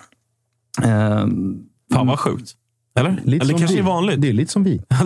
[1.92, 2.52] Fan vad sjukt.
[3.00, 3.10] Eller?
[3.24, 3.80] Lite Eller som kanske vi.
[3.80, 4.20] är vanligt.
[4.20, 4.80] Det är lite som vi.
[4.88, 4.96] Ja,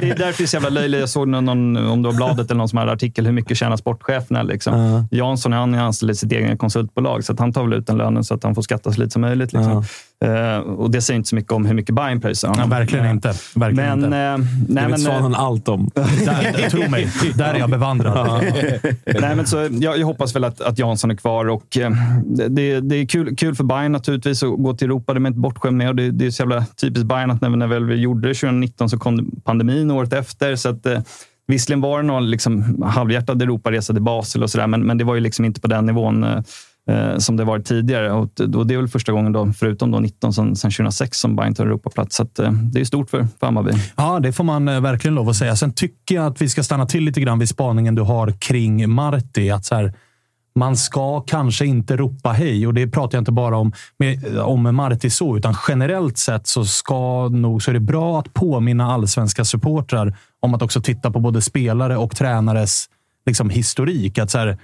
[0.00, 1.00] det är därför det är så jävla löjligt.
[1.00, 3.76] Jag såg någon, om det var bladet eller någon som hade artikel, hur mycket tjänar
[3.76, 4.42] sportcheferna?
[4.42, 5.06] Liksom.
[5.10, 7.96] Jansson han är anställd i sitt egna konsultbolag, så att han tar väl ut den
[7.96, 9.52] lönen så att han får skatta så lite som möjligt.
[9.52, 9.84] Liksom.
[10.24, 13.32] Eh, och det säger inte så mycket om hur mycket Bayern pröjsar Ja, verkligen inte.
[13.54, 14.18] Verkligen men, inte.
[14.18, 14.38] eh,
[14.68, 15.90] Det nej, vet Svanen allt om.
[15.94, 18.42] Där, tro mig, där är jag bevandrad.
[19.20, 21.48] Nej, men så, jag, jag hoppas väl att, att Jansson är kvar.
[21.48, 21.90] Och, eh,
[22.48, 25.12] det, det är kul, kul för Bayern naturligtvis att gå till Europa.
[25.12, 25.88] Det är man inte bortskämd med.
[25.88, 28.28] Och det, det är så jävla typiskt Bayern att när, vi- när vi väl gjorde
[28.28, 30.56] det 2019 så kom pandemin året efter.
[30.56, 31.00] Så att, eh,
[31.46, 35.14] visserligen var det någon liksom, halvhjärtad Europaresa till Basel och sådär, men, men det var
[35.14, 36.26] ju liksom inte på den nivån
[36.90, 38.12] eh, som det varit tidigare.
[38.12, 41.54] Och, och det är väl första gången, då, förutom då 19, sen, 2006, som Bayern
[41.54, 42.16] tar Europaplats.
[42.16, 43.72] Så att, eh, det är stort för, för Hammarby.
[43.96, 45.56] Ja, det får man eh, verkligen lov att säga.
[45.56, 48.90] Sen tycker jag att vi ska stanna till lite grann vid spaningen du har kring
[48.90, 49.50] Marti.
[49.50, 49.92] Att så här,
[50.54, 54.40] man ska kanske inte ropa hej och det pratar jag inte bara om, med, eh,
[54.40, 58.92] om Marti så, utan generellt sett så ska nog, så är det bra att påminna
[58.92, 62.88] allsvenska supportrar om att också titta på både spelare och tränares
[63.26, 64.18] liksom, historik.
[64.18, 64.58] Att så här,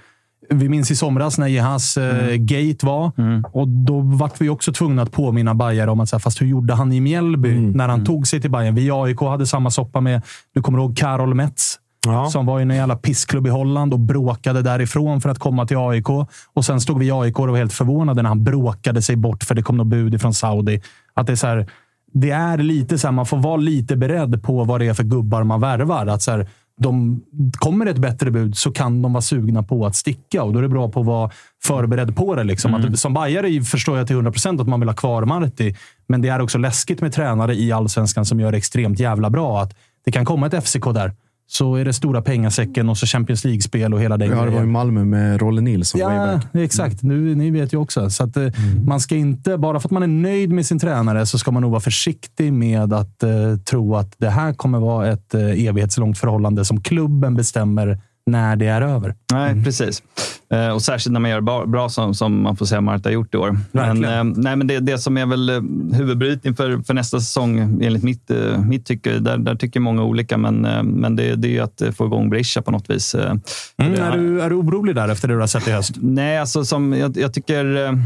[0.51, 3.11] vi minns i somras när Jehas eh, gate var
[3.51, 6.47] och då vart vi också tvungna att påminna Bajare om att så här, fast hur
[6.47, 8.75] gjorde han i Mjällby när han tog sig till Bayern?
[8.75, 10.21] Vi i AIK hade samma soppa med,
[10.53, 11.77] du kommer ihåg Karol Metz?
[12.29, 15.77] Som var i en jävla pissklubb i Holland och bråkade därifrån för att komma till
[15.77, 16.09] AIK.
[16.53, 19.43] Och sen stod vi i AIK och var helt förvånade när han bråkade sig bort
[19.43, 20.81] för det kom något bud från Saudi.
[21.13, 21.67] Att det är så här,
[22.13, 25.03] det är lite så här, man får vara lite beredd på vad det är för
[25.03, 26.07] gubbar man värvar.
[26.07, 26.47] Att så här,
[26.81, 27.21] de,
[27.57, 30.63] kommer ett bättre bud så kan de vara sugna på att sticka och då är
[30.63, 31.31] det bra på att vara
[31.63, 32.43] förberedd på det.
[32.43, 32.73] Liksom.
[32.73, 35.75] Att, som bajare förstår jag till 100 procent att man vill ha kvar Marti,
[36.07, 39.61] men det är också läskigt med tränare i allsvenskan som gör det extremt jävla bra.
[39.61, 39.75] Att
[40.05, 41.13] det kan komma ett FCK där,
[41.53, 44.47] så är det stora pengasäcken och så Champions League-spel och hela den Ja, det var
[44.47, 44.71] i grejen.
[44.71, 46.01] Malmö med Rolle Nilsson.
[46.01, 46.45] Ja, back.
[46.53, 47.03] exakt.
[47.03, 48.09] Nu, ni vet ju också.
[48.09, 48.47] Så att, eh,
[48.85, 51.61] Man ska inte, bara för att man är nöjd med sin tränare, så ska man
[51.61, 53.29] nog vara försiktig med att eh,
[53.65, 58.67] tro att det här kommer vara ett eh, evighetslångt förhållande som klubben bestämmer när det
[58.67, 59.15] är över.
[59.33, 60.03] Nej, precis.
[60.53, 63.33] Eh, och särskilt när man gör bra, som, som man får säga Marta har gjort
[63.33, 63.59] i år.
[63.71, 64.31] Men, Verkligen.
[64.31, 65.61] eh, nej, men det, det som är väl eh,
[65.97, 68.31] huvudbrytning för, för nästa säsong, enligt mitt,
[68.65, 72.05] mitt tycke, där, där tycker många olika, men, men det, det är ju att få
[72.05, 73.15] igång Berisha på något vis.
[73.15, 73.41] Mm,
[73.93, 75.95] är, du, är du orolig där efter det du har sett i höst?
[76.01, 77.97] Nej, alltså som jag, jag tycker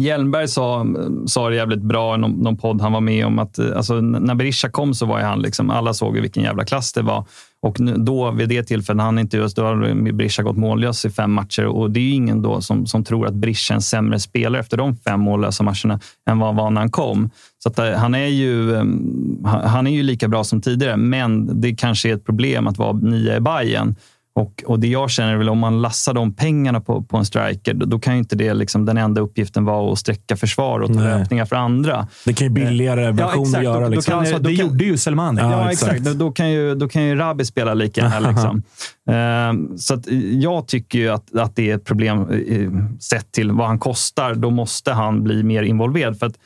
[0.00, 0.86] Hjelmberg sa,
[1.26, 3.38] sa det jävligt bra i någon, någon podd han var med om.
[3.38, 6.42] att eh, alltså, När Berisha kom så var ju han liksom, alla såg ju vilken
[6.42, 7.24] jävla klass det var.
[7.62, 11.10] Och nu, då, vid det tillfället, när han intervjuades, då har Berisha gått mållös i
[11.10, 11.66] fem matcher.
[11.66, 14.60] Och det är ju ingen då som, som tror att Berisha är en sämre spelare
[14.60, 16.00] efter de fem mållösa matcherna
[16.30, 17.30] än vad han var när han kom.
[17.58, 21.60] Så att, eh, han, är ju, ehm, han är ju lika bra som tidigare, men
[21.60, 23.94] det kanske är ett problem att vara nia i Bayern.
[24.36, 27.24] Och, och det jag känner är väl om man lassar de pengarna på, på en
[27.24, 30.80] striker, då, då kan ju inte det liksom, den enda uppgiften vara att sträcka försvar
[30.80, 31.18] och ta Nej.
[31.18, 32.06] löpningar för andra.
[32.24, 33.64] Det kan ju billigare Ja, versioner exakt.
[33.64, 33.74] göra.
[33.80, 34.10] Då- då liksom.
[34.12, 35.40] kan Alltså, det- då det kan- gjorde ju Selmani.
[35.40, 35.92] Ja, Ja, exakt.
[35.92, 36.06] exakt.
[36.18, 38.30] Då, då, kan ju, då kan ju Rabi spela lika gärna.
[38.30, 38.62] Liksom.
[39.10, 43.52] Ehm, så att jag tycker ju att, att det är ett problem eh, sett till
[43.52, 44.34] vad han kostar.
[44.34, 46.18] Då måste han bli mer involverad.
[46.18, 46.38] För att, eh,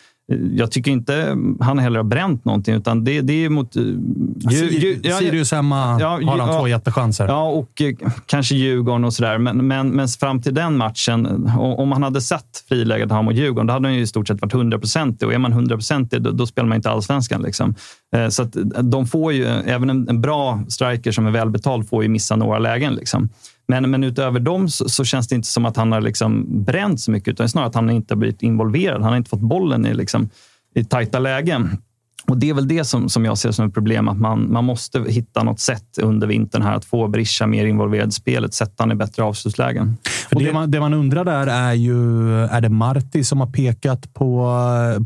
[0.56, 3.76] jag tycker inte han heller har bränt någonting, utan det, det är mot...
[3.76, 6.58] eh, ju- ja, Sirius hemma Ja, har han ja.
[6.58, 7.26] två jättechanser.
[7.28, 9.38] Ja, och eh, kanske Djurgården och sådär.
[9.38, 13.66] Men, men, men fram till den matchen, om han hade sett friläget han mot Djurgården,
[13.66, 16.46] då hade han ju i stort sett varit 100% Och är man 100% då, då
[16.46, 17.42] spelar man inte allsvenskan.
[17.42, 17.74] Liksom.
[18.16, 18.44] Eh, Så
[18.82, 22.58] de får ju, även en, en bra striker som är välbetald får ju missa några
[22.58, 22.94] lägen.
[22.94, 23.28] Liksom.
[23.70, 27.00] Men, men utöver dem så, så känns det inte som att han har liksom bränt
[27.00, 29.02] så mycket, utan snarare att han inte har blivit involverad.
[29.02, 30.28] Han har inte fått bollen i, liksom,
[30.74, 31.78] i tajta lägen.
[32.26, 34.64] Och Det är väl det som, som jag ser som ett problem, att man, man
[34.64, 38.82] måste hitta något sätt under vintern här att få Berisha mer involverad i spelet, sätta
[38.82, 39.96] han i bättre avslutslägen.
[40.34, 44.14] Och det, man, det man undrar där är ju, är det Marti som har pekat
[44.14, 44.52] på,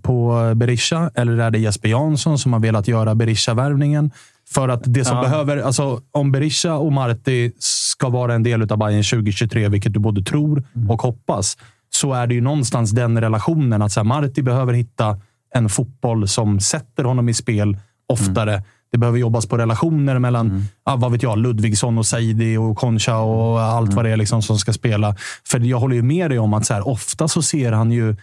[0.03, 4.11] på Berisha eller är det Jesper Jansson som har velat göra Berisha-värvningen?
[4.51, 5.23] För att det som Ja.
[5.23, 9.99] behöver, alltså om Berisha och Marti ska vara en del av Bayern 2023, vilket du
[10.01, 11.57] både tror och hoppas,
[11.91, 15.19] så är det ju någonstans den relationen att så här, Marti behöver hitta
[15.55, 17.77] en fotboll som sätter honom i spel
[18.09, 18.63] oftare.
[18.93, 20.63] Det behöver jobbas på relationer mellan, Mm.
[20.85, 23.97] ja, vad vet jag, Ludvigsson och Saidi och Concha och allt Mm.
[23.97, 25.17] vad det är liksom som ska spela.
[25.47, 28.17] För jag håller ju med dig om att så här, ofta så ser han ju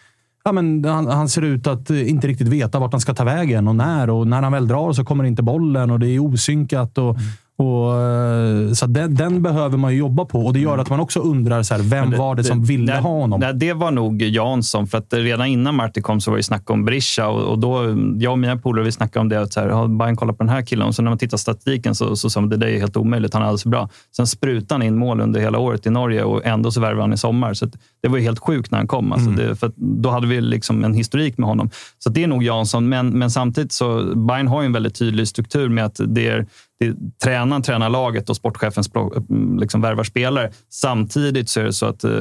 [0.44, 3.24] Ja, men han, han ser ut att eh, inte riktigt veta vart han ska ta
[3.24, 4.10] vägen och när.
[4.10, 6.98] Och när han väl drar så kommer inte bollen och det är osynkat.
[6.98, 7.22] Och, Mm
[7.58, 11.00] och, eh, så den, den behöver man ju jobba på och det gör att man
[11.00, 12.10] också undrar så här, vem Mm.
[12.10, 13.40] Men var det som ville nej, ha honom?
[13.40, 14.88] Nej, det var nog Jansson.
[14.88, 17.28] För att redan innan Marti kom så var det snack om Berisha.
[17.28, 17.84] Och, och då,
[18.20, 19.42] jag och mina polare vi snackade om det.
[19.42, 20.88] Att så här, Bayern kollat på den här killen?
[20.88, 23.34] Och så när man tittar statistiken så, så sa man det där är helt omöjligt.
[23.34, 23.90] Han är alldeles för bra.
[24.16, 27.14] Sen sprutade han in mål under hela året i Norge och ändå så värvade han
[27.14, 27.54] i sommar.
[27.54, 27.66] Så
[28.02, 29.12] det var ju helt sjukt när han kom.
[29.12, 29.48] Alltså Mm.
[29.48, 31.70] det, för då hade vi liksom en historik med honom.
[32.00, 32.90] Så det är nog Jansson.
[32.90, 36.46] Men, men samtidigt så Bayern har ju en väldigt tydlig struktur med att det är
[36.82, 40.52] det, tränaren tränar laget och sportchefen spro- liksom värvar spelare.
[40.70, 42.12] Samtidigt så är det så att eh,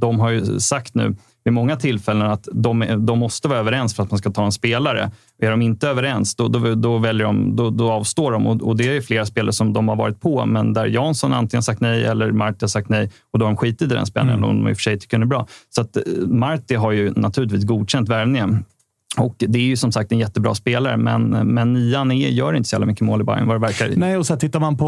[0.00, 4.02] de har ju sagt nu vid många tillfällen att de, de måste vara överens för
[4.02, 5.10] att man ska ta en spelare.
[5.42, 8.46] Är de inte överens, då, då, då, väljer de, då, då avstår de.
[8.46, 11.62] Och, och det är flera spelare som de har varit på, men där Jansson antingen
[11.62, 14.38] sagt nej eller Marti har sagt nej och då har de skitit i den spelaren,
[14.38, 14.50] Mm.
[14.50, 15.46] om de i och för sig tycker den är bra.
[15.70, 18.64] Så att eh, Marti har ju naturligtvis godkänt värvningen.
[19.18, 22.68] Och det är ju som sagt en jättebra spelare, men, men nian är, gör inte
[22.68, 23.92] så jävla mycket mål i Bayern vad det verkar.
[23.96, 24.86] Nej, och så tittar man på,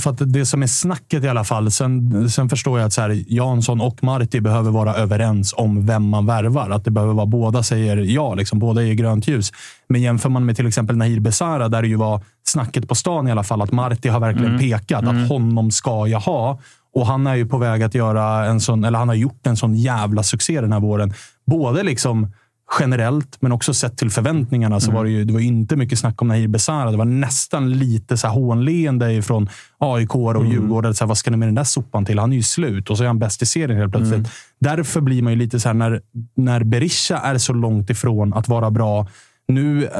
[0.00, 1.70] för att det som är snacket i alla fall.
[1.70, 6.08] Sen, sen förstår jag att så här, Jansson och Marti behöver vara överens om vem
[6.08, 6.70] man värvar.
[6.70, 9.52] Att det behöver vara båda säger ja, liksom, båda ger grönt ljus.
[9.88, 13.28] Men jämför man med till exempel Nahir Besara, där det ju var snacket på stan
[13.28, 14.60] i alla fall, att Marti har verkligen Mm.
[14.60, 15.22] pekat Mm.
[15.22, 16.60] att honom ska jag ha.
[16.94, 19.56] Och han är ju på väg att göra en sån, eller han har gjort en
[19.56, 21.12] sån jävla succé den här våren.
[21.46, 22.32] Både liksom
[22.80, 24.96] generellt, men också sett till förväntningarna så Mm.
[24.96, 26.90] var det ju det var inte mycket snack om Nahir Besara.
[26.90, 30.52] Det var nästan lite så här hånleende ifrån AIK och Mm.
[30.52, 30.94] Djurgården.
[30.94, 32.18] Så här, vad ska ni med den där sopan till?
[32.18, 34.14] Han är ju slut och så är han bäst i serien helt plötsligt.
[34.18, 34.30] Mm.
[34.60, 36.00] Därför blir man ju lite så här när,
[36.36, 39.08] när Berisha är så långt ifrån att vara bra.
[39.52, 39.90] Nu eh,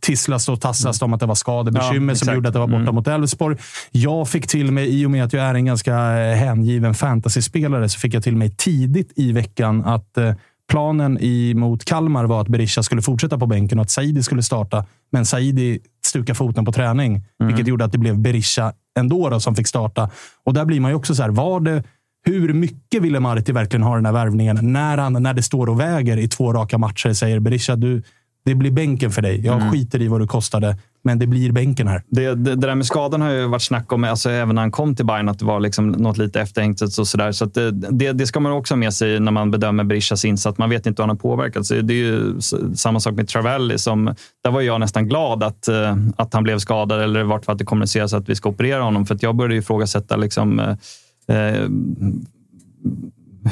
[0.00, 2.66] tisslas och tasslas det om att det var skadebekymmer Ja, som gjorde att det var
[2.66, 2.94] borta Mm.
[2.94, 3.56] mot Elfsborg.
[3.90, 7.88] Jag fick till mig, i och med att jag är en ganska eh, hängiven fantasyspelare,
[7.88, 10.32] så fick jag till mig tidigt i veckan att eh,
[10.70, 14.42] planen i, mot Kalmar var att Berisha skulle fortsätta på bänken och att Saidi skulle
[14.42, 14.84] starta.
[15.12, 17.48] Men Saidi stukade foten på träning, Mm.
[17.48, 20.10] vilket gjorde att det blev Berisha ändå då, som fick starta.
[20.44, 21.82] Och där blir man ju också så här, var det
[22.26, 25.80] hur mycket ville Marti verkligen ha den här värvningen när, han, när det står och
[25.80, 28.02] väger i två raka matcher säger Berisha, du,
[28.46, 29.40] det blir bänken för dig.
[29.46, 29.72] Jag Mm.
[29.72, 32.02] skiter i vad du kostade, men det blir bänken här.
[32.08, 34.70] Det, det, det där med skadan har ju varit snack om, alltså även när han
[34.70, 36.80] kom till Bayern, att det var liksom något lite efterhängt.
[36.82, 37.32] och sådär.
[37.32, 40.24] Så att det, det, det ska man också ha med sig när man bedömer Berishas
[40.24, 40.58] insats.
[40.58, 41.68] Man vet inte hur han har påverkats.
[41.68, 42.40] Det är ju
[42.74, 43.78] samma sak med Travelli.
[43.78, 44.14] Som,
[44.44, 47.58] där var jag nästan glad att, eh, att han blev skadad, eller vart fall att
[47.58, 49.06] det kommuniceras att vi ska operera honom.
[49.06, 51.68] För att jag började ifrågasätta liksom, eh, eh,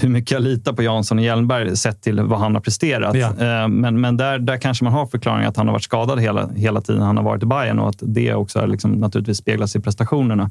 [0.00, 3.16] hur mycket jag litar på Jansson och Hjelmberg sett till vad han har presterat.
[3.16, 3.28] Ja.
[3.28, 6.48] Eh, Men, men där, där kanske man har förklaringen att han har varit skadad hela,
[6.48, 9.76] hela tiden han har varit i Bayern och att det också har liksom naturligtvis speglas
[9.76, 10.50] i prestationerna.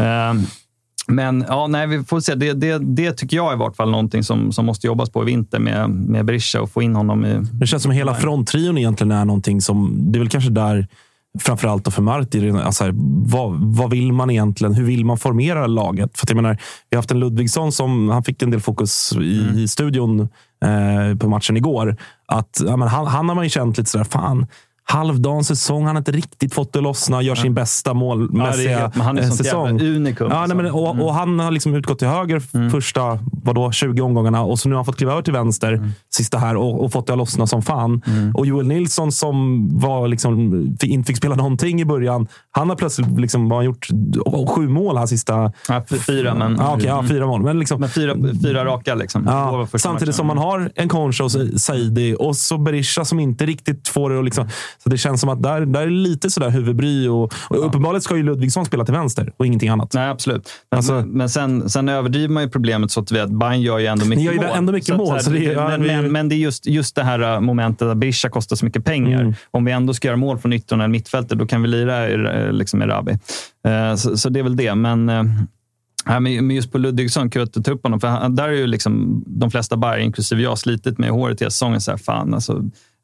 [0.00, 0.34] Eh,
[1.08, 2.34] Men ja, nej, vi får se.
[2.34, 5.22] Det, det, det tycker jag är i vart fall någonting som, som måste jobbas på
[5.22, 7.40] i vinter med, med Berisha och få in honom i...
[7.52, 9.98] Det känns som hela fronttrion egentligen är någonting som...
[10.12, 10.86] Det är väl kanske där,
[11.40, 12.92] framförallt då för Marti, alltså här,
[13.30, 14.74] vad, vad vill man egentligen?
[14.74, 16.18] Hur vill man formera laget?
[16.18, 16.58] För jag menar,
[16.90, 19.58] vi har haft en Ludvigsson som han fick en del fokus i, Mm.
[19.58, 20.20] i studion
[20.64, 21.96] eh, på matchen igår.
[22.28, 24.46] Att, ja, men han, han har man ju känt lite sådär, fan,
[24.88, 25.84] halvdan säsong.
[25.86, 27.22] Han har inte riktigt fått det lossna.
[27.22, 29.80] Gör sin bästa målmässiga Ja, han är sånt jävla säsong.
[29.80, 34.00] unikum, Ja, nej, men, och, och han har liksom utgått till höger första vadå, 20
[34.02, 36.92] omgångarna och så nu har han fått kliva över till vänster sista här och, och
[36.92, 38.02] fått det att lossna som fan.
[38.34, 40.52] Och Joel Nilsson som var liksom,
[40.82, 42.26] inte fick spela någonting i början.
[42.50, 43.88] Han har plötsligt liksom bara gjort
[44.48, 45.52] sju mål här sista...
[45.68, 47.42] Ja, fyra, men- Ja, okej, ja, fyra mål.
[47.42, 49.24] Men, liksom, Men fyra, fyra raka liksom.
[49.26, 50.12] Ja, samtidigt matchen.
[50.12, 54.18] som man har en Concha och Saidi och så Berisha som inte riktigt får det
[54.18, 54.48] att liksom,
[54.82, 57.08] Så det känns som att där, där är lite sådär huvudbry.
[57.08, 59.94] Och, och uppenbarligen ska ju Ludvigsson spela till vänster och ingenting annat.
[59.94, 60.48] Nej, absolut.
[60.70, 63.78] Men, Alltså- men sen, sen överdriver man ju problemet så att vi vet, Bayern gör
[63.78, 64.46] ju ändå mycket Ni gör ju mål.
[64.56, 66.66] ändå mycket mål, att så det är- ja, men, vi- men, men det är just,
[66.66, 69.20] just det här äh, momentet att Berisha kostar så mycket pengar.
[69.20, 69.34] Mm.
[69.50, 72.52] Om vi ändå ska göra mål från yttern eller mittfältet, då kan vi lira eh,
[72.52, 73.12] liksom Erabi.
[73.66, 74.74] Eh, Så, så det är väl det.
[74.74, 78.00] Men, nej, men men just på Ludvigsson, kul att du tar upp honom.
[78.00, 81.50] För han, där är ju liksom de flesta Bayern, inklusive jag, slitit med håret hela
[81.50, 81.80] säsongen.
[81.80, 82.62] Så här, fan, alltså,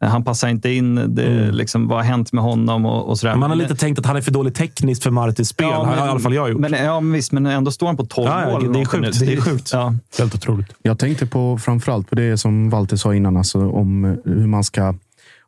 [0.09, 1.15] han passar inte in.
[1.15, 2.87] Det, liksom, vad har hänt med honom?
[2.87, 3.35] Och, och så där.
[3.35, 5.67] Man har Men- lite tänkt att han är för dålig tekniskt för Martis spel.
[5.71, 6.61] Ja, har men- i alla fall jag gjort.
[6.61, 8.73] Men, ja, men visst, men ändå står han på 12 Ja, ja, mål.
[8.73, 9.21] det är sjukt.
[9.21, 9.71] Det är sjukt.
[9.73, 9.95] Ja.
[10.19, 10.67] Helt otroligt.
[10.83, 14.65] Jag tänkte på framförallt på det som Walter sa innan, alltså om eh, hur man
[14.65, 14.95] ska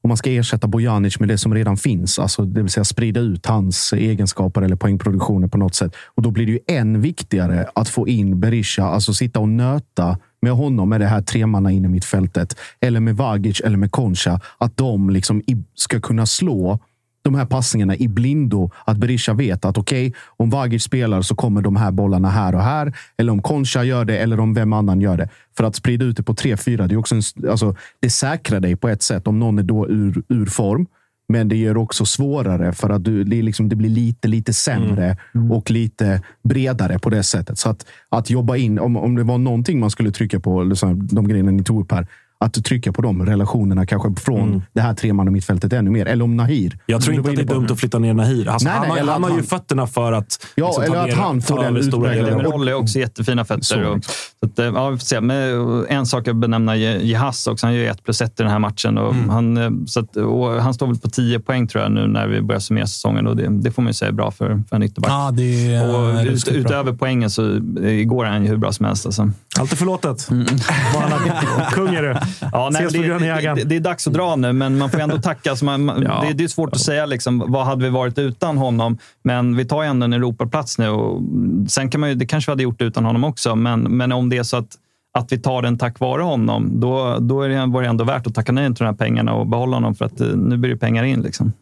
[0.04, 3.20] om man ska ersätta Bojanic med det som redan finns, alltså det vill säga sprida
[3.20, 5.96] ut hans egenskaper eller poängproduktioner på något sätt.
[6.14, 10.18] Och då blir det ju än viktigare att få in Berisha, alltså sitta och nöta
[10.42, 14.40] med honom med det här tremanna inne mitt fältet eller med Vagic eller med Concha.
[14.58, 15.42] Att de liksom
[15.74, 16.78] ska kunna slå
[17.24, 18.70] de här passningarna i blindo.
[18.84, 22.54] Att Berisha vet att okej, okay, om Vagic spelar så kommer de här bollarna här
[22.54, 22.96] och här.
[23.18, 25.28] Eller om Concha gör det eller om vem annan gör det.
[25.56, 28.60] För att sprida ut det på tre, fyra, det, är också en, alltså, det säkrar
[28.60, 30.86] dig på ett sätt om någon är då ur, ur form.
[31.28, 35.16] Men det gör också svårare för att du, det, liksom, det blir lite, lite sämre
[35.34, 35.52] mm.
[35.52, 37.58] och lite bredare på det sättet.
[37.58, 41.06] Så att, att jobba in, om, om det var någonting man skulle trycka på, liksom,
[41.06, 42.06] de grejerna ni tog upp här,
[42.38, 44.62] att trycka på de relationerna kanske från mm.
[44.72, 46.06] det här treman mittfältet ännu mer.
[46.06, 46.78] Eller om Nahir.
[46.86, 48.48] Jag tror inte att det är dumt att flytta ner Nahir.
[48.48, 50.46] Alltså, nej, nej, han, han, har ju fötterna för att...
[50.54, 52.42] Ja, liksom, eller att ner, han får den utpräglade...
[52.42, 53.64] Rolle är också jättefina fötter.
[53.64, 53.88] Så.
[53.88, 55.20] Och, så att, ja, vi får se.
[55.20, 57.66] Men en sak att benämna Jehas också.
[57.66, 58.98] Han gör ju ett plus ett i den här matchen.
[58.98, 59.28] Och mm.
[59.28, 62.26] han, eh, så att, och han står väl på tio poäng tror jag nu när
[62.26, 63.26] vi börjar summera säsongen.
[63.26, 65.10] Och det, det får man ju säga är bra för, för en ytterback.
[65.10, 68.86] Ja, det är, och ut, utöver poängen så igår är han ju hur bra som
[68.86, 69.06] helst.
[69.06, 69.30] Alltså.
[69.58, 70.30] Allt är förlåtet.
[70.30, 70.46] Mm.
[71.72, 72.16] Kung är du.
[72.52, 75.50] Ja, nej, det, det, det, är dags att dra nu, men man får ändå tacka.
[75.50, 76.24] Alltså man, ja.
[76.26, 78.98] det, det, är svårt att säga liksom, vad hade vi varit utan honom.
[79.22, 80.88] Men vi tar ju ändå en Europaplats nu.
[80.88, 81.22] Och
[81.68, 84.28] sen kan man ju, det kanske vi hade gjort utan honom också, men, men om
[84.28, 84.78] det är så att
[85.18, 88.26] att vi tar den tack vare honom, då, då är det, var det ändå värt
[88.26, 90.70] att tacka nej till de här pengarna och behålla honom för att eh, nu blir
[90.70, 91.22] det pengar in.
[91.22, 91.52] Liksom.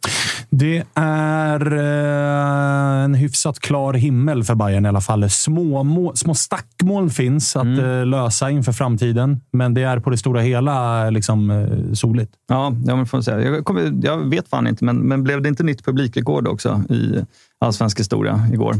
[0.55, 5.29] Det är eh, en hyfsat klar himmel för Bayern i alla fall.
[5.29, 7.85] Små, må, små stackmoln finns att mm.
[7.85, 12.31] eh, lösa inför framtiden, men det är på det stora hela liksom, eh, soligt.
[12.47, 13.41] Ja, jag, får säga.
[13.41, 17.25] Jag, kommer, jag vet fan inte, men, men blev det inte nytt publikrekord också i
[17.59, 18.75] allsvensk historia igår?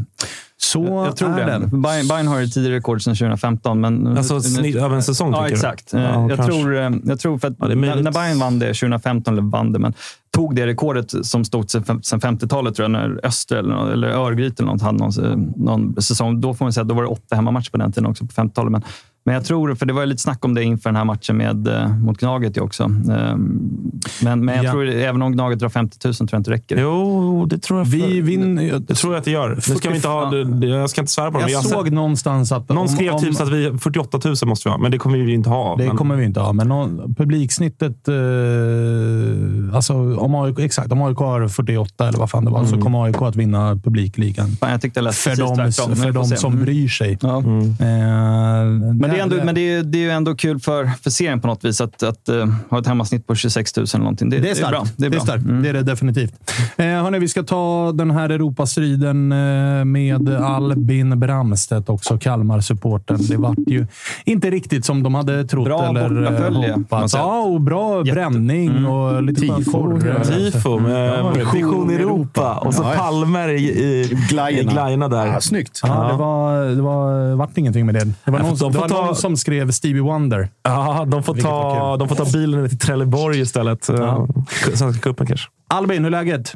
[0.64, 1.68] Så jag, jag tror är det.
[1.68, 3.82] Bayern, Bayern har ju tidigare rekord sedan 2015.
[3.82, 5.32] Men, alltså snitt över en säsong?
[5.32, 5.94] Ja, exakt.
[5.94, 9.34] Ja, jag, tror, eh, jag tror för att ja, när, när Bayern vann det 2015,
[9.34, 9.94] eller vann det, men
[10.34, 14.72] tog det rekordet som stod sedan 50-talet, tror jag, när Öster eller, eller Örgryte eller
[14.72, 16.42] något hade någon, någon säsong.
[16.42, 18.32] Då får man säga att då var det åtta hemmamatcher på den tiden också, på
[18.42, 18.72] 50-talet.
[18.72, 18.82] Men
[19.26, 21.68] men jag tror, för det var lite snack om det inför den här matchen med,
[21.68, 22.84] eh, mot Gnaget också.
[22.84, 23.92] Ehm,
[24.22, 24.72] men, men jag ja.
[24.72, 26.78] tror, även om Gnaget drar 50 000 tror jag inte det räcker.
[26.82, 27.86] Jo, det tror jag.
[27.86, 29.50] Vi vinner, jag, det tror jag att det gör.
[29.70, 30.36] Nu ska vi inte ha,
[30.66, 31.42] jag ska inte svära på det.
[31.42, 32.70] Jag, jag såg sett, någonstans att...
[32.70, 35.50] Någon skrev typ att vi 48 000 måste vi ha, men det kommer vi inte
[35.50, 35.76] ha.
[35.76, 38.08] Det men, kommer vi inte ha, men någon, publiksnittet...
[38.08, 42.72] Eh, alltså, om AIK, exakt, om AIK har 48 eller vad fan det var, mm.
[42.72, 44.58] så kommer AIK att vinna publikligan.
[44.62, 46.66] jag tyckte det lät för de, för de som mm.
[46.66, 47.18] bryr sig.
[47.22, 47.38] Ja.
[47.38, 47.62] Mm.
[47.62, 49.46] Eh, men det är ändå...
[49.46, 52.04] Men det är, det är ju ändå kul för, för serien på något vis att,
[52.04, 54.30] att uh, ha ett hemmasnitt på 26 000 eller någonting.
[54.30, 54.94] Det, det är, starkt.
[54.98, 55.10] Det är bra.
[55.10, 55.18] Det är, bra.
[55.18, 55.46] Det är, starkt.
[55.46, 55.64] Mm.
[55.64, 56.34] det, är det definitivt.
[56.78, 63.18] Eh, hörni, vi ska ta den här Europastriden eh, med Albin Bramstedt, också Kalmar-supporten.
[63.30, 63.88] Det vart ju
[64.26, 67.14] inte riktigt som de hade trott bra eller eh, hoppats.
[67.14, 68.12] Ja, och bra Jätte.
[68.12, 68.86] bränning mm.
[68.86, 70.00] och lite Tifo.
[70.24, 72.54] Tifo med ja, Vision Europa.
[72.54, 74.60] Och så ja, Palmer i, i, Glajna.
[74.60, 75.26] i Glajna där.
[75.26, 75.80] Ja, snyggt.
[75.84, 78.06] Ja, Det, var, det var, vart ingenting med det.
[78.26, 79.03] Det var, någon, de det var ta...
[79.06, 80.50] någon som skrev Stevie Wonder.
[80.64, 83.88] Ja, de får, ta, de får ta bilen till Trelleborg istället.
[83.88, 84.28] Ja.
[84.76, 85.48] Svenska cupen kanske.
[85.68, 86.54] Albin, hur är läget?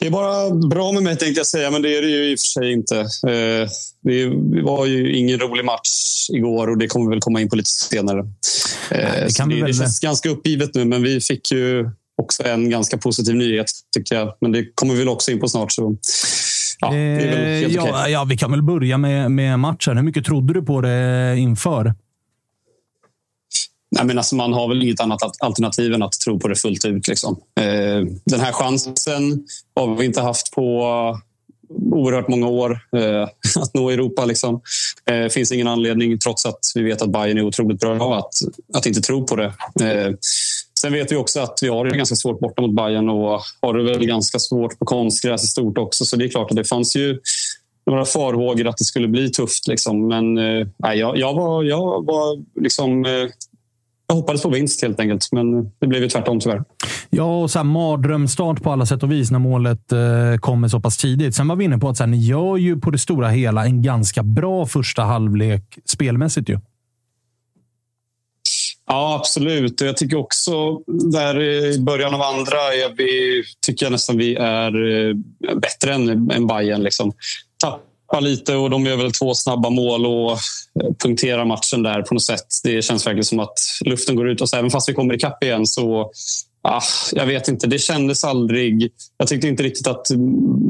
[0.00, 2.34] Det är bara bra med mig tänkte jag säga, men det är det ju i
[2.34, 2.98] och för sig inte.
[3.00, 3.68] Eh,
[4.02, 7.56] det var ju ingen rolig match igår och det kommer vi väl komma in på
[7.56, 8.18] lite senare.
[8.90, 11.90] Eh, det, kan det, det känns ganska uppgivet nu, men vi fick ju
[12.22, 14.34] också en ganska positiv nyhet tycker jag.
[14.40, 15.72] Men det kommer vi väl också in på snart.
[15.72, 15.96] Så.
[16.80, 19.96] Ja, eh, ja, ja, vi kan väl börja med, med matchen.
[19.96, 21.94] Hur mycket trodde du på det inför?
[23.90, 26.84] Nej, men alltså man har väl inget annat alternativ än att tro på det fullt
[26.84, 27.08] ut.
[27.08, 27.40] Liksom.
[27.60, 29.44] Eh, den här chansen
[29.74, 30.84] har vi inte haft på
[31.92, 33.22] oerhört många år eh,
[33.62, 34.24] att nå Europa.
[34.24, 34.60] Liksom.
[35.10, 38.32] Eh, finns ingen anledning, trots att vi vet att Bayern är otroligt bra, att,
[38.74, 39.52] att inte tro på det.
[40.80, 43.74] Sen vet vi också att vi har det ganska svårt borta mot Bayern och har
[43.74, 46.04] det väl ganska svårt på konstgräs i stort också.
[46.04, 47.18] Så det är klart att det fanns ju
[47.86, 49.68] några farhågor att det skulle bli tufft.
[49.68, 50.08] Liksom.
[50.08, 53.28] Men eh, jag, jag, var, jag var liksom eh,
[54.06, 56.64] jag hoppades på vinst helt enkelt, men eh, det blev ju tvärtom tyvärr.
[57.10, 59.98] Ja, och så här, mardrömstart på alla sätt och vis när målet eh,
[60.40, 61.34] kommer så pass tidigt.
[61.34, 63.64] Sen var vi inne på att så här, ni gör ju på det stora hela
[63.64, 66.48] en ganska bra första halvlek spelmässigt.
[66.48, 66.58] Ju.
[68.88, 69.80] Ja, absolut.
[69.80, 74.98] Jag tycker också där i början av andra jag, vi, tycker jag nästan vi är
[75.08, 75.14] eh,
[75.54, 76.82] bättre än, än Bayern.
[76.82, 77.12] Liksom.
[77.60, 80.36] Tappar lite och de gör väl två snabba mål och eh,
[81.02, 82.46] punkterar matchen där på något sätt.
[82.64, 85.66] Det känns verkligen som att luften går ut och även fast vi kommer ikapp igen
[85.66, 86.10] så
[86.62, 86.82] Ah,
[87.12, 88.92] jag vet inte, det kändes aldrig...
[89.16, 90.06] Jag tyckte inte riktigt att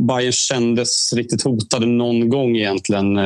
[0.09, 3.19] Bayern kändes riktigt hotade någon gång egentligen.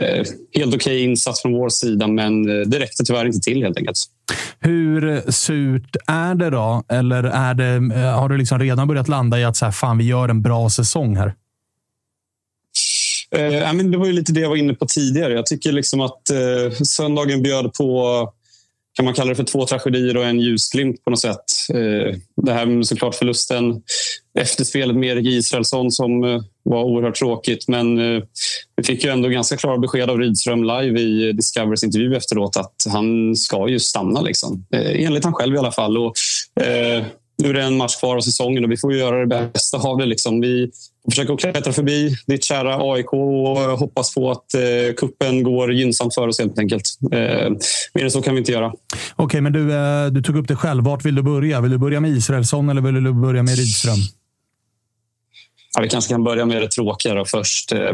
[0.00, 0.24] Eh,
[0.54, 3.78] helt okej okay insats från vår sida, men eh, det räckte tyvärr inte till helt
[3.78, 3.98] enkelt.
[4.60, 6.84] Hur surt är det då?
[6.88, 9.98] Eller är det, eh, har du liksom redan börjat landa i att så här, fan,
[9.98, 11.34] vi gör en bra säsong här?
[13.36, 15.32] Eh, men det var ju lite det jag var inne på tidigare.
[15.32, 18.28] Jag tycker liksom att eh, söndagen bjöd på
[18.94, 21.44] kan man kalla det för två tragedier och en ljusglimt på något sätt.
[21.74, 23.82] Eh, det här med såklart förlusten
[24.40, 27.68] Efterspelet med Erik Israelsson som eh, var oerhört tråkigt.
[27.68, 28.22] Men eh,
[28.76, 32.74] vi fick ju ändå ganska klara besked av Rydström live i Discoverys intervju efteråt att
[32.92, 34.20] han ska ju stanna.
[34.20, 34.66] Liksom.
[34.74, 35.98] Eh, enligt han själv i alla fall.
[35.98, 36.12] Och,
[36.60, 37.04] eh,
[37.42, 39.98] nu är det en match kvar av säsongen och vi får göra det bästa av
[39.98, 40.06] det.
[40.06, 40.40] Liksom.
[40.40, 40.70] Vi
[41.10, 46.28] försöker klättra förbi ditt kära AIK och hoppas på att eh, kuppen går gynnsamt för
[46.28, 46.82] oss helt enkelt.
[47.12, 47.50] Eh,
[47.94, 48.66] mer än så kan vi inte göra.
[48.66, 50.84] Okej, okay, men du, eh, du tog upp det själv.
[50.84, 51.60] Vart vill du börja?
[51.60, 53.96] Vill du börja med Israelsson eller vill du börja med Rydström?
[55.76, 57.72] Ja, vi kanske kan börja med det tråkiga först.
[57.72, 57.92] Eh,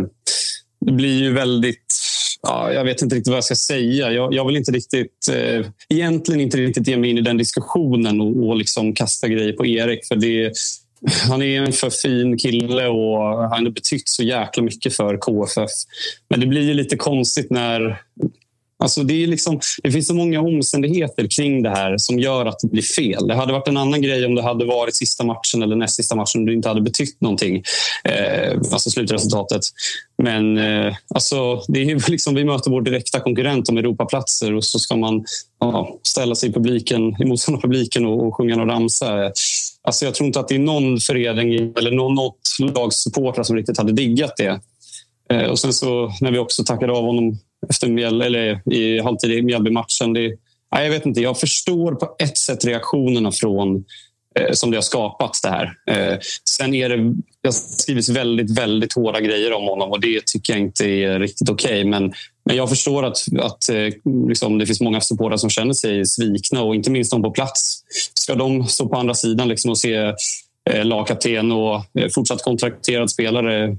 [0.80, 1.94] det blir ju väldigt...
[2.42, 4.12] Ja, jag vet inte riktigt vad jag ska säga.
[4.12, 5.28] Jag, jag vill inte riktigt...
[5.32, 9.52] Eh, egentligen inte riktigt ge mig in i den diskussionen och, och liksom kasta grejer
[9.52, 10.06] på Erik.
[10.06, 10.52] För det,
[11.28, 13.18] han är en för fin kille och
[13.48, 15.70] han har betytt så jäkla mycket för KFF.
[16.30, 18.02] Men det blir ju lite konstigt när
[18.80, 22.58] Alltså det, är liksom, det finns så många omständigheter kring det här som gör att
[22.58, 23.26] det blir fel.
[23.28, 26.16] Det hade varit en annan grej om det hade varit sista matchen eller näst sista
[26.16, 27.62] matchen och det inte hade betytt någonting.
[28.04, 29.60] Eh, alltså slutresultatet.
[30.22, 34.78] Men eh, alltså, det är liksom, vi möter vår direkta konkurrent om Europaplatser och så
[34.78, 35.24] ska man
[35.60, 39.32] ja, ställa sig i publiken, i motståndarpubliken och, och sjunga någon ramsa.
[39.82, 43.56] Alltså, jag tror inte att det är någon förening eller någon, något lags supportrar som
[43.56, 44.60] riktigt hade diggat det.
[45.30, 47.38] Eh, och sen så när vi också tackade av honom
[47.70, 50.16] efter Mjäll, eller i halvtid i Mjällby-matchen.
[50.70, 51.20] Jag vet inte.
[51.20, 53.84] Jag förstår på ett sätt reaktionerna från
[54.38, 55.72] eh, som det har skapat det här.
[55.90, 56.96] Eh, sen är det,
[57.42, 61.20] det har skrivits väldigt, väldigt hårda grejer om honom och det tycker jag inte är
[61.20, 61.80] riktigt okej.
[61.80, 61.84] Okay.
[61.84, 62.12] Men,
[62.44, 63.94] men jag förstår att, att eh,
[64.28, 67.84] liksom, det finns många supportrar som känner sig svikna och inte minst de på plats.
[68.14, 70.12] Ska de stå på andra sidan liksom, och se
[70.68, 73.66] Eh, lagkapten och eh, fortsatt kontrakterad spelare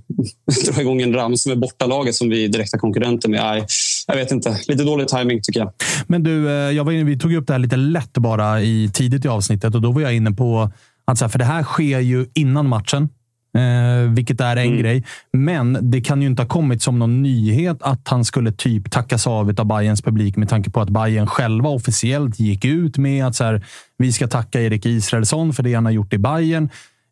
[0.73, 3.39] dra igång en rams med bortalaget som vi är direkta konkurrenter med.
[3.39, 3.65] Nej,
[4.07, 4.57] jag vet inte.
[4.67, 5.71] Lite dålig timing tycker jag.
[6.07, 8.91] Men du, eh, jag var inne, vi tog upp det här lite lätt bara i
[8.93, 10.71] tidigt i avsnittet och då var jag inne på
[11.05, 13.09] att för det här sker ju innan matchen.
[13.57, 14.79] Eh, vilket är en mm.
[14.79, 15.03] grej.
[15.33, 19.27] Men det kan ju inte ha kommit som någon nyhet att han skulle typ tackas
[19.27, 23.35] av av Bayerns publik med tanke på att Bayern själva officiellt gick ut med att
[23.35, 23.65] så här,
[23.97, 26.69] vi ska tacka Erik Israelsson för det han har gjort i Bayern.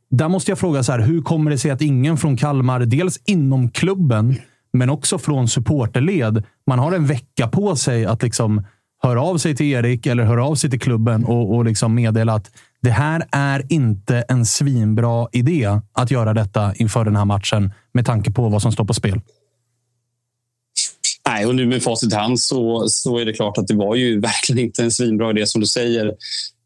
[0.09, 3.19] Där måste jag fråga, så här, hur kommer det sig att ingen från Kalmar, dels
[3.25, 4.35] inom klubben,
[4.73, 8.63] men också från supporterled, man har en vecka på sig att liksom
[9.03, 12.33] höra av sig till Erik eller höra av sig till klubben och, och liksom meddela
[12.33, 12.51] att
[12.83, 18.05] det här är inte en svinbra idé att göra detta inför den här matchen med
[18.05, 19.21] tanke på vad som står på spel.
[21.27, 23.95] Nej, och nu med facit i hand så, så är det klart att det var
[23.95, 26.13] ju verkligen inte en svinbra idé som du säger.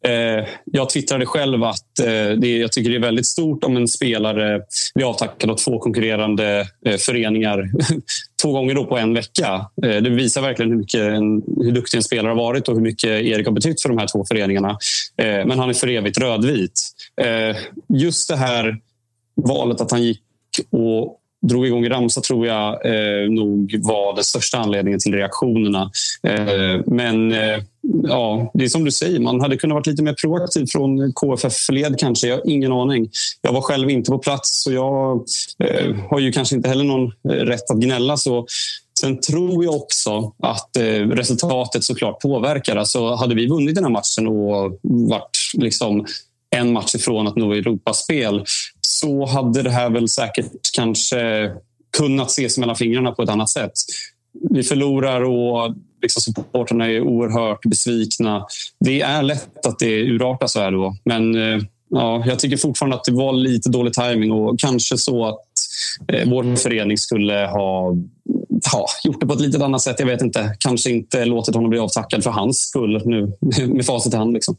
[0.04, 3.88] Eh, jag twittrade själv att eh, det, jag tycker det är väldigt stort om en
[3.88, 4.62] spelare
[4.96, 7.72] blir avtackad av två konkurrerande eh, föreningar
[8.42, 9.66] två gånger då på en vecka.
[9.84, 12.82] Eh, det visar verkligen hur, mycket en, hur duktig en spelare har varit och hur
[12.82, 14.78] mycket Erik har betytt för de här två föreningarna.
[15.18, 16.82] Eh, men han är för evigt rödvit.
[17.22, 17.58] Eh,
[17.88, 18.78] just det här
[19.36, 20.22] valet att han gick
[20.70, 25.92] och drog igång ramsa tror jag eh, nog var den största anledningen till reaktionerna.
[26.24, 27.60] Eh, men eh,
[28.04, 32.00] ja, det är som du säger, man hade kunnat vara lite mer proaktiv från KFF-led
[32.00, 32.28] kanske.
[32.28, 33.10] Jag har ingen aning.
[33.42, 35.26] Jag var själv inte på plats så jag
[35.60, 38.18] eh, har ju kanske inte heller någon eh, rätt att gnälla.
[38.18, 38.48] Så
[39.02, 42.76] Sen tror jag också att eh, resultatet såklart påverkar.
[42.76, 46.06] Alltså, hade vi vunnit den här matchen och varit liksom
[46.56, 48.46] en match ifrån att nå Europaspel
[48.82, 51.52] så hade det här väl säkert kanske
[51.98, 53.72] kunnat ses mellan fingrarna på ett annat sätt.
[54.50, 58.46] Vi förlorar och liksom supporterna är oerhört besvikna.
[58.80, 60.96] Det är lätt att det urartar så här då.
[61.04, 65.26] Men eh, ja, jag tycker fortfarande att det var lite dålig timing och kanske så
[65.26, 65.40] att
[66.08, 67.96] eh, vår förening skulle ha
[68.72, 69.96] ja, gjort det på ett lite annat sätt.
[70.00, 70.56] Jag vet inte.
[70.60, 73.34] Kanske inte låtit honom bli avtackad för hans skull nu
[73.68, 74.34] med facit i hand.
[74.34, 74.56] Liksom.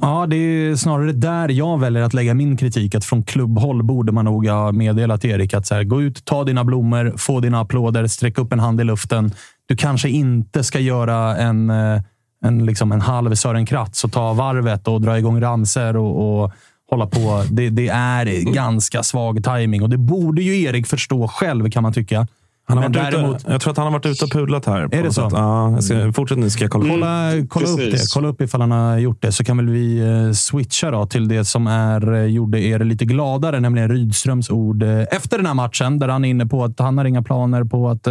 [0.00, 2.94] Ja, det är snarare där jag väljer att lägga min kritik.
[2.94, 6.44] Att från klubbhåll borde man nog ha meddelat Erik att så här, gå ut, ta
[6.44, 9.32] dina blommor, få dina applåder, sträck upp en hand i luften.
[9.66, 12.00] Du kanske inte ska göra en, eh,
[12.44, 16.52] en, liksom en halv Sören Kratz och ta varvet och dra igång ramser och, och
[16.90, 17.44] hålla på.
[17.50, 21.92] Det, det är ganska svag timing och det borde ju Erik förstå själv kan man
[21.92, 22.26] tycka.
[22.66, 23.36] Han har varit däremot...
[23.36, 24.88] ute, jag tror att han har varit ute och pudlat här.
[24.94, 25.28] Är det så?
[25.32, 26.88] Ja, jag ska, fortsätt nu ska jag kolla.
[26.88, 28.12] Kolla, kolla upp det.
[28.14, 31.28] Kolla upp ifall han har gjort det, så kan väl vi eh, switcha då till
[31.28, 35.98] det som är, eh, gjorde er lite gladare, nämligen Rydströms ord efter den här matchen,
[35.98, 38.08] där han är inne på att han har inga planer på att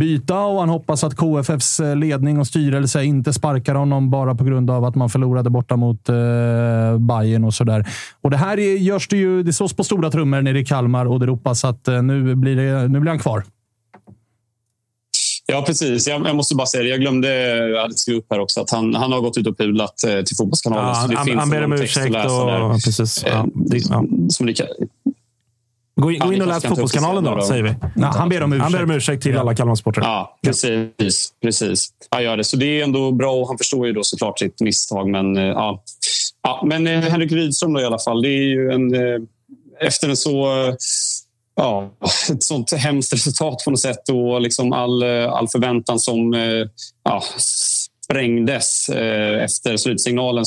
[0.00, 4.70] byta och han hoppas att KFFs ledning och styrelse inte sparkar honom bara på grund
[4.70, 6.14] av att man förlorade borta mot eh,
[6.98, 7.86] Bayern och sådär.
[8.20, 9.42] Och det här görs det ju.
[9.42, 12.56] Det slås på stora trummor nere i Kalmar och det ropas att eh, nu blir,
[12.56, 13.44] det, nu blir han kvar.
[15.48, 16.08] Ja, precis.
[16.08, 16.88] Jag, jag måste bara säga det.
[16.88, 17.28] Jag glömde,
[17.68, 20.22] jag hade skrivit upp här också, att han, han har gått ut och pulat eh,
[20.22, 20.88] till Fotbollskanalen.
[20.88, 22.32] Ja, så det han- finns han ber om ursäkt läsa
[22.64, 23.24] och- precis.
[23.26, 24.04] Ja, Eh, det- ja.
[24.28, 24.66] Som ni kan,
[26.00, 27.74] Gå in, Ja, gå in och läs Fotbollskanalen då, senare säger vi.
[27.94, 28.62] Nej, han ber om ursäkt.
[28.62, 30.04] Han ber om ursäkt till alla Kalmarsupportrar.
[30.04, 31.32] Ja, precis.
[31.42, 31.88] precis.
[32.10, 32.44] Han gör det.
[32.44, 35.08] Så det är ändå bra och han förstår ju då såklart sitt misstag.
[35.08, 35.82] Men, eh, ja.
[36.42, 38.22] Ja, men eh, Henrik Rydström då i alla fall.
[38.22, 39.20] Det är ju en, eh,
[39.80, 40.46] efter en så...
[41.58, 41.90] Ja,
[42.32, 46.34] ett sånt hemskt resultat på något sätt och liksom all, all förväntan som
[47.04, 47.22] ja,
[48.04, 50.44] sprängdes efter slutsignalen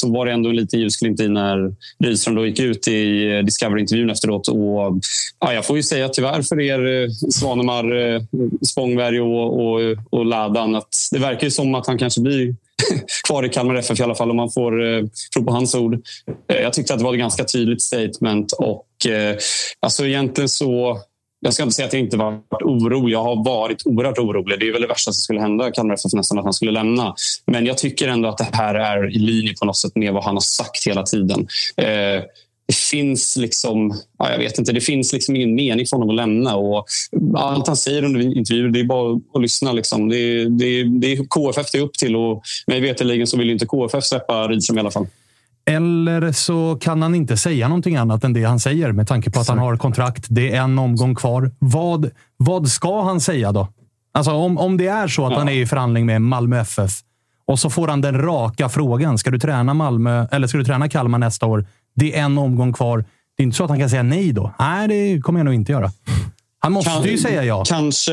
[0.00, 1.74] så var det ändå en liten ljusglimt i när
[2.04, 4.48] Rydström då gick ut i eh, Discovery-intervjun efteråt.
[4.48, 4.98] Och,
[5.40, 8.22] ja, jag får ju säga tyvärr för er, eh, Svanemar, eh,
[8.70, 12.54] Spångberg och, och, och Ladan, att det verkar ju som att han kanske blir
[13.26, 15.02] kvar i Kalmar FF i alla fall om man får eh,
[15.34, 15.94] tro på hans ord.
[16.52, 19.36] Eh, jag tyckte att det var ett ganska tydligt statement och eh,
[19.80, 21.00] alltså egentligen så
[21.40, 23.14] jag ska inte säga att jag inte varit orolig.
[23.14, 24.60] Jag har varit oerhört orolig.
[24.60, 27.14] Det är väl det värsta som skulle hända Kalmar FF nästan, att han skulle lämna.
[27.46, 30.24] Men jag tycker ändå att det här är i linje på något sätt med vad
[30.24, 31.40] han har sagt hela tiden.
[31.76, 32.22] Eh,
[32.66, 36.16] det finns liksom, ja, jag vet inte, det finns liksom ingen mening för honom att
[36.16, 36.56] lämna.
[36.56, 36.84] Och
[37.36, 39.72] allt han säger under intervjuer, det är bara att lyssna.
[39.72, 40.08] Liksom.
[40.08, 43.36] Det, är- det, är- det är KFF det är upp till och mig veterligen så
[43.38, 45.06] vill inte KFF släppa Rydström i alla fall.
[45.70, 49.40] Eller så kan han inte säga någonting annat än det han säger med tanke på
[49.40, 50.26] att han har kontrakt.
[50.28, 51.50] Det är en omgång kvar.
[51.58, 53.68] Vad, vad ska han säga då?
[54.12, 56.90] Alltså om, om det är så att han är i förhandling med Malmö FF
[57.46, 59.18] och så får han den raka frågan.
[59.18, 61.66] Ska du träna Malmö eller ska du träna Kalmar nästa år?
[61.94, 63.04] Det är en omgång kvar.
[63.36, 64.54] Det är inte så att han kan säga nej då.
[64.58, 65.90] Nej, det kommer jag nog inte göra.
[66.58, 67.64] Han måste Kan- ju säga ja.
[67.66, 68.12] Kanske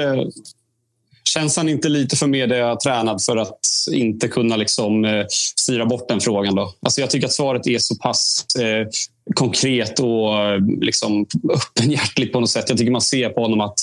[1.27, 3.59] känns han inte lite för mediatränad för att
[3.91, 5.25] inte kunna liksom, eh,
[5.55, 6.55] styra bort den frågan.
[6.55, 6.73] Då?
[6.81, 8.87] Alltså jag tycker att svaret är så pass eh,
[9.35, 12.65] konkret och eh, liksom öppenhjärtligt på något sätt.
[12.69, 13.73] Jag tycker man ser på honom att,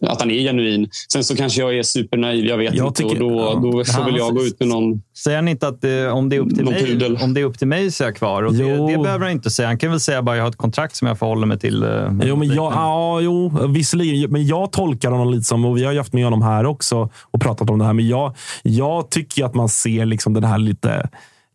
[0.00, 0.88] att han är genuin.
[1.12, 3.02] Sen så kanske jag är supernaiv, jag vet Jag inte.
[3.02, 3.54] tycker- och då, ja.
[3.54, 5.02] då får väl jag gå ut med någon...
[5.24, 7.18] Säger han inte att eh, om, det är upp till mig, pudel.
[7.22, 8.42] om det är upp till mig så är jag kvar?
[8.42, 9.68] Och det, det behöver han inte säga.
[9.68, 11.82] Han kan väl säga bara att jag har ett kontrakt som jag förhåller mig till.
[11.82, 11.88] eh,
[12.22, 14.30] Jo, men jag, ja, jo, visserligen.
[14.30, 17.10] Men jag tolkar honom lite som, och vi har ju haft med honom här också
[17.30, 20.58] och pratat om det här, men jag, jag tycker att man ser liksom den här
[20.58, 21.08] lite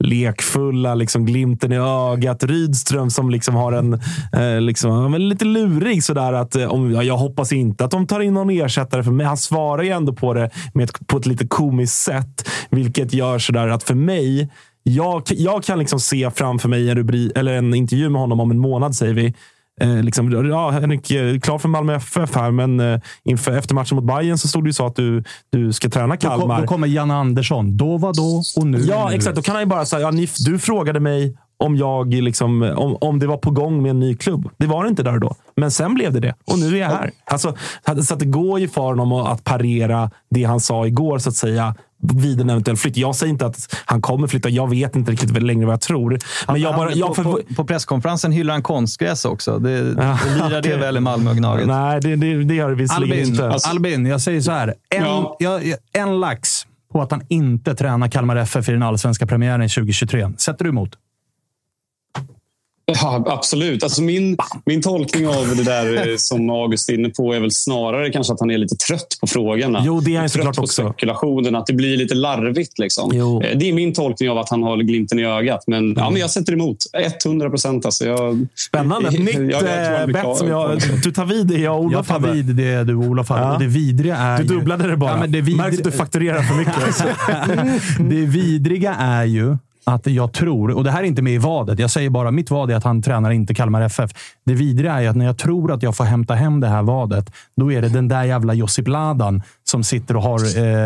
[0.03, 2.43] lekfulla liksom glimten i ögat.
[2.43, 3.93] Rydström som liksom har en
[4.33, 6.33] eh, liksom, lite lurig sådär.
[6.33, 9.25] Att, eh, om, ja, jag hoppas inte att de tar in någon ersättare för mig.
[9.25, 13.39] Han svarar ju ändå på det med ett, på ett lite komiskt sätt, vilket gör
[13.39, 14.49] sådär att för mig
[14.83, 18.51] jag, jag kan liksom se framför mig en, rubri, eller en intervju med honom om
[18.51, 19.33] en månad, säger vi.
[19.79, 23.95] Eh, liksom, ja, Henrik, eh, klar för Malmö FF här, men eh, inför, efter matchen
[23.95, 26.61] mot Bayern så stod det ju så att du, du ska träna Då, kom, Kalmar.
[26.61, 27.77] då kommer Janne Andersson.
[27.77, 29.15] Då var då och nu Ja, nu.
[29.15, 29.35] exakt.
[29.35, 32.97] Då kan han ju bara säga, ja, ni, du frågade mig om, jag liksom, om,
[33.01, 34.49] om det var på gång med en ny klubb.
[34.57, 35.35] Det var det inte där och då.
[35.55, 36.33] Men sen blev det det.
[36.51, 37.11] Och nu är jag här.
[37.25, 37.55] Alltså,
[38.05, 41.35] så att det går ju för honom att parera det han sa igår, så att
[41.35, 42.97] säga, vid en eventuell flytt.
[42.97, 44.49] Jag säger inte att han kommer flytta.
[44.49, 46.19] Jag vet inte riktigt längre vad jag tror.
[46.47, 49.59] Men jag bara, Han- jag på, på, på presskonferensen hyllar han konstgräs också.
[49.59, 51.67] Det, det lirar det väl i Malmö och Gnaget?
[51.67, 53.49] Nej, det, det, det gör det visserligen Albin, inte.
[53.49, 54.67] Alltså- Albin, jag säger så här.
[54.89, 55.37] En, Ja.
[55.39, 55.61] jag-
[55.93, 60.29] en lax på att han inte tränar Kalmar FF i den allsvenska premiären 2023.
[60.37, 60.89] Sätter du emot?
[62.95, 63.83] Ja, absolut.
[63.83, 67.51] Alltså min, min tolkning av det där eh, som August är inne på är väl
[67.51, 69.81] snarare kanske att han är lite trött på frågorna.
[69.85, 70.83] Jo, det är han trött såklart på också.
[70.89, 72.79] spekulationen, att det blir lite larvigt.
[72.79, 73.11] Liksom.
[73.11, 75.63] Eh, Det är min tolkning av att han har glimten i ögat.
[75.67, 76.77] Men, ja, men jag sätter emot.
[77.25, 77.85] 100 procent.
[77.85, 78.05] Alltså.
[78.05, 79.07] Jag, Spännande.
[79.13, 80.79] Ett nytt eh, bett som jag...
[81.03, 83.41] Du tar vid det jag och Olof Jag tar vid det du och Olof hade.
[83.41, 83.53] Ja.
[83.53, 85.11] Och det vidriga är Du ju- dubblade det bara.
[85.11, 86.73] Ja, men det, vidri- Märks att du fakturerar för mycket.
[88.09, 89.57] det vidriga är ju
[89.89, 92.51] att jag tror, och det här är inte med i vadet, jag säger bara mitt
[92.51, 94.11] vad är att han tränar inte Kalmar FF.
[94.45, 97.31] Det vidriga är att när jag tror att jag får hämta hem det här vadet,
[97.55, 100.39] då är det den där jävla Josip Ladan som sitter och har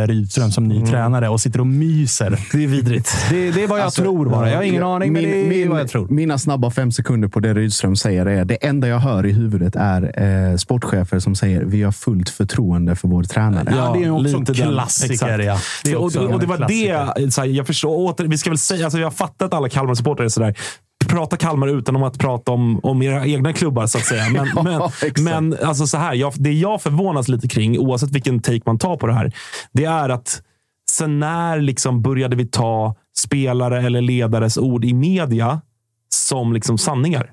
[0.03, 2.39] eh, Rydström som ny tränare och sitter och myser.
[2.51, 3.15] Det är vidrigt.
[3.30, 4.49] Det, det är vad jag Alltså, tror bara.
[4.49, 6.07] Jag har ingen aning, men Min- det är min- vad jag tror.
[6.07, 9.76] Mina snabba fem sekunder på det Rydström säger är det enda jag hör i huvudet
[9.76, 13.73] är eh, sportchefer som säger vi har fullt förtroende för vår tränare.
[13.77, 14.55] Ja, det är också en den.
[14.55, 15.39] klassiker.
[15.39, 15.57] Ja.
[15.84, 17.14] Det är också och, och det var klassiker.
[17.15, 19.53] det, så här, jag förstår, åter, vi ska väl säga, alltså, jag har fattat att
[19.53, 20.55] alla Kalmar-supportrar är sådär.
[21.10, 24.30] Prata Kalmar utan om att prata om, om era egna klubbar, så att säga.
[24.30, 28.40] Men, Ja, men, men alltså, så här, jag, det jag förvånas lite kring, oavsett vilken
[28.40, 29.34] take man tar på det här,
[29.72, 30.42] det är att
[30.90, 35.62] sen när liksom började vi ta spelare eller ledares ord i media
[36.10, 37.32] som liksom sanningar?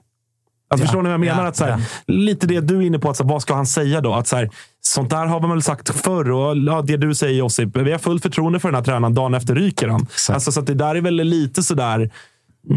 [0.70, 1.42] Alltså, Ja, förstår ni vad jag menar?
[1.42, 3.54] ja, att, så här, Lite det du är inne på, att, så, här, vad ska
[3.54, 4.14] han säga då?
[4.14, 6.30] Att, så här, sånt där har man väl sagt förr.
[6.30, 9.14] Och, ja, det du säger Josip, vi har fullt förtroende för den här tränaren.
[9.14, 10.06] Dagen efter ryker han.
[10.28, 12.10] Alltså, så att det där är väl lite sådär...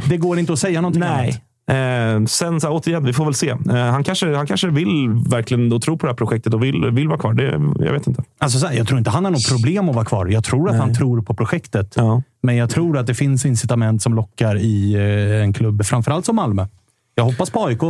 [0.10, 1.10] Det går inte att säga någonting Nej.
[1.10, 1.42] annat.
[1.68, 3.50] Eh, sen så här, återigen, vi får väl se.
[3.50, 6.92] Eh, han, kanske, han kanske vill verkligen då tro på det här projektet och vill,
[6.92, 7.34] vill vara kvar.
[7.34, 8.24] Det, jag vet inte.
[8.38, 10.26] Alltså, så här, jag tror inte han har något problem att vara kvar.
[10.26, 10.82] Jag tror att Nej.
[10.82, 11.94] han tror på projektet.
[11.96, 12.22] Ja.
[12.44, 16.36] Men jag tror att det finns incitament som lockar i eh, en klubb, framförallt som
[16.36, 16.68] Malmö.
[17.16, 17.82] Jag hoppas på AIK,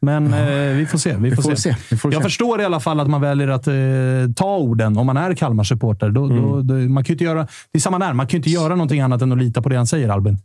[0.00, 1.16] men eh, vi får se.
[1.16, 1.56] Vi får, får se.
[1.56, 1.76] se.
[1.90, 2.24] Vi får jag se.
[2.24, 3.74] förstår i alla fall att man väljer att eh,
[4.36, 6.10] ta orden om man är Kalmar-supporter.
[6.10, 8.12] Då, då, då, man kan ju inte göra, det är samma där.
[8.12, 10.38] Man kan ju inte göra någonting annat än att lita på det han säger, Albin.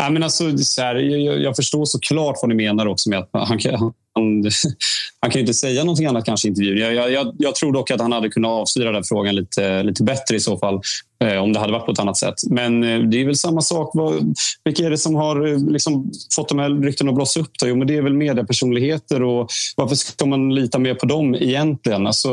[0.00, 3.28] Ja, men alltså, så här, jag, jag förstår såklart vad ni menar också med att
[3.32, 4.44] han han han,
[5.20, 6.78] han kan ju inte säga någonting annat kanske i intervjun.
[6.78, 10.02] Jag, jag, jag, jag tror dock att han hade kunnat avstyra den frågan lite, lite
[10.02, 10.80] bättre i så fall.
[11.24, 12.34] Eh, om det hade varit på ett annat sätt.
[12.50, 13.90] Men eh, det är väl samma sak.
[13.94, 14.34] Vad,
[14.64, 17.50] vilka är det som har eh, liksom, fått de här ryktena att blossa upp?
[17.60, 17.68] Då?
[17.68, 19.22] Jo, men det är väl mediepersonligheter.
[19.22, 22.06] Och varför ska man lita mer på dem egentligen?
[22.06, 22.30] Alltså,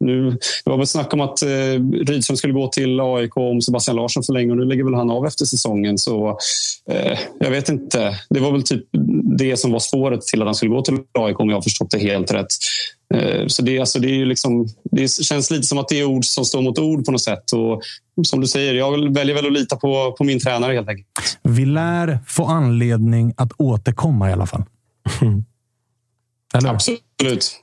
[0.00, 0.30] nu,
[0.64, 1.48] det var väl snack om att eh,
[2.06, 5.26] Rydström skulle gå till AIK om Sebastian Larsson förlänger och nu lägger väl han av
[5.26, 5.98] efter säsongen.
[5.98, 6.38] Så
[6.90, 8.18] eh, jag vet inte.
[8.30, 8.84] Det var väl typ
[9.38, 11.90] det som var spåret till att han skulle gå till AIK om jag har förstått
[11.90, 12.46] det helt rätt.
[13.14, 16.04] Eh, Så det, alltså det, är ju liksom, det känns lite som att det är
[16.04, 17.52] ord som står mot ord på något sätt.
[17.52, 17.82] Och
[18.26, 21.06] som du säger, jag väljer väl att lita på, på min tränare helt enkelt.
[21.42, 24.62] Vi lär få anledning att återkomma i alla fall.
[26.54, 26.70] Eller?
[26.70, 27.00] Absolut.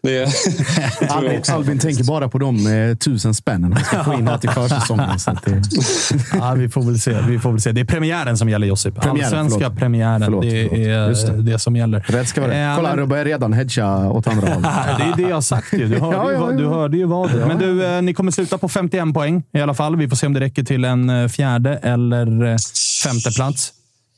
[0.03, 0.27] Det,
[1.09, 1.51] Albin, också.
[1.53, 5.19] Albin tänker bara på de eh, tusen spännen han ska få in här till försäsongen.
[5.19, 5.61] Så att det,
[6.33, 7.17] Ja, vi, får väl se.
[7.27, 7.71] vi får väl se.
[7.71, 8.95] Det är premiären som gäller, Josip.
[9.01, 9.79] Premiären, Allsvenska förlåt.
[9.79, 10.21] premiären.
[10.23, 10.87] Förlåt, det förlåt.
[10.87, 11.41] är Just det.
[11.41, 11.59] det.
[11.59, 11.99] som gäller.
[12.07, 12.75] rätt ska vara Eh, rätt.
[12.77, 14.69] Kolla, men- du börjar redan hedga åt andra hållet.
[14.97, 15.87] det är det jag sagt ju.
[15.87, 16.57] Du hörde, Ja, ju, ja, vad, ja.
[16.57, 17.35] du hörde ju vad.
[17.47, 19.95] Men du, eh, ni kommer sluta på 51 poäng i alla fall.
[19.95, 22.55] Vi får se om det räcker till en eh, fjärde eller eh,
[23.03, 23.73] femte plats.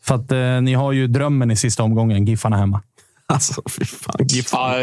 [0.05, 2.81] För att eh, ni har ju drömmen i sista omgången, Giffarna hemma.
[3.33, 4.15] Alltså, fy fan.
[4.51, 4.77] Ja,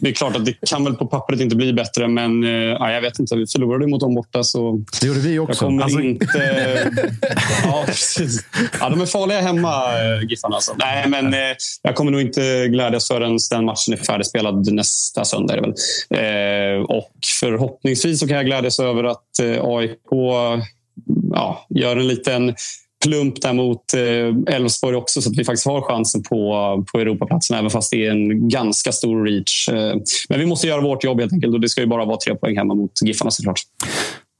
[0.00, 2.92] det är klart att det kan väl på pappret inte bli bättre, men eh, ja,
[2.92, 3.36] jag vet inte.
[3.36, 4.84] Vi förlorade mot dem borta, så...
[5.00, 5.52] Det gjorde vi också.
[5.52, 6.26] Jag kommer Alltså- inte...
[7.64, 8.44] ja, precis.
[8.80, 10.54] Ja, de är farliga hemma, eh, Giffarna.
[10.54, 10.74] Alltså.
[10.78, 11.40] Nej, men eh,
[11.82, 15.54] jag kommer nog inte glädjas förrän den matchen är färdigspelad nästa söndag.
[15.54, 16.84] Är det väl.
[16.84, 19.98] Och förhoppningsvis så kan jag glädjas över att AIK
[21.32, 22.54] ja, gör en liten
[23.04, 27.58] plump där mot eh, Elfsborg också så att vi faktiskt har chansen på, på Europaplatsen
[27.58, 29.68] även fast det är en ganska stor reach.
[29.68, 29.96] Eh,
[30.28, 32.34] men vi måste göra vårt jobb helt enkelt och det ska ju bara vara tre
[32.34, 33.60] poäng hemma mot Giffarna såklart.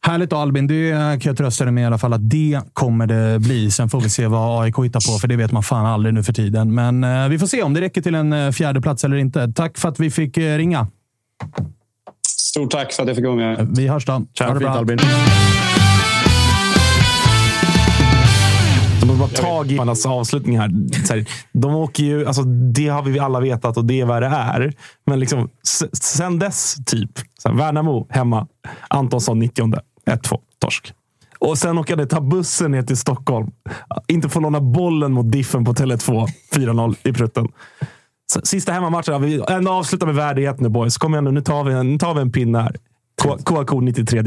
[0.07, 0.67] Härligt Albin.
[0.67, 3.71] Det kan jag trösta dig med i alla fall att det kommer det bli.
[3.71, 6.23] Sen får vi se vad AIK hittar på, för det vet man fan aldrig nu
[6.23, 6.75] för tiden.
[6.75, 9.53] Men eh, vi får se om det räcker till en eh, fjärde plats eller inte.
[9.53, 10.87] Tack för att vi fick eh, ringa.
[12.29, 13.69] Stort tack för att jag fick vara med.
[13.77, 14.13] Vi hörs då.
[14.13, 14.85] Ha det bra.
[19.07, 20.71] De har bara tagit hans avslutning här.
[21.07, 21.27] Så här.
[21.53, 24.73] De åker ju, alltså, det har vi alla vetat och det är vad det är.
[25.07, 25.49] Men liksom,
[25.93, 27.11] sen dess, typ.
[27.43, 28.47] Så här, Värnamo hemma.
[28.89, 29.73] Antonsson 90
[30.11, 30.39] 1-2.
[30.59, 30.93] Torsk.
[31.39, 33.51] Och sen åka det, ta bussen ner till Stockholm.
[34.09, 36.27] Inte få låna bollen mot Diffen på Tele2.
[36.55, 37.49] 4-0 i prutten.
[38.45, 39.23] Sista hemmamatchen.
[39.23, 40.97] Vi ändå avsluta med värdighet nu boys.
[40.99, 42.77] Kom igen nu, nu tar vi en, nu tar vi en pinne här.
[43.23, 44.23] K- KK 93.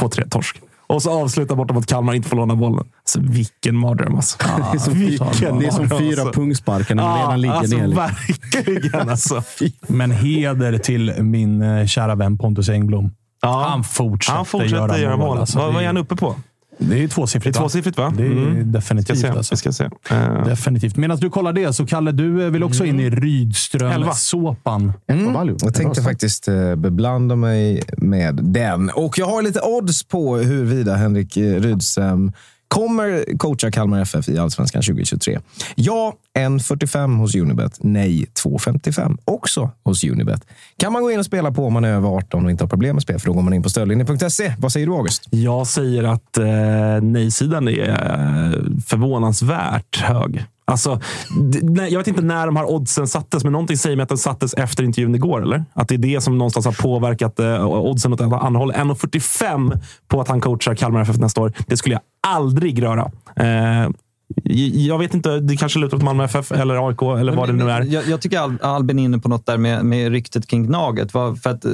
[0.00, 0.60] 2-3 torsk.
[0.94, 2.84] Och så avsluta borta mot Kalmar, inte få låna bollen.
[2.98, 4.38] Alltså, vilken mardröm alltså.
[4.72, 6.32] Det är som, vilken det är som fyra alltså.
[6.40, 7.86] pungsparkar när man Ja, redan ligger alltså, ner.
[7.86, 8.06] liksom.
[8.54, 9.42] Verkligen alltså.
[9.86, 13.10] Men heder till min eh, kära vän Pontus Engblom.
[13.42, 15.38] Han fortsätter, Han fortsätter göra mål.
[15.38, 15.58] alltså.
[15.58, 16.34] Vad, är- han uppe på?
[16.78, 17.54] Det är tvåsiffrigt.
[17.54, 18.12] Det är tvåsiffrigt, va?
[18.16, 18.72] Det är Mm.
[18.72, 19.18] definitivt.
[19.18, 19.56] Ska se, alltså.
[19.56, 19.84] ska se.
[20.10, 20.96] Eh, Definitivt.
[20.96, 23.16] Medan du kollar det, så Kalle, du eh, vill också in i Elva.
[23.20, 24.92] Rydström-såpan.
[25.06, 25.56] Mm.
[25.60, 28.90] Jag tänkte faktiskt eh, beblanda mig med den.
[28.90, 32.32] Och jag har lite odds på huruvida Henrik eh, Rydström
[32.68, 35.38] kommer coacha Kalmar FF i Allsvenskan 2023.
[35.74, 37.76] Ja, 1,45 hos Unibet.
[37.80, 40.46] Nej, 2,55 också hos Unibet.
[40.76, 42.68] Kan man gå in och spela på om man är över 18 och inte har
[42.68, 44.54] problem med spel, för då går man in på stödlinjen.se.
[44.58, 45.28] Vad säger du, August?
[45.30, 46.46] Jag säger att eh,
[47.02, 50.44] nej-sidan är eh, förvånansvärt hög.
[50.64, 51.00] Alltså,
[51.90, 54.54] jag vet inte när de här oddsen sattes, men någonting säger mig att den sattes
[54.54, 55.42] efter intervjun igår.
[55.42, 55.64] Eller?
[55.72, 58.72] Att det är det som någonstans har påverkat eh, oddsen åt ett annat håll.
[58.72, 61.52] 1,45 på att han coachar Kalmar FF nästa år.
[61.66, 63.10] Det skulle jag aldrig röra.
[63.36, 63.90] Eh,
[64.86, 67.70] jag vet inte, det kanske lutar åt Malmö FF eller AIK eller vad det nu
[67.70, 67.82] är.
[67.82, 71.12] Jag, jag tycker Al- Albin är inne på något där med, med ryktet kring Gnaget.
[71.12, 71.72] För att, eh,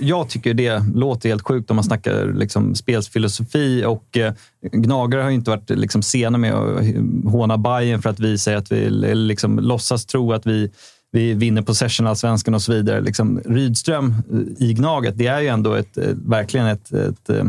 [0.00, 3.84] jag tycker det låter helt sjukt om man snackar liksom, spelsfilosofi.
[3.86, 4.32] Och, eh,
[4.72, 6.84] Gnagare har ju inte varit liksom, sena med att
[7.32, 10.70] håna Bayern för att vi säger att vi liksom, låtsas tro att vi
[11.14, 13.00] vi vinner possession-allsvenskan och så vidare.
[13.00, 17.44] Liksom, Rydström eh, i Gnaget, det är ju ändå ett, eh, verkligen ett, ett, eh,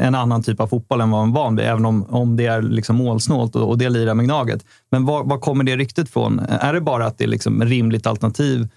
[0.00, 2.46] en annan typ av fotboll än vad man är van vid, även om, om det
[2.46, 4.64] är liksom målsnålt och, och det lirar med Gnaget.
[4.90, 6.38] Men var, var kommer det ryktet från?
[6.38, 8.68] Är det bara att det är liksom ett rimligt alternativ Eh,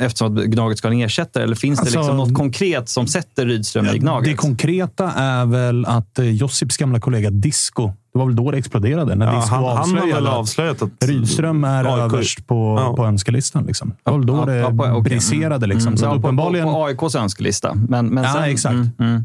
[0.00, 1.44] Eftersom att Gnaget ska ha en ersättare.
[1.44, 4.30] Eller finns det Alltså, liksom något konkret som sätter Rydström i Gnaget?
[4.30, 8.58] Det konkreta är väl att eh, Josips gamla kollega Disco, det var väl då det
[8.58, 9.14] exploderade.
[9.14, 12.46] När Ja, Disco han- han har avslöjade väl att avslöjat att Rydström är AIK överst
[12.46, 13.64] på, på önskelistan.
[13.66, 13.88] Liksom.
[14.04, 15.02] Det var väl då Ja, det ja, på- okej.
[15.02, 15.66] briserade.
[15.66, 15.86] Liksom.
[15.88, 15.96] Mm.
[15.98, 16.66] Så Ja, uppenbarligen...
[16.66, 17.74] På, på AIKs önskelista.
[17.88, 18.74] Men, men ja, sen, exakt.
[18.74, 19.24] Mm, mm.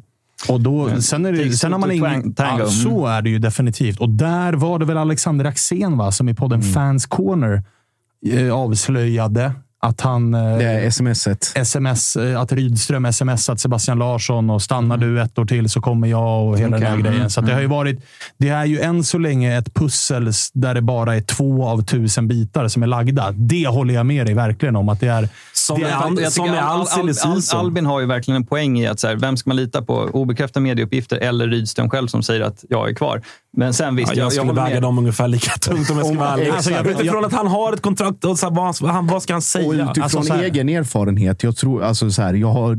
[0.50, 2.36] Och då, sen, är det, sen har man ingen...
[2.38, 3.12] Ja, så Mm.
[3.12, 4.00] är det ju definitivt.
[4.00, 6.74] Och där var det väl Alexander Axén va, som i podden Mm.
[6.74, 7.64] Fans Corner
[8.32, 9.52] eh, avslöjade
[9.84, 10.34] att han...
[10.34, 11.52] Eh, Det är smset.
[11.56, 16.08] sms, eh, att Rydström smsat Sebastian Larsson och stannar du ett år till så kommer
[16.08, 16.80] jag och hela Okej.
[16.80, 17.16] den här grejen.
[17.18, 17.30] Mm.
[17.30, 18.00] Så att det har ju varit...
[18.38, 22.28] Det är ju än så länge ett pussel där det bara är två av tusen
[22.28, 23.32] bitar som är lagda.
[23.32, 24.90] Det håller jag med dig verkligen om.
[24.90, 25.30] Att det är...
[25.54, 27.60] Som det med all- Jag som all Al- silly Al- Al- season.
[27.60, 29.94] Albin har ju verkligen en poäng i att så här, vem ska man lita på?
[30.14, 33.22] Obekräftade medieuppgifter eller Rydström själv som säger att jag är kvar.
[33.58, 34.82] Men sen visst, Ja, jag skulle håller väga med.
[34.84, 36.50] dem ungefär lika tungt om jag ska vara ärlig.
[36.50, 39.34] Alltså, jag, utifrån att han har ett kontrakt, och så här, vad, han- vad ska
[39.34, 39.68] han Och säga?
[39.92, 42.78] utifrån Alltså, så här, egen erfarenhet, jag tror, alltså så här, jag har,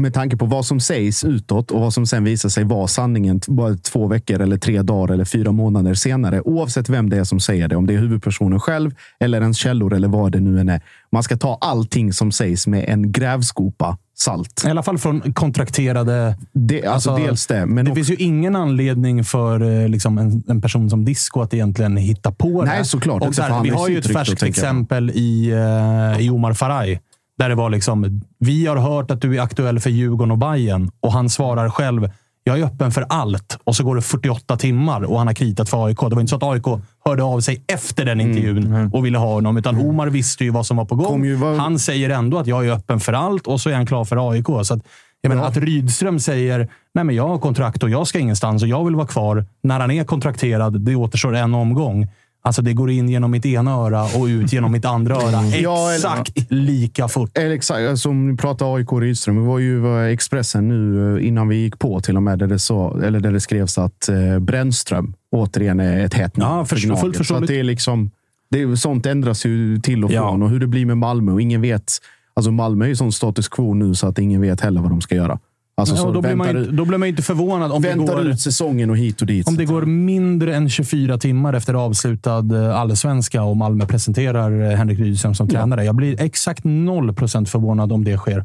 [0.00, 3.40] med tanke på vad som sägs utåt och vad som sen visar sig vara sanningen
[3.46, 6.40] bara två veckor, eller tre dagar eller fyra månader senare.
[6.40, 9.94] Oavsett vem det är som säger det, om det är huvudpersonen själv eller ens källor
[9.94, 10.80] eller vad det nu än är.
[11.12, 14.64] Man ska ta allting som sägs med en grävskopa salt.
[14.66, 16.36] I alla fall från kontrakterade...
[16.52, 20.42] Det, alltså, dels det, men det också- finns ju ingen anledning för eh, liksom, en,
[20.48, 22.70] en person som Disco att egentligen hitta på det.
[22.70, 27.00] Nej, såklart Och han vi har ju ett färskt exempel i, eh, i Omar Faraj.
[27.38, 30.90] Där det var liksom, vi har hört att du är aktuell för Djurgården och Bayern
[31.00, 32.10] och han svarar själv,
[32.44, 33.58] jag är öppen för allt.
[33.64, 36.00] Och så går det 48 timmar och han har kritat för AIK.
[36.00, 39.34] Det var inte så att AIK hörde av sig efter den intervjun och ville ha
[39.34, 41.36] honom, utan Omar visste ju vad som var på gång.
[41.58, 44.30] Han säger ändå att jag är öppen för allt och så är han klar för
[44.30, 44.46] AIK.
[44.46, 44.80] Så att,
[45.20, 48.68] jag menar, att Rydström säger nej men jag har kontrakt och jag ska ingenstans och
[48.68, 50.80] jag vill vara kvar när han är kontrakterad.
[50.80, 52.08] Det återstår en omgång.
[52.44, 55.42] Alltså det går in genom mitt ena öra och ut genom mitt andra öra.
[55.46, 57.38] Ja, eller- Exakt lika fort.
[57.38, 59.36] Eller exakt, alltså, om ni pratar AIK Rydström.
[59.36, 62.58] Det var ju Expressen nu eh, innan vi gick på till och med där det,
[62.58, 66.76] så, eller där det skrevs att eh, Brännström återigen är ett hett namn Ja, för
[66.76, 67.00] Gnaget.
[67.00, 67.48] fullt Så förståeligt.
[67.48, 68.10] det är liksom,
[68.50, 70.28] det är, sånt ändras ju till och Ja.
[70.30, 70.42] från.
[70.42, 71.32] Och hur det blir med Malmö.
[71.32, 71.92] Och ingen vet.
[72.34, 75.00] Alltså Malmö är ju sån status quo nu så att ingen vet heller vad de
[75.00, 75.38] ska göra.
[75.74, 78.20] Alltså, Ja, då, blir man, väntar, ju- då blir man inte förvånad om det, går,
[78.20, 79.48] ut säsongen och hit och dit.
[79.48, 84.76] om det går mindre än 24 timmar efter avslutad eh, allsvenska och Malmö presenterar eh,
[84.76, 85.84] Henrik Rydström som tränare.
[85.84, 88.44] Jag blir exakt 0 procent förvånad om det sker.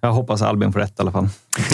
[0.00, 1.28] Jag hoppas Albin får rätt i alla fall.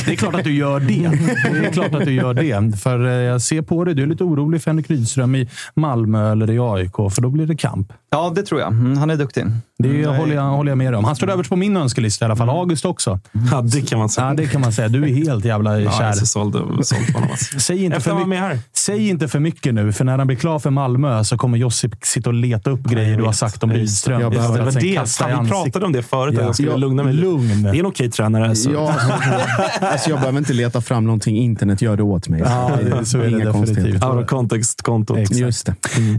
[0.07, 1.11] Det är klart att du gör det.
[1.53, 2.79] Det är klart att du gör det.
[2.79, 6.33] För eh, jag ser på dig, du är lite orolig för Henrik Rydström i Malmö
[6.33, 7.93] eller i AIK, för då blir det kamp.
[8.11, 8.69] Ja, det tror jag.
[8.73, 9.45] Mm, han är duktig.
[9.79, 11.05] Det håller, jag, håller jag med om.
[11.05, 12.49] Han står överst på min önskelista i alla fall.
[12.51, 13.21] August också.
[13.53, 14.27] Ja, det kan man säga.
[14.27, 14.89] Ja, det kan man säga.
[14.89, 16.01] Du är helt jävla Ja, kär.
[16.03, 16.53] jag är så såld,
[16.87, 17.31] såld på honom.
[17.31, 17.61] Alltså.
[17.61, 18.59] Säg inte, för mycket, här.
[18.77, 21.95] säg inte för mycket nu, för när han blir klar för Malmö så kommer Josip
[22.03, 24.21] sitta och leta upp grejer du har sagt om Rydström.
[24.21, 24.73] Ja, för det
[25.07, 25.43] sen det.
[25.43, 26.35] vi pratade om det förut.
[26.39, 26.43] Ja.
[26.43, 27.13] Jag skulle Ja, lugna mig.
[27.15, 27.63] lugn.
[27.63, 28.57] Det är en okej tränare.
[28.57, 28.71] Så.
[28.71, 28.95] Ja,
[29.81, 31.37] alltså jag behöver inte leta fram någonting.
[31.37, 32.41] Internet gör det åt mig.
[32.45, 33.75] Ja, det- så är det Inga definitivt.
[33.77, 34.09] konstigheter.
[34.17, 35.31] Out of context-kontot.
[35.31, 35.73] Just det.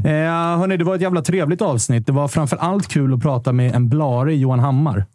[0.10, 2.06] Eh, hörni, det var ett jävla trevligt avsnitt.
[2.06, 5.06] Det var framför allt kul att prata med en blarig Johan Hammar.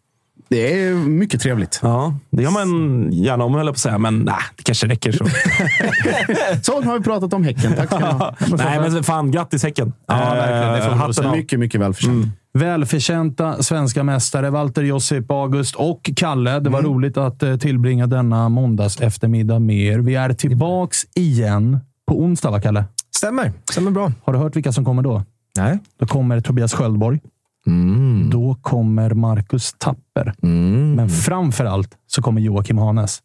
[0.49, 1.81] Det är mycket trevligt.
[1.83, 3.99] Ja, det gör man gärna om, höll jag på att säga.
[3.99, 5.25] Men nej, det kanske räcker så.
[6.63, 7.73] Så har vi pratat om Häcken.
[7.77, 8.35] Tack ska ni ha.
[8.57, 9.93] nej, men fan, grattis Häcken.
[10.07, 10.73] Ja, verkligen.
[10.75, 10.83] Det
[11.15, 11.33] får Eh.
[11.33, 12.27] Mycket, mycket välförtjänt.
[12.59, 16.61] Välförtjänta svenska mästare Walter Josip, August och Kalle.
[16.61, 19.99] Det var roligt att eh, tillbringa denna måndags eftermiddag med er.
[19.99, 22.85] Vi är tillbaks igen på onsdag, va Kalle?
[23.16, 23.53] Stämmer.
[23.70, 24.12] Stämmer bra.
[24.24, 25.23] Har du hört vilka som kommer då?
[25.57, 25.79] Nej.
[25.99, 27.20] Då kommer Tobias Sköldborg.
[27.66, 28.31] Mm.
[28.31, 30.35] Då kommer Marcus Tapper.
[30.43, 30.95] Mm.
[30.95, 33.20] Men framför allt så kommer Joakim Hanes.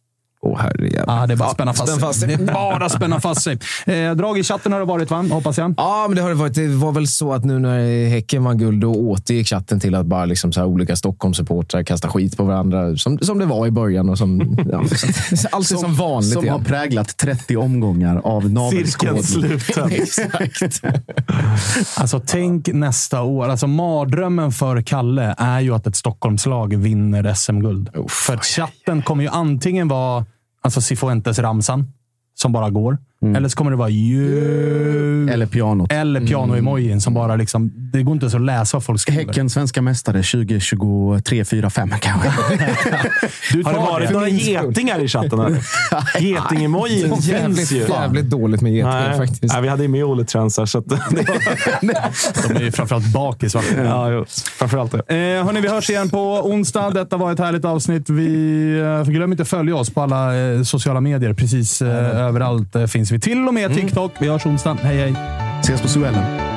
[0.47, 1.23] Åh, herrejävlar.
[1.23, 2.27] Ah, det är bara att spänna fast, sig.
[2.27, 3.59] Det är bara att spänna fast sig.
[3.85, 5.25] Eh, drag i chatten har det varit, va?
[5.31, 5.73] hoppas jag.
[5.77, 6.53] Ja, men det har det varit.
[6.53, 10.05] Det var väl så att nu när Häcken vann guld, då återgick chatten till att
[10.05, 12.97] bara liksom så här olika Stockholmssupportrar kastar skit på varandra.
[12.97, 14.09] Som, som det var i början.
[14.09, 14.83] Och som, ja,
[15.37, 16.63] så- alltid som, vanligt Som har igen.
[16.65, 19.23] präglat 30 omgångar av Cirkeln navelskådning.
[19.23, 19.91] sluten.
[19.91, 20.81] Exakt.
[21.97, 23.47] Alltså, tänk nästa år.
[23.49, 27.89] Alltså, mardrömmen för Kalle är ju att ett Stockholmslag vinner SM-guld.
[28.09, 30.25] För att chatten kommer ju antingen vara
[30.67, 31.91] alltså Cifuentes-ramsan,
[32.33, 32.97] som bara går.
[33.35, 35.29] Eller så kommer det vara ju...
[35.29, 35.91] Eller pianot.
[35.91, 37.71] Eller piano-emojin som bara liksom...
[37.93, 39.25] Det går inte ens att läsa vad folk skriver.
[39.25, 42.29] Häcken svenska mästare 2023, 4, 5 kanske.
[43.53, 44.13] Du Har det varit det.
[44.13, 45.39] några getingar i chatten?
[46.19, 47.77] Geting-emojin finns ju.
[47.77, 49.53] jävligt dåligt med getingar Nej, faktiskt.
[49.53, 50.85] nej, vi hade ju med Olle Transar, så att.
[52.47, 53.61] De är ju framförallt bakis, va?
[53.85, 54.25] ja, jo.
[54.57, 54.97] Framförallt det.
[55.37, 56.89] Eh, hörni, vi hörs igen på onsdag.
[56.89, 58.09] Detta var ett härligt avsnitt.
[58.09, 61.33] Vi, eh, glöm inte att följa oss på alla eh, sociala medier.
[61.33, 63.19] Precis eh, överallt eh, finns vi.
[63.19, 64.11] Till och med TikTok.
[64.19, 64.77] Vi hörs onsdag.
[64.83, 65.15] Hej, hej!
[65.61, 66.56] Ses på Suellen.